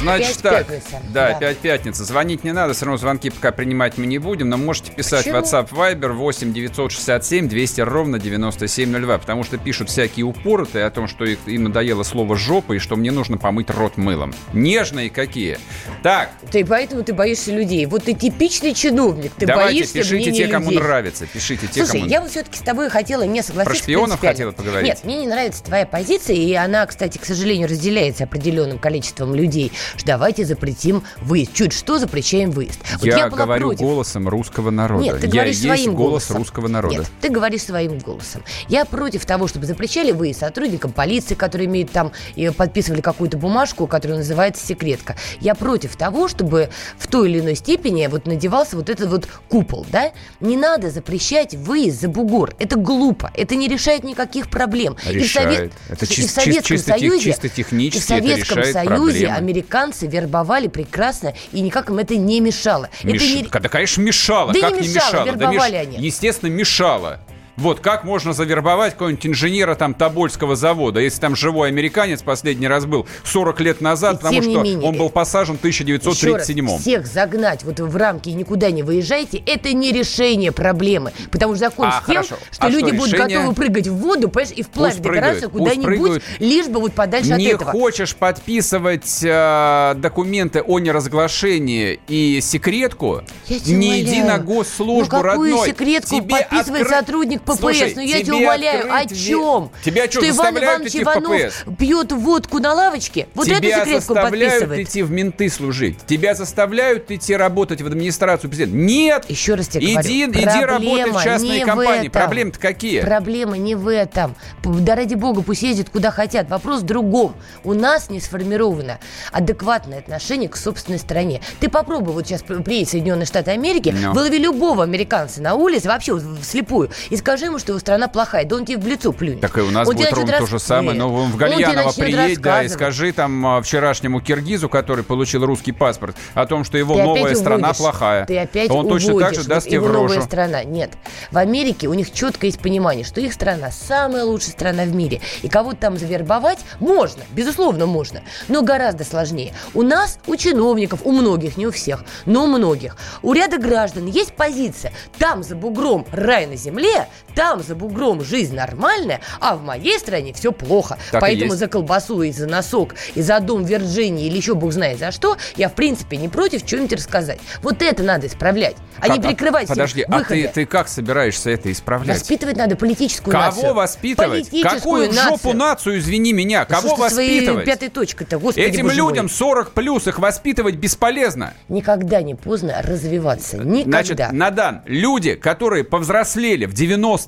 Значит 0.00 0.38
Опять 0.38 0.42
так, 0.42 0.66
пятница. 0.68 0.90
да, 1.12 1.28
Да. 1.28 1.36
опять 1.36 1.58
пятница. 1.58 2.04
Звонить 2.04 2.44
не 2.44 2.52
надо, 2.52 2.72
все 2.74 2.84
равно 2.84 2.98
звонки 2.98 3.30
пока 3.30 3.52
принимать 3.52 3.98
мы 3.98 4.06
не 4.06 4.18
будем, 4.18 4.48
но 4.48 4.56
можете 4.56 4.92
писать 4.92 5.24
Почему? 5.24 5.38
WhatsApp 5.40 5.68
Viber 5.70 6.12
8 6.12 6.52
967 6.52 7.48
200 7.48 7.80
ровно 7.82 8.18
9702, 8.18 9.18
потому 9.18 9.44
что 9.44 9.58
пишут 9.58 9.90
всякие 9.90 10.24
упоротые 10.24 10.84
о 10.84 10.90
том, 10.90 11.08
что 11.08 11.24
их- 11.24 11.38
им 11.46 11.64
надоело 11.64 12.02
слово 12.04 12.36
«жопа» 12.36 12.74
и 12.74 12.78
что 12.78 12.96
мне 12.96 13.10
нужно 13.10 13.38
помыть 13.38 13.70
рот 13.70 13.96
мылом. 13.96 14.32
Нежные 14.52 15.10
какие. 15.10 15.58
Так, 16.02 16.30
Ты 16.50 16.64
поэтому 16.64 17.02
ты 17.02 17.12
боишься 17.12 17.50
людей. 17.52 17.86
Вот 17.86 18.04
ты 18.04 18.14
типичный 18.14 18.74
чиновник. 18.74 19.32
Ты 19.36 19.46
давайте, 19.46 19.72
боишься 19.80 19.94
пишите 19.94 20.32
те, 20.32 20.46
кому 20.48 20.66
людей. 20.70 20.82
нравится. 20.82 21.26
Пишите 21.26 21.66
те, 21.66 21.84
Слушай, 21.84 22.00
кому 22.00 22.10
я 22.10 22.20
вот 22.20 22.30
все-таки 22.30 22.56
с 22.58 22.62
тобой 22.62 22.88
хотела 22.90 23.22
не 23.22 23.42
согласиться. 23.42 23.64
Про 23.64 23.82
шпионов 23.82 24.20
хотела 24.20 24.52
поговорить? 24.52 24.88
Нет, 24.88 25.00
мне 25.04 25.16
не 25.22 25.26
нравится 25.26 25.62
твоя 25.64 25.86
позиция, 25.86 26.36
и 26.36 26.52
она, 26.54 26.86
кстати, 26.86 27.18
к 27.18 27.24
сожалению, 27.24 27.68
разделяется 27.68 28.24
определенным 28.24 28.78
количеством 28.78 29.34
людей. 29.34 29.71
Что 29.96 30.06
давайте 30.06 30.44
запретим 30.44 31.02
выезд. 31.20 31.54
Чуть 31.54 31.72
что 31.72 31.98
запрещаем 31.98 32.50
выезд. 32.50 32.80
Вот 32.98 33.04
я, 33.06 33.28
была 33.28 33.44
говорю 33.44 33.68
против. 33.68 33.80
голосом 33.82 34.28
русского 34.28 34.70
народа. 34.70 35.04
Нет, 35.04 35.20
ты 35.20 35.26
я 35.26 35.32
говоришь 35.32 35.58
своим 35.58 35.94
голос 35.94 36.08
голосом. 36.12 36.36
русского 36.36 36.68
народа. 36.68 36.94
Нет, 36.96 37.06
ты 37.20 37.28
говоришь 37.28 37.62
своим 37.62 37.98
голосом. 37.98 38.42
Я 38.68 38.84
против 38.84 39.24
того, 39.26 39.48
чтобы 39.48 39.66
запрещали 39.66 40.12
выезд 40.12 40.40
сотрудникам 40.40 40.92
полиции, 40.92 41.34
которые 41.34 41.66
имеют 41.68 41.90
там 41.90 42.12
и 42.34 42.48
подписывали 42.50 43.00
какую-то 43.00 43.36
бумажку, 43.38 43.86
которая 43.86 44.18
называется 44.18 44.64
секретка. 44.66 45.16
Я 45.40 45.54
против 45.54 45.96
того, 45.96 46.28
чтобы 46.28 46.70
в 46.98 47.06
той 47.06 47.30
или 47.30 47.40
иной 47.40 47.54
степени 47.54 48.06
вот 48.06 48.26
надевался 48.26 48.76
вот 48.76 48.88
этот 48.90 49.08
вот 49.10 49.28
купол, 49.48 49.86
да? 49.90 50.12
Не 50.40 50.56
надо 50.56 50.90
запрещать 50.90 51.54
выезд 51.54 52.00
за 52.00 52.08
бугор. 52.08 52.54
Это 52.58 52.76
глупо. 52.76 53.30
Это 53.34 53.54
не 53.54 53.68
решает 53.68 54.04
никаких 54.04 54.50
проблем. 54.50 54.96
И 55.04 55.18
в 55.18 55.22
Сове- 55.22 55.22
Решает. 55.22 55.72
Это 55.88 56.06
Слушай, 56.06 56.20
и 56.20 56.24
чис- 56.24 56.28
в 56.28 56.30
Советском 56.30 56.62
чис- 56.62 56.78
чисто 56.78 56.90
Союзе, 56.92 57.20
чисто 57.22 57.46
и 57.46 57.50
в 57.50 57.54
технически 57.54 58.12
это 58.12 58.22
Советском 58.22 58.58
решает 58.58 58.74
Союзе 58.74 58.88
проблемы. 59.26 59.34
Американцы 59.62 60.06
вербовали 60.06 60.68
прекрасно, 60.68 61.34
и 61.52 61.60
никак 61.60 61.88
им 61.90 61.98
это 61.98 62.16
не 62.16 62.40
мешало. 62.40 62.88
Меш- 63.02 63.16
Это 63.22 63.26
не... 63.26 63.42
Да, 63.62 63.68
конечно, 63.68 64.02
мешало. 64.02 64.52
Да 64.52 64.60
как 64.60 64.72
не 64.72 64.80
не 64.88 64.94
мешало, 64.94 65.06
мешало? 65.10 65.24
Да 65.26 65.32
вербовали 65.32 65.76
они. 65.76 65.98
Естественно, 65.98 66.50
мешало. 66.50 67.20
Вот 67.56 67.80
как 67.80 68.04
можно 68.04 68.32
завербовать 68.32 68.92
какого-нибудь 68.94 69.26
инженера 69.26 69.74
там 69.74 69.92
Тобольского 69.92 70.56
завода, 70.56 71.00
если 71.00 71.20
там 71.20 71.36
живой 71.36 71.68
американец 71.68 72.22
последний 72.22 72.66
раз 72.66 72.86
был 72.86 73.06
40 73.24 73.60
лет 73.60 73.80
назад, 73.82 74.14
И 74.14 74.16
потому 74.22 74.34
не 74.40 74.42
что 74.54 74.62
менее, 74.62 74.88
он 74.88 74.96
был 74.96 75.10
посажен 75.10 75.58
в 75.58 75.64
Еще 75.64 75.84
раз, 75.84 75.98
1937 76.00 76.78
всех 76.78 77.06
загнать 77.06 77.62
вот 77.64 77.78
в 77.80 77.96
рамки 77.96 78.30
и 78.30 78.32
никуда 78.32 78.70
не 78.70 78.82
выезжайте, 78.82 79.36
это 79.44 79.72
не 79.74 79.92
решение 79.92 80.50
проблемы. 80.50 81.12
Потому 81.30 81.54
что 81.54 81.66
закон 81.66 81.88
А, 81.88 82.00
с 82.02 82.06
тем, 82.06 82.14
хорошо. 82.16 82.36
что 82.50 82.66
А 82.66 82.68
люди 82.70 82.86
что, 82.88 82.96
будут 82.96 83.12
решение? 83.12 83.38
готовы 83.38 83.54
прыгать 83.54 83.86
в 83.88 83.96
воду, 83.96 84.28
понимаешь, 84.30 84.56
и 84.56 84.62
вплавь 84.62 84.96
добираться 84.96 85.48
куда-нибудь, 85.48 86.22
лишь 86.38 86.66
бы 86.68 86.80
вот 86.80 86.94
подальше 86.94 87.34
не 87.34 87.48
от 87.48 87.54
этого. 87.56 87.70
хочешь 87.72 88.14
подписывать 88.16 89.20
э, 89.22 89.94
документы 89.98 90.62
о 90.62 90.78
неразглашении 90.78 92.00
и 92.08 92.40
секретку, 92.40 93.22
Я 93.46 93.58
не 93.66 94.00
иди 94.02 94.20
умоляю. 94.20 94.26
на 94.26 94.38
госслужбу, 94.38 95.16
ну, 95.16 95.22
какую 95.22 95.50
родной. 95.52 95.68
секретку 95.68 96.16
Тебе 96.16 96.36
подписывает 96.48 96.86
откры- 96.86 96.90
сотрудник 96.90 97.41
ППС? 97.44 97.58
Слушай, 97.58 97.92
ну, 97.96 98.00
я 98.02 98.22
тебя 98.22 98.36
умоляю, 98.36 98.94
о 98.94 99.06
чем? 99.06 99.70
Тебя 99.84 100.04
что, 100.10 100.20
что 100.20 100.28
Иван 100.30 100.58
Иванович 100.58 100.88
идти 100.90 100.98
в 101.00 101.02
Иванов 101.02 101.42
ППС? 101.42 101.64
пьет 101.78 102.12
водку 102.12 102.58
на 102.58 102.72
лавочке? 102.74 103.28
Вот 103.34 103.46
Тебя 103.46 103.56
эту 103.58 103.66
секретку 103.68 104.14
заставляют 104.14 104.52
подписывает. 104.60 104.88
идти 104.88 105.02
в 105.02 105.10
менты 105.10 105.48
служить. 105.48 105.98
Тебя 106.06 106.34
заставляют 106.34 107.10
идти 107.10 107.34
работать 107.36 107.82
в 107.82 107.86
администрацию 107.86 108.50
президента. 108.50 108.76
Нет! 108.76 109.24
Еще 109.28 109.54
раз 109.54 109.68
тебе 109.68 109.94
иди, 109.94 110.26
говорю, 110.26 110.50
иди 110.50 110.64
работай 110.64 111.10
в 111.12 111.22
частные 111.24 111.64
компании. 111.64 112.08
Проблемы-то 112.08 112.58
какие? 112.58 113.00
Проблема 113.00 113.56
не 113.58 113.74
в 113.74 113.88
этом. 113.88 114.34
Да 114.64 114.94
ради 114.94 115.14
бога, 115.14 115.42
пусть 115.42 115.62
ездят 115.62 115.90
куда 115.90 116.10
хотят. 116.10 116.48
Вопрос 116.50 116.80
в 116.82 116.84
другом. 116.84 117.34
У 117.64 117.72
нас 117.74 118.10
не 118.10 118.20
сформировано 118.20 118.98
адекватное 119.32 119.98
отношение 119.98 120.48
к 120.48 120.56
собственной 120.56 120.98
стране. 120.98 121.40
Ты 121.60 121.68
попробуй 121.68 122.12
вот 122.14 122.26
сейчас 122.26 122.42
приедь 122.42 122.88
в 122.88 122.90
Соединенные 122.92 123.26
Штаты 123.26 123.50
Америки, 123.50 123.94
Ну. 123.96 124.12
вылови 124.12 124.38
любого 124.38 124.82
американца 124.84 125.40
на 125.42 125.54
улице, 125.54 125.88
вообще 125.88 126.12
вот 126.14 126.22
вслепую, 126.42 126.90
и 127.10 127.16
скажи 127.16 127.31
ему, 127.40 127.58
что 127.58 127.72
его 127.72 127.80
страна 127.80 128.08
плохая. 128.08 128.44
Да 128.44 128.56
он 128.56 128.64
тебе 128.64 128.78
в 128.78 128.86
лицо 128.86 129.12
плюнет. 129.12 129.40
Так 129.40 129.56
и 129.58 129.60
у 129.60 129.70
нас 129.70 129.88
Он 129.88 129.94
будет 129.94 130.12
ровно 130.12 130.38
то 130.38 130.46
же 130.46 130.58
самое. 130.58 130.98
Но 130.98 131.08
в 131.08 131.14
Он 131.14 131.28
тебе 131.28 131.38
Гальянова 131.38 131.92
приедь, 131.92 132.40
да, 132.40 132.62
и 132.62 132.68
скажи 132.68 133.12
там 133.12 133.46
а, 133.46 133.62
вчерашнему 133.62 134.20
киргизу, 134.20 134.68
который 134.68 135.04
получил 135.04 135.44
русский 135.44 135.72
паспорт, 135.72 136.16
о 136.34 136.46
том, 136.46 136.64
что 136.64 136.78
его 136.78 136.94
Ты 136.94 137.02
новая 137.02 137.34
страна 137.34 137.68
уводишь. 137.68 137.76
плохая. 137.78 138.26
Ты 138.26 138.38
опять 138.38 138.70
Он 138.70 138.88
точно 138.88 139.18
так 139.18 139.34
же 139.34 139.40
уводишь. 139.40 139.46
даст 139.46 139.66
тебе 139.66 139.80
в 139.80 139.84
его 139.84 139.92
новая 139.92 140.16
рожу. 140.16 140.26
страна. 140.26 140.64
Нет. 140.64 140.92
В 141.30 141.38
Америке 141.38 141.88
у 141.88 141.94
них 141.94 142.12
четко 142.12 142.46
есть 142.46 142.60
понимание, 142.60 143.04
что 143.04 143.20
их 143.20 143.32
страна 143.32 143.70
самая 143.70 144.24
лучшая 144.24 144.52
страна 144.52 144.84
в 144.84 144.94
мире. 144.94 145.20
И 145.42 145.48
кого-то 145.48 145.76
там 145.78 145.98
завербовать 145.98 146.58
можно, 146.80 147.22
безусловно, 147.32 147.86
можно. 147.86 148.22
Но 148.48 148.62
гораздо 148.62 149.04
сложнее. 149.04 149.54
У 149.74 149.82
нас, 149.82 150.18
у 150.26 150.36
чиновников, 150.36 151.00
у 151.04 151.12
многих, 151.12 151.56
не 151.56 151.66
у 151.66 151.70
всех, 151.72 152.04
но 152.26 152.44
у 152.44 152.46
многих, 152.46 152.96
у 153.22 153.32
ряда 153.32 153.58
граждан 153.58 154.06
есть 154.06 154.34
позиция. 154.34 154.92
Там 155.18 155.42
за 155.42 155.54
бугром 155.56 156.06
рай 156.12 156.46
на 156.46 156.56
земле, 156.56 157.08
там 157.34 157.62
за 157.62 157.74
бугром 157.74 158.22
жизнь 158.24 158.54
нормальная, 158.54 159.20
а 159.40 159.56
в 159.56 159.62
моей 159.62 159.98
стране 159.98 160.32
все 160.32 160.52
плохо. 160.52 160.98
Так 161.10 161.20
Поэтому 161.20 161.54
за 161.54 161.66
колбасу 161.66 162.22
и 162.22 162.32
за 162.32 162.46
носок, 162.46 162.94
и 163.14 163.22
за 163.22 163.40
дом 163.40 163.64
Вирджинии, 163.64 164.26
или 164.26 164.36
еще 164.36 164.54
бог 164.54 164.72
знает 164.72 164.98
за 164.98 165.10
что, 165.12 165.36
я, 165.56 165.68
в 165.68 165.74
принципе, 165.74 166.16
не 166.16 166.28
против 166.28 166.60
что-нибудь 166.66 166.92
рассказать. 166.94 167.38
Вот 167.62 167.82
это 167.82 168.02
надо 168.02 168.26
исправлять, 168.26 168.76
а 169.00 169.08
не 169.08 169.16
Как- 169.16 169.26
прикрывать 169.28 169.64
все 169.64 169.74
Подожди, 169.74 170.02
а 170.02 170.22
ты, 170.24 170.48
ты 170.48 170.66
как 170.66 170.88
собираешься 170.88 171.50
это 171.50 171.70
исправлять? 171.72 172.18
Воспитывать 172.18 172.56
надо 172.56 172.76
политическую 172.76 173.32
Кого 173.32 173.44
нацию. 173.56 173.74
воспитывать? 173.74 174.48
Политическую 174.50 174.80
Какую 174.80 175.10
в 175.10 175.14
жопу 175.14 175.30
нацию. 175.32 175.56
нацию, 175.56 175.98
извини 175.98 176.32
меня? 176.32 176.64
Да 176.68 176.76
Кого 176.80 176.96
воспитывать? 176.96 177.64
пятой 177.64 177.88
точкой-то, 177.88 178.38
господи 178.38 178.64
Этим 178.64 178.86
боже 178.86 179.02
мой. 179.02 179.10
людям 179.12 179.28
40 179.28 179.70
плюс, 179.72 180.06
их 180.06 180.18
воспитывать 180.18 180.76
бесполезно. 180.76 181.54
Никогда 181.68 182.22
не 182.22 182.34
поздно 182.34 182.80
развиваться. 182.82 183.56
Никогда. 183.58 184.02
Значит, 184.02 184.32
Надан, 184.32 184.82
люди, 184.86 185.34
которые 185.34 185.84
повзрослели 185.84 186.66
в 186.66 186.72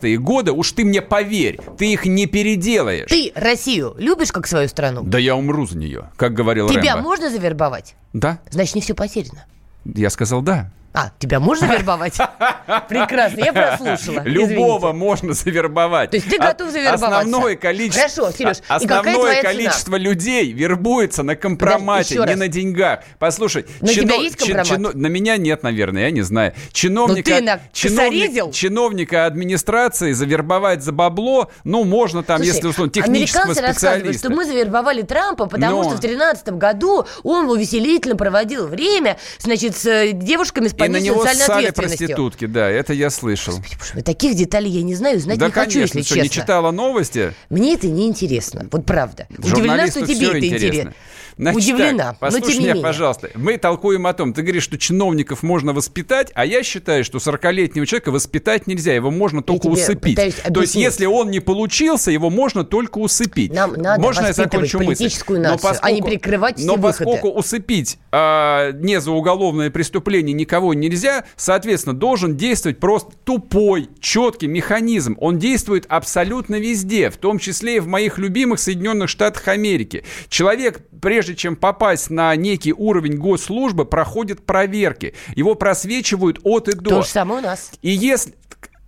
90-е 0.00 0.18
годы, 0.18 0.52
уж 0.52 0.72
ты 0.72 0.84
мне 0.84 1.02
поверь, 1.02 1.58
ты 1.78 1.92
их 1.92 2.06
не 2.06 2.26
переделаешь. 2.26 3.08
Ты 3.10 3.32
Россию 3.34 3.94
любишь 3.98 4.32
как 4.32 4.46
свою 4.46 4.68
страну? 4.68 5.02
Да 5.04 5.18
я 5.18 5.36
умру 5.36 5.66
за 5.66 5.78
нее, 5.78 6.10
как 6.16 6.34
говорил 6.34 6.68
Тебя 6.68 6.94
Рэмбо. 6.94 7.02
можно 7.02 7.30
завербовать? 7.30 7.94
Да, 8.12 8.38
Значит, 8.50 8.74
не 8.76 8.80
все 8.80 8.94
потеряно. 8.94 9.44
я 9.84 10.10
сказал 10.10 10.42
да. 10.42 10.70
А, 10.96 11.10
тебя 11.18 11.40
можно 11.40 11.66
завербовать? 11.66 12.14
Прекрасно, 12.88 13.40
я 13.44 13.52
прослушала. 13.52 14.22
Любого 14.24 14.90
Извините. 14.90 14.92
можно 14.96 15.34
завербовать. 15.34 16.10
То 16.10 16.16
есть 16.16 16.30
ты 16.30 16.36
А- 16.36 16.46
готов 16.52 16.70
завербоваться? 16.70 17.18
Основное 17.18 17.56
количество, 17.56 18.02
Хорошо, 18.26 18.36
Сереж, 18.38 18.56
а- 18.68 18.76
основное 18.76 19.42
количество 19.42 19.96
людей 19.96 20.52
вербуется 20.52 21.24
на 21.24 21.34
компромате, 21.34 22.14
не 22.26 22.36
на 22.36 22.46
деньгах. 22.46 23.00
Послушай, 23.18 23.66
На 23.80 23.88
тебя 23.88 24.14
есть 24.14 24.36
компромат? 24.36 24.94
на 24.94 25.06
меня 25.08 25.36
нет, 25.36 25.64
наверное, 25.64 26.02
я 26.04 26.10
не 26.12 26.22
знаю. 26.22 26.54
Чиновника, 26.72 27.30
Ну, 27.30 27.36
ты 27.38 27.42
на 27.42 27.60
косорезил? 27.72 28.52
чиновника 28.52 29.26
администрации 29.26 30.12
завербовать 30.12 30.84
за 30.84 30.92
бабло, 30.92 31.50
ну, 31.64 31.82
можно 31.82 32.22
там, 32.22 32.36
Слушай, 32.38 32.54
если 32.54 32.66
условно, 32.68 32.92
технического 32.92 33.44
американцы 33.46 33.62
рассказывают, 33.66 34.00
специалиста. 34.16 34.28
что 34.28 34.36
мы 34.36 34.44
завербовали 34.44 35.02
Трампа, 35.02 35.46
потому 35.46 35.78
Но. 35.78 35.82
что 35.88 35.96
в 35.96 36.00
2013 36.00 36.48
году 36.50 37.04
он 37.24 37.50
увеселительно 37.50 38.14
проводил 38.14 38.68
время, 38.68 39.16
значит, 39.40 39.76
с 39.76 39.86
э, 39.86 40.12
девушками 40.12 40.68
с 40.68 40.74
И 40.86 40.88
на 40.88 41.00
него 41.00 41.26
ссали 41.26 41.70
проститутки, 41.70 42.46
да, 42.46 42.68
это 42.68 42.92
я 42.92 43.10
слышал. 43.10 43.54
Господи, 43.58 44.02
таких 44.02 44.36
деталей 44.36 44.70
я 44.70 44.82
не 44.82 44.94
знаю, 44.94 45.18
знать 45.20 45.38
да, 45.38 45.46
не 45.46 45.52
хочу, 45.52 45.74
конечно, 45.74 45.98
если 45.98 46.02
что, 46.02 46.14
честно. 46.14 46.22
не 46.22 46.30
читала 46.30 46.70
новости? 46.70 47.34
Мне 47.50 47.74
это 47.74 47.88
не 47.88 48.06
интересно, 48.06 48.68
вот 48.70 48.86
правда. 48.86 49.26
Удивлена, 49.38 49.86
что 49.88 50.06
тебе 50.06 50.26
это 50.28 50.38
интересно. 50.38 50.66
интересно. 50.66 50.94
Значит 51.36 51.62
Удивлена, 51.62 52.04
так, 52.04 52.12
но 52.12 52.18
послушай 52.20 52.42
тем 52.46 52.52
не 52.52 52.58
меня, 52.60 52.74
менее. 52.74 52.82
пожалуйста. 52.84 53.30
Мы 53.34 53.58
толкуем 53.58 54.06
о 54.06 54.12
том, 54.12 54.32
ты 54.32 54.42
говоришь, 54.42 54.62
что 54.62 54.78
чиновников 54.78 55.42
можно 55.42 55.72
воспитать, 55.72 56.30
а 56.34 56.46
я 56.46 56.62
считаю, 56.62 57.02
что 57.04 57.18
40-летнего 57.18 57.86
человека 57.86 58.12
воспитать 58.12 58.66
нельзя, 58.66 58.94
его 58.94 59.10
можно 59.10 59.42
только 59.42 59.66
усыпить. 59.66 60.16
То 60.16 60.60
есть, 60.60 60.74
если 60.76 61.06
он 61.06 61.30
не 61.30 61.40
получился, 61.40 62.10
его 62.10 62.30
можно 62.30 62.64
только 62.64 62.98
усыпить. 62.98 63.52
Нам 63.52 63.72
надо 63.72 64.00
можно 64.00 64.26
я 64.26 64.32
закончу 64.32 64.78
мысль? 64.78 64.86
политическую 64.86 65.40
Но 65.40 65.50
нацию, 65.50 65.74
а 65.80 65.90
не 65.90 66.02
прикрывать 66.02 66.58
Но 66.58 66.76
выходы. 66.76 67.04
поскольку 67.04 67.28
усыпить 67.30 67.98
а, 68.12 68.70
не 68.72 69.00
за 69.00 69.10
уголовное 69.10 69.70
преступление 69.70 70.34
никого 70.34 70.73
нельзя, 70.74 71.24
соответственно, 71.36 71.94
должен 71.94 72.36
действовать 72.36 72.80
просто 72.80 73.12
тупой, 73.24 73.88
четкий 74.00 74.46
механизм. 74.46 75.16
Он 75.20 75.38
действует 75.38 75.86
абсолютно 75.88 76.56
везде, 76.56 77.10
в 77.10 77.16
том 77.16 77.38
числе 77.38 77.76
и 77.76 77.80
в 77.80 77.86
моих 77.86 78.18
любимых 78.18 78.60
Соединенных 78.60 79.08
Штатах 79.08 79.48
Америки. 79.48 80.04
Человек, 80.28 80.80
прежде 81.00 81.34
чем 81.34 81.56
попасть 81.56 82.10
на 82.10 82.34
некий 82.36 82.72
уровень 82.72 83.16
госслужбы, 83.16 83.84
проходит 83.84 84.44
проверки. 84.44 85.14
Его 85.34 85.54
просвечивают 85.54 86.40
от 86.44 86.68
и 86.68 86.72
до. 86.72 86.90
То 86.90 87.02
же 87.02 87.08
самое 87.08 87.40
у 87.40 87.42
нас. 87.42 87.72
И 87.82 87.90
если... 87.90 88.34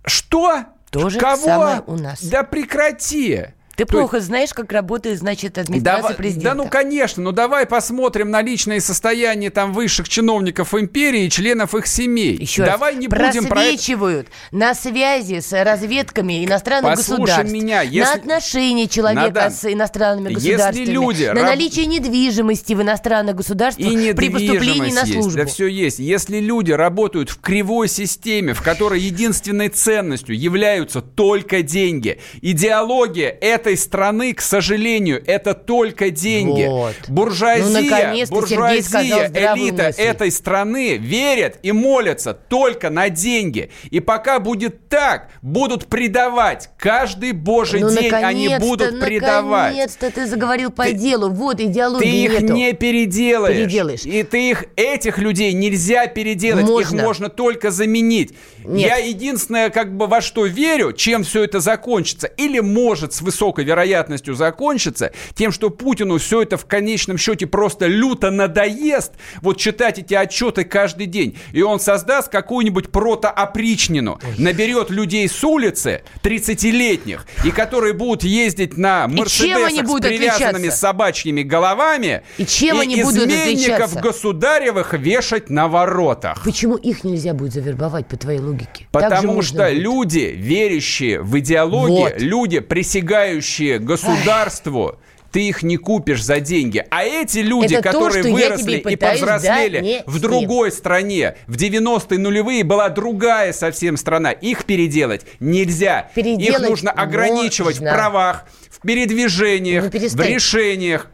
Что? 0.05 0.63
То 0.89 1.09
же 1.09 1.19
Кого? 1.19 1.43
самое 1.43 1.83
у 1.85 1.95
нас. 1.95 2.23
Да 2.23 2.43
прекрати! 2.43 3.47
Ты 3.77 3.85
плохо 3.85 4.19
знаешь, 4.19 4.53
как 4.55 4.71
работает, 4.71 5.19
значит, 5.19 5.57
администрация 5.59 6.01
Давай- 6.01 6.15
президента. 6.15 6.49
Да 6.49 6.55
ну, 6.55 6.67
конечно, 6.67 7.21
но 7.21 7.31
давай 7.31 7.67
посмотрим 7.67 8.31
на 8.31 8.41
личное 8.41 8.79
состояние 8.79 9.51
там 9.51 9.71
высших 9.71 10.09
чиновников 10.09 10.73
империи 10.73 11.25
и 11.25 11.29
членов 11.29 11.75
их 11.75 11.85
семей. 11.85 12.35
Еще 12.35 12.63
раз, 12.63 12.71
давай 12.71 12.95
не 12.95 13.07
будем 13.07 13.21
про 13.21 13.29
это... 13.29 13.47
просвечивают 13.49 14.27
на 14.51 14.73
связи 14.73 15.41
с 15.41 15.51
разведками 15.63 16.43
иностранных 16.43 16.95
Послушай 16.95 17.19
государств, 17.19 17.53
меня, 17.53 17.77
на 17.77 17.81
если- 17.83 18.17
отношения 18.17 18.87
человека 18.87 19.31
Надо- 19.43 19.49
с 19.51 19.71
иностранными 19.71 20.33
Если 20.33 20.49
государствами, 20.53 20.85
люди 20.85 21.23
на 21.25 21.33
раб- 21.35 21.43
наличие 21.43 21.85
недвижимости 21.85 22.73
в 22.73 22.81
иностранных 22.81 23.35
государствах 23.35 23.87
И 23.87 24.13
при 24.13 24.29
поступлении 24.29 24.91
на 24.91 25.01
есть. 25.01 25.13
службу. 25.13 25.37
Да 25.37 25.45
все 25.45 25.67
есть. 25.67 25.99
Если 25.99 26.39
люди 26.39 26.71
работают 26.71 27.29
в 27.29 27.39
кривой 27.41 27.87
системе, 27.89 28.55
в 28.55 28.63
которой 28.63 28.99
единственной 28.99 29.69
ценностью 29.69 30.35
являются 30.35 31.01
только 31.01 31.61
деньги, 31.61 32.19
идеология 32.41 33.37
этой 33.67 33.77
страны, 33.77 34.33
к 34.33 34.41
сожалению, 34.41 35.21
это 35.27 35.53
только 35.53 36.09
деньги. 36.09 36.65
Вот. 36.65 36.95
Буржуазия, 37.09 38.25
Ну, 38.29 38.35
буржуазия, 38.35 39.27
элита 39.27 39.87
мысль. 39.87 40.01
этой 40.01 40.31
страны 40.31 40.97
верят 40.97 41.59
и 41.63 41.73
молятся 41.73 42.33
только 42.33 42.89
на 42.89 43.09
деньги. 43.09 43.69
И 43.91 43.99
пока 43.99 44.39
будет 44.39 44.87
так, 44.87 45.29
будут 45.41 45.87
предавать 45.87 46.69
каждый 46.77 47.33
божий 47.33 47.81
ну, 47.81 47.89
день, 47.89 48.13
они 48.13 48.55
будут 48.57 49.01
предавать. 49.01 49.71
Наконец-то 49.71 50.11
ты 50.11 50.27
заговорил 50.27 50.71
по 50.71 50.91
делу. 50.91 51.29
Вот 51.29 51.57
Ты 51.57 51.65
идеологии 51.65 52.23
их 52.23 52.41
нету. 52.41 52.53
не 52.53 52.73
переделаешь. 52.73 53.57
Переделаешь. 53.57 54.05
И 54.05 54.23
ты 54.23 54.49
их, 54.49 54.65
этих 54.77 55.17
людей 55.17 55.51
нельзя 55.51 56.07
переделать. 56.07 56.63
Их 56.63 56.69
Можно. 56.69 57.03
можно 57.03 57.29
только 57.29 57.71
заменить. 57.71 58.33
Нет. 58.63 58.89
Я 58.89 58.97
единственное, 58.97 59.69
как 59.69 59.95
бы 59.95 60.07
во 60.07 60.21
что 60.21 60.45
верю, 60.45 60.93
чем 60.93 61.23
все 61.23 61.43
это 61.43 61.59
закончится, 61.59 62.27
или 62.27 62.59
может 62.59 63.13
с 63.13 63.21
высокой 63.21 63.56
вероятностью 63.63 64.35
закончиться, 64.35 65.11
тем, 65.35 65.51
что 65.51 65.69
Путину 65.69 66.17
все 66.17 66.41
это 66.41 66.57
в 66.57 66.65
конечном 66.65 67.17
счете 67.17 67.47
просто 67.47 67.87
люто 67.87 68.31
надоест, 68.31 69.13
вот 69.41 69.57
читать 69.57 69.99
эти 69.99 70.13
отчеты 70.13 70.63
каждый 70.63 71.05
день. 71.05 71.37
И 71.51 71.61
он 71.61 71.79
создаст 71.79 72.29
какую-нибудь 72.29 72.89
протоопричнину, 72.91 74.19
наберет 74.37 74.89
людей 74.89 75.27
с 75.27 75.43
улицы, 75.43 76.03
30-летних, 76.23 77.25
и 77.43 77.51
которые 77.51 77.93
будут 77.93 78.23
ездить 78.23 78.77
на 78.77 79.05
И 79.09 79.15
Мерседесах 79.15 79.71
с 79.71 79.99
привязанными 80.01 80.67
отличаться? 80.67 80.77
собачьими 80.77 81.43
головами 81.43 82.23
И 82.37 82.45
чем 82.45 82.79
они 82.79 83.01
будут 83.03 83.27
изменников 83.27 83.95
государевых 83.95 84.93
вешать 84.93 85.49
на 85.49 85.67
воротах. 85.67 86.43
Почему 86.43 86.75
их 86.75 87.03
нельзя 87.03 87.33
будет 87.33 87.53
завербовать, 87.53 88.07
по 88.07 88.17
твоей 88.17 88.39
логике? 88.39 88.87
Потому 88.91 89.41
что 89.41 89.69
люди, 89.69 90.33
верящие 90.35 91.21
в 91.21 91.37
идеологию, 91.39 91.97
Вот. 91.97 92.21
люди, 92.21 92.59
присягающие 92.59 93.46
государству, 93.79 94.97
ты 95.31 95.47
их 95.47 95.63
не 95.63 95.77
купишь 95.77 96.23
за 96.23 96.39
деньги. 96.39 96.85
А 96.89 97.03
эти 97.03 97.39
люди, 97.39 97.75
Это 97.75 97.91
то, 97.91 97.99
которые 97.99 98.23
что 98.23 98.29
я 98.29 98.49
выросли 98.49 98.77
и 98.77 98.95
повзрослели 98.95 100.03
в 100.05 100.19
другой 100.19 100.71
стране, 100.71 101.35
в 101.47 101.55
90-е 101.55 102.17
нулевые 102.17 102.63
была 102.63 102.89
другая 102.89 103.53
совсем 103.53 103.97
страна. 103.97 104.31
Их 104.31 104.65
переделать 104.65 105.25
нельзя. 105.39 106.09
Переделать 106.15 106.63
их 106.63 106.69
нужно 106.69 106.91
ограничивать 106.91 107.79
можно. 107.79 107.91
в 107.91 107.93
правах, 107.93 108.45
в 108.69 108.81
передвижениях, 108.81 109.83
Ну, 109.83 109.89
в 109.89 110.21
решениях. 110.21 111.07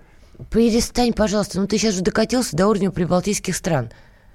Перестань, 0.51 1.13
пожалуйста. 1.13 1.59
Ну, 1.59 1.67
ты 1.67 1.77
сейчас 1.77 1.95
уже 1.95 2.03
докатился 2.03 2.55
до 2.55 2.67
уровня 2.67 2.91
прибалтийских 2.91 3.55
стран. 3.55 3.91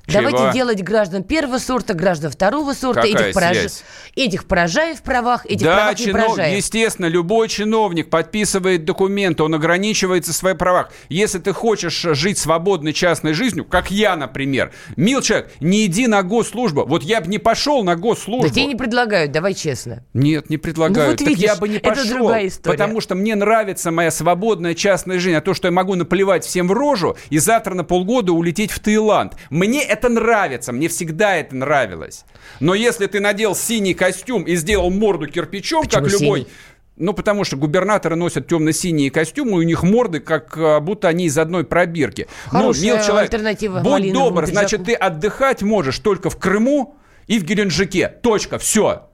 Чего? 0.08 0.30
Давайте 0.30 0.52
делать 0.54 0.82
граждан 0.82 1.22
первого 1.22 1.58
сорта, 1.58 1.92
граждан 1.92 2.30
второго 2.30 2.72
сорта. 2.72 3.02
Какая 3.02 3.28
этих, 3.28 3.36
пораж- 3.36 3.82
этих 4.16 4.44
поражай 4.46 4.94
в 4.94 5.02
правах, 5.02 5.44
этих 5.44 5.66
да, 5.66 5.76
правах 5.76 5.98
не 5.98 6.04
чинов- 6.06 6.26
поражай. 6.34 6.56
естественно, 6.56 7.06
любой 7.06 7.48
чиновник 7.48 8.08
подписывает 8.08 8.86
документы, 8.86 9.42
он 9.42 9.54
ограничивается 9.54 10.32
в 10.32 10.36
своих 10.36 10.56
правах. 10.56 10.90
Если 11.10 11.38
ты 11.38 11.52
хочешь 11.52 12.00
жить 12.12 12.38
свободной 12.38 12.94
частной 12.94 13.34
жизнью, 13.34 13.66
как 13.66 13.90
я, 13.90 14.16
например, 14.16 14.72
мил 14.96 15.20
человек, 15.20 15.50
не 15.60 15.84
иди 15.84 16.06
на 16.06 16.22
госслужбу. 16.22 16.86
Вот 16.86 17.02
я 17.02 17.20
бы 17.20 17.26
не 17.28 17.38
пошел 17.38 17.84
на 17.84 17.94
госслужбу. 17.94 18.48
Да 18.48 18.54
тебе 18.54 18.64
не 18.64 18.76
предлагают, 18.76 19.30
давай 19.32 19.52
честно. 19.52 20.04
Нет, 20.14 20.48
не 20.48 20.56
предлагают. 20.56 20.96
Ну 21.06 21.10
вот 21.10 21.18
так 21.18 21.28
видишь, 21.28 21.44
я 21.44 21.56
бы 21.56 21.68
не 21.68 21.76
это 21.76 21.90
пошел. 21.90 22.16
другая 22.18 22.46
история. 22.46 22.76
Потому 22.78 23.00
что 23.02 23.14
мне 23.14 23.34
нравится 23.34 23.90
моя 23.90 24.10
свободная 24.10 24.74
частная 24.74 25.18
жизнь. 25.18 25.36
А 25.36 25.42
то, 25.42 25.52
что 25.52 25.68
я 25.68 25.72
могу 25.72 25.94
наплевать 25.96 26.46
всем 26.46 26.66
в 26.68 26.72
рожу 26.72 27.16
и 27.28 27.38
завтра 27.38 27.74
на 27.74 27.84
полгода 27.84 28.32
улететь 28.32 28.70
в 28.70 28.78
Таиланд. 28.80 29.34
Мне 29.50 29.82
это 29.82 29.97
нравится. 30.08 30.72
Мне 30.72 30.88
всегда 30.88 31.36
это 31.36 31.56
нравилось. 31.56 32.24
Но 32.60 32.74
если 32.74 33.06
ты 33.06 33.18
надел 33.18 33.56
синий 33.56 33.94
костюм 33.94 34.44
и 34.44 34.54
сделал 34.54 34.90
морду 34.90 35.26
кирпичом, 35.26 35.82
Почему 35.82 36.02
как 36.04 36.12
любой... 36.12 36.40
синий? 36.40 36.52
Ну, 36.98 37.12
потому 37.12 37.44
что 37.44 37.56
губернаторы 37.56 38.16
носят 38.16 38.48
темно-синие 38.48 39.10
костюмы, 39.10 39.52
и 39.52 39.54
у 39.54 39.62
них 39.62 39.82
морды, 39.84 40.18
как 40.18 40.56
а, 40.56 40.80
будто 40.80 41.08
они 41.08 41.26
из 41.26 41.38
одной 41.38 41.64
пробирки. 41.64 42.26
Хорошая 42.46 42.82
ну, 42.82 42.96
мил 42.96 43.04
человек, 43.04 43.32
альтернатива 43.32 43.80
будь 43.80 44.12
добр, 44.12 44.42
пиджаку. 44.42 44.52
значит, 44.52 44.84
ты 44.84 44.94
отдыхать 44.94 45.62
можешь 45.62 45.98
только 46.00 46.28
в 46.28 46.36
Крыму 46.38 46.96
и 47.28 47.38
в 47.38 47.44
Геленджике. 47.44 48.08
Точка, 48.08 48.58
все. 48.58 49.08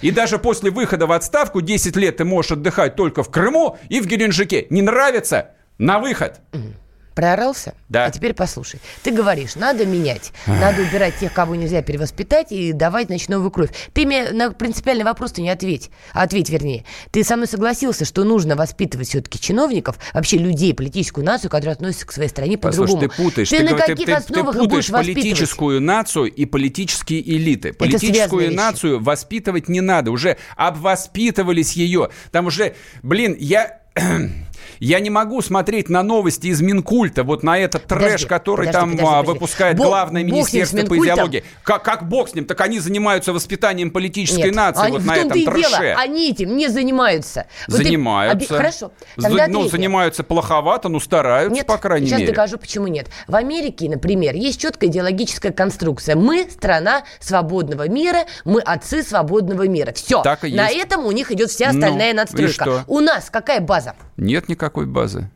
И 0.00 0.10
даже 0.10 0.38
после 0.38 0.70
выхода 0.70 1.06
в 1.06 1.12
отставку 1.12 1.60
10 1.60 1.94
лет 1.96 2.16
ты 2.16 2.24
можешь 2.24 2.52
отдыхать 2.52 2.96
только 2.96 3.22
в 3.22 3.30
Крыму 3.30 3.78
и 3.88 4.00
в 4.00 4.06
Геленджике. 4.06 4.66
Не 4.70 4.82
нравится? 4.82 5.50
На 5.78 6.00
выход. 6.00 6.40
Проорался? 7.14 7.74
Да. 7.88 8.06
А 8.06 8.10
теперь 8.10 8.34
послушай. 8.34 8.80
Ты 9.02 9.10
говоришь, 9.10 9.54
надо 9.56 9.84
менять. 9.86 10.32
Надо 10.46 10.82
убирать 10.82 11.16
тех, 11.18 11.32
кого 11.32 11.54
нельзя 11.54 11.82
перевоспитать, 11.82 12.52
и 12.52 12.72
давать, 12.72 13.06
значит, 13.08 13.28
новую 13.28 13.50
кровь. 13.50 13.70
Ты 13.92 14.06
мне 14.06 14.30
на 14.30 14.50
принципиальный 14.52 15.04
вопрос-то 15.04 15.40
не 15.42 15.50
ответь. 15.50 15.90
А 16.12 16.22
ответь, 16.22 16.48
вернее. 16.50 16.84
Ты 17.10 17.22
со 17.24 17.36
мной 17.36 17.48
согласился, 17.48 18.04
что 18.04 18.24
нужно 18.24 18.56
воспитывать 18.56 19.08
все-таки 19.08 19.38
чиновников, 19.38 19.98
вообще 20.14 20.38
людей, 20.38 20.74
политическую 20.74 21.24
нацию, 21.24 21.50
которая 21.50 21.74
относится 21.74 22.06
к 22.06 22.12
своей 22.12 22.28
стране 22.28 22.56
Послушай, 22.58 22.92
по-другому. 22.94 23.10
ты 23.10 23.22
путаешь. 23.22 23.48
Ты, 23.50 23.58
ты, 23.58 23.64
на 23.64 23.70
ты- 23.70 23.76
каких 23.76 23.96
ты- 24.06 24.12
ты 24.12 24.12
основах 24.12 24.54
их 24.56 24.60
путаешь 24.62 24.90
будешь 24.90 25.06
политическую 25.06 25.80
нацию 25.80 26.24
и 26.32 26.44
политические 26.46 27.20
элиты. 27.36 27.72
Политическую 27.72 28.14
связанные 28.14 28.48
вещи. 28.48 28.56
нацию 28.56 29.00
воспитывать 29.00 29.68
не 29.68 29.80
надо. 29.80 30.10
Уже 30.10 30.36
обвоспитывались 30.56 31.72
ее. 31.72 32.10
Там 32.30 32.46
уже, 32.46 32.74
блин, 33.02 33.36
я... 33.38 33.80
Я 34.84 34.98
не 34.98 35.10
могу 35.10 35.40
смотреть 35.42 35.88
на 35.88 36.02
новости 36.02 36.48
из 36.48 36.60
Минкульта, 36.60 37.22
вот 37.22 37.44
на 37.44 37.56
этот 37.56 37.86
трэш, 37.86 38.02
Подожди, 38.02 38.26
который 38.26 38.66
подожди, 38.66 38.72
там 38.80 38.90
подожди, 38.90 39.06
а, 39.06 39.10
подожди. 39.20 39.32
выпускает 39.32 39.76
Бог- 39.76 39.86
главное 39.86 40.22
бог 40.24 40.32
министерство 40.32 40.78
по 40.86 40.98
идеологии. 40.98 41.44
Как, 41.62 41.84
как 41.84 42.08
бог 42.08 42.28
с 42.28 42.34
ним? 42.34 42.46
Так 42.46 42.60
они 42.62 42.80
занимаются 42.80 43.32
воспитанием 43.32 43.92
политической 43.92 44.46
Нет, 44.46 44.54
нации 44.56 44.82
они- 44.82 44.96
вот 44.98 45.04
на 45.06 45.16
этом 45.16 45.30
трэше. 45.44 45.70
дело, 45.70 45.94
они 46.00 46.30
этим 46.30 46.56
не 46.56 46.66
занимаются. 46.66 47.46
Вот 47.68 47.76
ты 47.76 47.84
занимаются. 47.84 48.36
оби- 48.36 48.56
Хорошо. 48.60 48.92
За- 49.16 49.28
Тогда 49.28 49.46
ну, 49.46 49.60
третье. 49.60 49.70
занимаются 49.70 50.24
плоховато, 50.24 50.88
но 50.88 50.98
стараются, 50.98 51.54
Нет, 51.54 51.66
по 51.68 51.78
крайней 51.78 52.08
сейчас 52.08 52.18
мере. 52.18 52.32
докажу, 52.32 52.58
почему 52.58 52.88
нет. 52.88 53.06
В 53.28 53.36
Америке, 53.36 53.88
например, 53.88 54.34
есть 54.34 54.60
четкая 54.60 54.90
идеологическая 54.90 55.52
конструкция. 55.52 56.16
Мы 56.16 56.48
страна 56.50 57.04
свободного 57.20 57.88
мира, 57.88 58.24
мы 58.44 58.60
отцы 58.60 59.04
свободного 59.04 59.68
мира. 59.68 59.92
Все. 59.92 60.22
Так 60.22 60.42
и 60.44 60.52
На 60.52 60.70
есть. 60.70 60.84
этом 60.86 61.06
у 61.06 61.12
них 61.12 61.30
идет 61.30 61.50
вся 61.50 61.70
Ну, 61.72 61.78
остальная 61.78 62.10
и 62.10 62.14
надстройка. 62.14 62.82
У 62.88 62.98
нас 62.98 63.30
какая 63.30 63.60
база? 63.60 63.94
Нет 64.16 64.48
никакой 64.48 64.71
базы. 64.86 65.30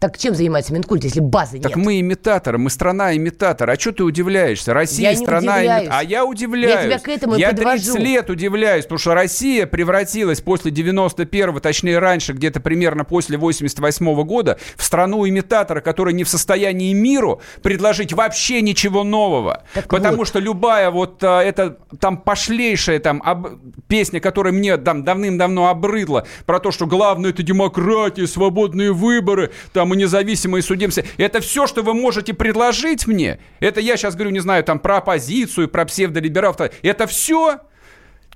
Так 0.00 0.18
чем 0.18 0.34
занимается 0.34 0.74
Минкульт, 0.74 1.02
если 1.04 1.20
базы 1.20 1.58
Так 1.60 1.76
нет? 1.76 1.86
мы 1.86 1.98
имитаторы, 2.00 2.58
мы 2.58 2.68
страна 2.68 3.16
имитатор. 3.16 3.70
А 3.70 3.78
что 3.78 3.90
ты 3.92 4.04
удивляешься? 4.04 4.74
Россия 4.74 5.12
Я 5.12 5.16
страна 5.16 5.54
удивляюсь. 5.56 5.88
А 5.90 6.02
я 6.04 6.24
удивляюсь. 6.26 6.74
Я 6.74 6.82
тебя 6.84 6.98
к 6.98 7.08
этому 7.08 7.36
Я 7.36 7.50
подвожу. 7.50 7.92
30 7.94 8.00
лет 8.00 8.28
удивляюсь, 8.28 8.84
потому 8.84 8.98
что 8.98 9.14
Россия 9.14 9.66
превратилась 9.66 10.42
после 10.42 10.72
91-го, 10.72 11.58
точнее 11.60 11.98
раньше, 12.00 12.34
где-то 12.34 12.60
примерно 12.60 13.04
после 13.04 13.38
88 13.38 14.24
года, 14.24 14.58
в 14.76 14.84
страну 14.84 15.26
имитатора, 15.26 15.80
которая 15.80 16.12
не 16.14 16.24
в 16.24 16.28
состоянии 16.28 16.92
миру 16.92 17.40
предложить 17.62 18.12
вообще 18.12 18.60
ничего 18.60 19.04
нового. 19.04 19.62
Так 19.72 19.88
Потому 19.88 20.18
вот. 20.18 20.28
что 20.28 20.38
любая 20.38 20.90
вот 20.90 21.24
а, 21.24 21.40
эта 21.40 21.78
там 21.98 22.18
пошлейшая 22.18 22.98
там 22.98 23.22
об- 23.24 23.48
песня, 23.88 24.20
которая 24.20 24.52
мне 24.52 24.76
там 24.76 25.02
давным-давно 25.02 25.68
обрыдла, 25.68 26.26
про 26.44 26.60
то, 26.60 26.70
что 26.72 26.86
главное 26.86 27.30
это 27.30 27.42
демократия, 27.42 28.26
свободные 28.26 28.92
выборы, 28.92 29.50
там 29.72 29.93
и 29.94 29.96
независимые 29.96 30.62
судебцы. 30.62 31.04
Это 31.16 31.40
все, 31.40 31.66
что 31.66 31.82
вы 31.82 31.94
можете 31.94 32.34
предложить 32.34 33.06
мне. 33.06 33.38
Это 33.60 33.80
я 33.80 33.96
сейчас 33.96 34.14
говорю, 34.14 34.30
не 34.30 34.40
знаю, 34.40 34.64
там 34.64 34.78
про 34.78 34.98
оппозицию, 34.98 35.68
про 35.68 35.84
псевдолибералов. 35.86 36.56
Это 36.82 37.06
все 37.06 37.60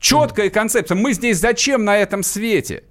четкая 0.00 0.50
концепция. 0.50 0.96
Мы 0.96 1.12
здесь 1.12 1.38
зачем 1.38 1.84
на 1.84 1.98
этом 1.98 2.22
свете? 2.22 2.84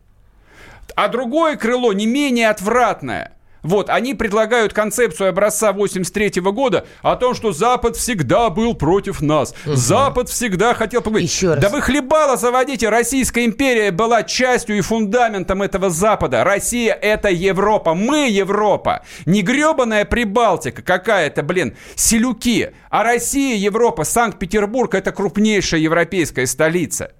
А 0.96 1.08
другое 1.08 1.56
крыло 1.56 1.94
не 1.94 2.06
менее 2.06 2.50
отвратное. 2.50 3.37
Вот, 3.64 3.90
они 3.90 4.14
предлагают 4.14 4.74
концепцию 4.74 5.30
образца 5.30 5.74
83 5.74 6.42
года 6.42 6.86
о 7.02 7.16
том, 7.16 7.34
что 7.34 7.52
Запад 7.52 7.96
всегда 7.96 8.50
был 8.50 8.76
против 8.76 9.22
нас. 9.22 9.54
Запад 9.66 10.30
всегда 10.30 10.74
хотел 10.74 11.02
поговорить. 11.02 11.30
Еще 11.32 11.54
раз. 11.54 11.62
Да 11.62 11.70
вы 11.70 11.82
хлебало 11.82 12.38
заводите. 12.38 12.90
Российская 12.90 13.46
империя 13.46 13.92
была 13.92 14.24
частью 14.24 14.78
и 14.78 14.82
фундаментом 14.82 15.62
этого 15.62 15.90
Запада. 15.90 16.44
Россия— 16.44 16.94
это 17.02 17.30
Европа. 17.30 17.94
Мы— 17.94 18.30
Европа. 18.30 19.04
Не 19.26 19.42
гребаная 19.42 20.06
Прибалтика 20.06 20.82
какая-то, 20.82 21.44
блин, 21.44 21.76
селюки. 21.96 22.70
А 22.90 23.04
Россия, 23.04 23.56
Европа, 23.56 24.04
Санкт-Петербург— 24.04 24.94
это 24.96 25.12
крупнейшая 25.12 25.82
европейская 25.82 26.46
столица. 26.48 27.12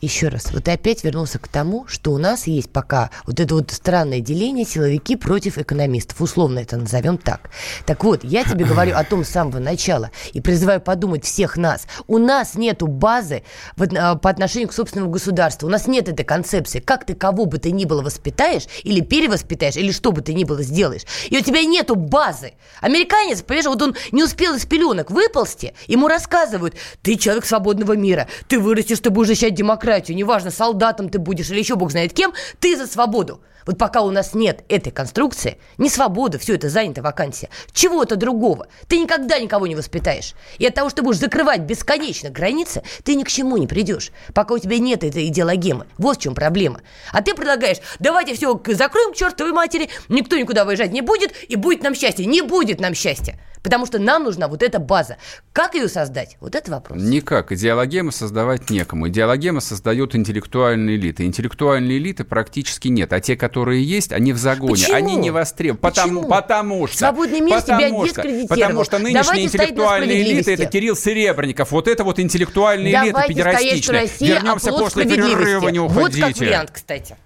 Еще 0.00 0.28
раз, 0.28 0.50
вот 0.52 0.64
ты 0.64 0.72
опять 0.72 1.04
вернулся 1.04 1.38
к 1.38 1.48
тому, 1.48 1.86
что 1.86 2.12
у 2.12 2.18
нас 2.18 2.46
есть 2.46 2.70
пока 2.70 3.10
вот 3.26 3.38
это 3.38 3.54
вот 3.54 3.70
странное 3.70 4.20
деление 4.20 4.64
силовики 4.64 5.16
против 5.16 5.58
экономистов. 5.58 6.20
Условно 6.20 6.60
это 6.60 6.76
назовем 6.76 7.18
так. 7.18 7.50
Так 7.86 8.02
вот, 8.04 8.24
я 8.24 8.44
тебе 8.44 8.64
говорю 8.66 8.96
о 8.96 9.04
том 9.04 9.24
с 9.24 9.28
самого 9.28 9.58
начала 9.58 10.10
и 10.32 10.40
призываю 10.40 10.80
подумать 10.80 11.24
всех 11.24 11.56
нас. 11.56 11.86
У 12.06 12.18
нас 12.18 12.54
нету 12.54 12.86
базы 12.86 13.42
а, 13.76 14.16
по 14.16 14.30
отношению 14.30 14.68
к 14.68 14.72
собственному 14.72 15.10
государству. 15.10 15.66
У 15.66 15.70
нас 15.70 15.86
нет 15.86 16.08
этой 16.08 16.24
концепции. 16.24 16.80
Как 16.80 17.04
ты 17.04 17.14
кого 17.14 17.44
бы 17.44 17.58
ты 17.58 17.70
ни 17.70 17.84
было 17.84 18.02
воспитаешь 18.02 18.66
или 18.82 19.00
перевоспитаешь, 19.00 19.76
или 19.76 19.92
что 19.92 20.12
бы 20.12 20.22
ты 20.22 20.32
ни 20.34 20.44
было 20.44 20.62
сделаешь. 20.62 21.02
И 21.28 21.36
у 21.36 21.42
тебя 21.42 21.62
нету 21.62 21.94
базы. 21.94 22.52
Американец, 22.80 23.42
понимаешь, 23.42 23.66
вот 23.66 23.82
он 23.82 23.96
не 24.12 24.24
успел 24.24 24.54
из 24.54 24.64
пеленок 24.64 25.10
выползти, 25.10 25.74
ему 25.86 26.08
рассказывают, 26.08 26.74
ты 27.02 27.16
человек 27.16 27.44
свободного 27.44 27.96
мира, 27.96 28.28
ты 28.48 28.58
вырастешь, 28.58 29.00
ты 29.00 29.10
будешь 29.10 29.28
защищать 29.28 29.54
демократию, 29.54 29.89
демократию, 29.90 30.16
неважно, 30.16 30.50
солдатом 30.50 31.08
ты 31.08 31.18
будешь 31.18 31.50
или 31.50 31.58
еще 31.58 31.74
бог 31.74 31.90
знает 31.90 32.12
кем, 32.12 32.32
ты 32.60 32.76
за 32.76 32.86
свободу. 32.86 33.40
Вот 33.66 33.76
пока 33.76 34.00
у 34.00 34.10
нас 34.10 34.34
нет 34.34 34.64
этой 34.68 34.90
конструкции, 34.90 35.58
не 35.76 35.90
свобода, 35.90 36.38
все 36.38 36.54
это 36.54 36.70
занято 36.70 37.02
вакансия, 37.02 37.50
чего-то 37.72 38.16
другого, 38.16 38.68
ты 38.88 38.98
никогда 38.98 39.38
никого 39.38 39.66
не 39.66 39.74
воспитаешь. 39.74 40.34
И 40.58 40.66
от 40.66 40.74
того, 40.74 40.88
что 40.88 41.02
будешь 41.02 41.18
закрывать 41.18 41.60
бесконечно 41.60 42.30
границы, 42.30 42.82
ты 43.04 43.16
ни 43.16 43.22
к 43.22 43.28
чему 43.28 43.58
не 43.58 43.66
придешь, 43.66 44.12
пока 44.32 44.54
у 44.54 44.58
тебя 44.58 44.78
нет 44.78 45.04
этой 45.04 45.26
идеологемы. 45.26 45.86
Вот 45.98 46.16
в 46.16 46.20
чем 46.20 46.34
проблема. 46.34 46.80
А 47.12 47.20
ты 47.20 47.34
предлагаешь, 47.34 47.78
давайте 47.98 48.34
все 48.34 48.60
закроем 48.68 49.12
к 49.12 49.16
чертовой 49.16 49.52
матери, 49.52 49.90
никто 50.08 50.36
никуда 50.36 50.64
выезжать 50.64 50.92
не 50.92 51.02
будет, 51.02 51.32
и 51.48 51.56
будет 51.56 51.82
нам 51.82 51.94
счастье. 51.94 52.24
Не 52.26 52.42
будет 52.42 52.80
нам 52.80 52.94
счастья. 52.94 53.38
Потому 53.62 53.86
что 53.86 53.98
нам 53.98 54.24
нужна 54.24 54.48
вот 54.48 54.62
эта 54.62 54.78
база. 54.78 55.16
Как 55.52 55.74
ее 55.74 55.88
создать? 55.88 56.36
Вот 56.40 56.54
это 56.54 56.70
вопрос. 56.70 57.00
Никак. 57.00 57.52
Идеологемы 57.52 58.12
создавать 58.12 58.70
некому. 58.70 59.08
Идеологемы 59.08 59.60
создают 59.60 60.14
интеллектуальные 60.14 60.96
элиты. 60.96 61.24
Интеллектуальные 61.24 61.98
элиты 61.98 62.24
практически 62.24 62.88
нет. 62.88 63.12
А 63.12 63.20
те, 63.20 63.36
которые 63.36 63.84
есть, 63.84 64.12
они 64.12 64.32
в 64.32 64.38
загоне. 64.38 64.72
Почему? 64.72 64.96
Они 64.96 65.16
не 65.16 65.30
востребованы. 65.30 65.80
Потому, 65.80 66.22
потому 66.22 66.86
что... 66.86 66.98
Свободный 66.98 67.40
мир 67.40 67.60
потому 67.60 68.06
тебя 68.06 68.22
что. 68.22 68.48
Потому 68.48 68.84
что 68.84 68.98
нынешние 68.98 69.22
Давайте 69.22 69.44
интеллектуальные 69.44 70.22
элиты 70.22 70.54
это 70.54 70.66
Кирилл 70.66 70.96
Серебренников. 70.96 71.70
Вот 71.72 71.88
это 71.88 72.04
вот 72.04 72.18
интеллектуальные 72.18 72.92
элиты 72.92 73.12
Давайте 73.12 73.34
педерастичные. 73.34 74.00
России, 74.00 74.26
Вернемся 74.26 74.70
после 74.72 75.04
перерыва, 75.04 75.68
не 75.68 75.80
уходите. 75.80 76.22
Вот 76.22 76.28
как 76.28 76.40
вариант, 76.40 76.70
кстати. 76.72 77.16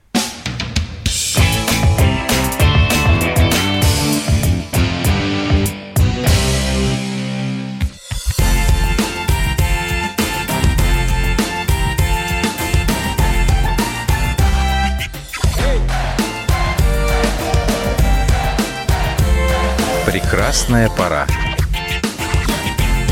Прекрасная 20.54 20.88
пора. 20.88 21.26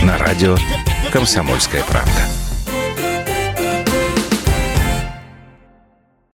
На 0.04 0.16
радио 0.16 0.56
«Комсомольская 1.10 1.82
правда». 1.82 2.41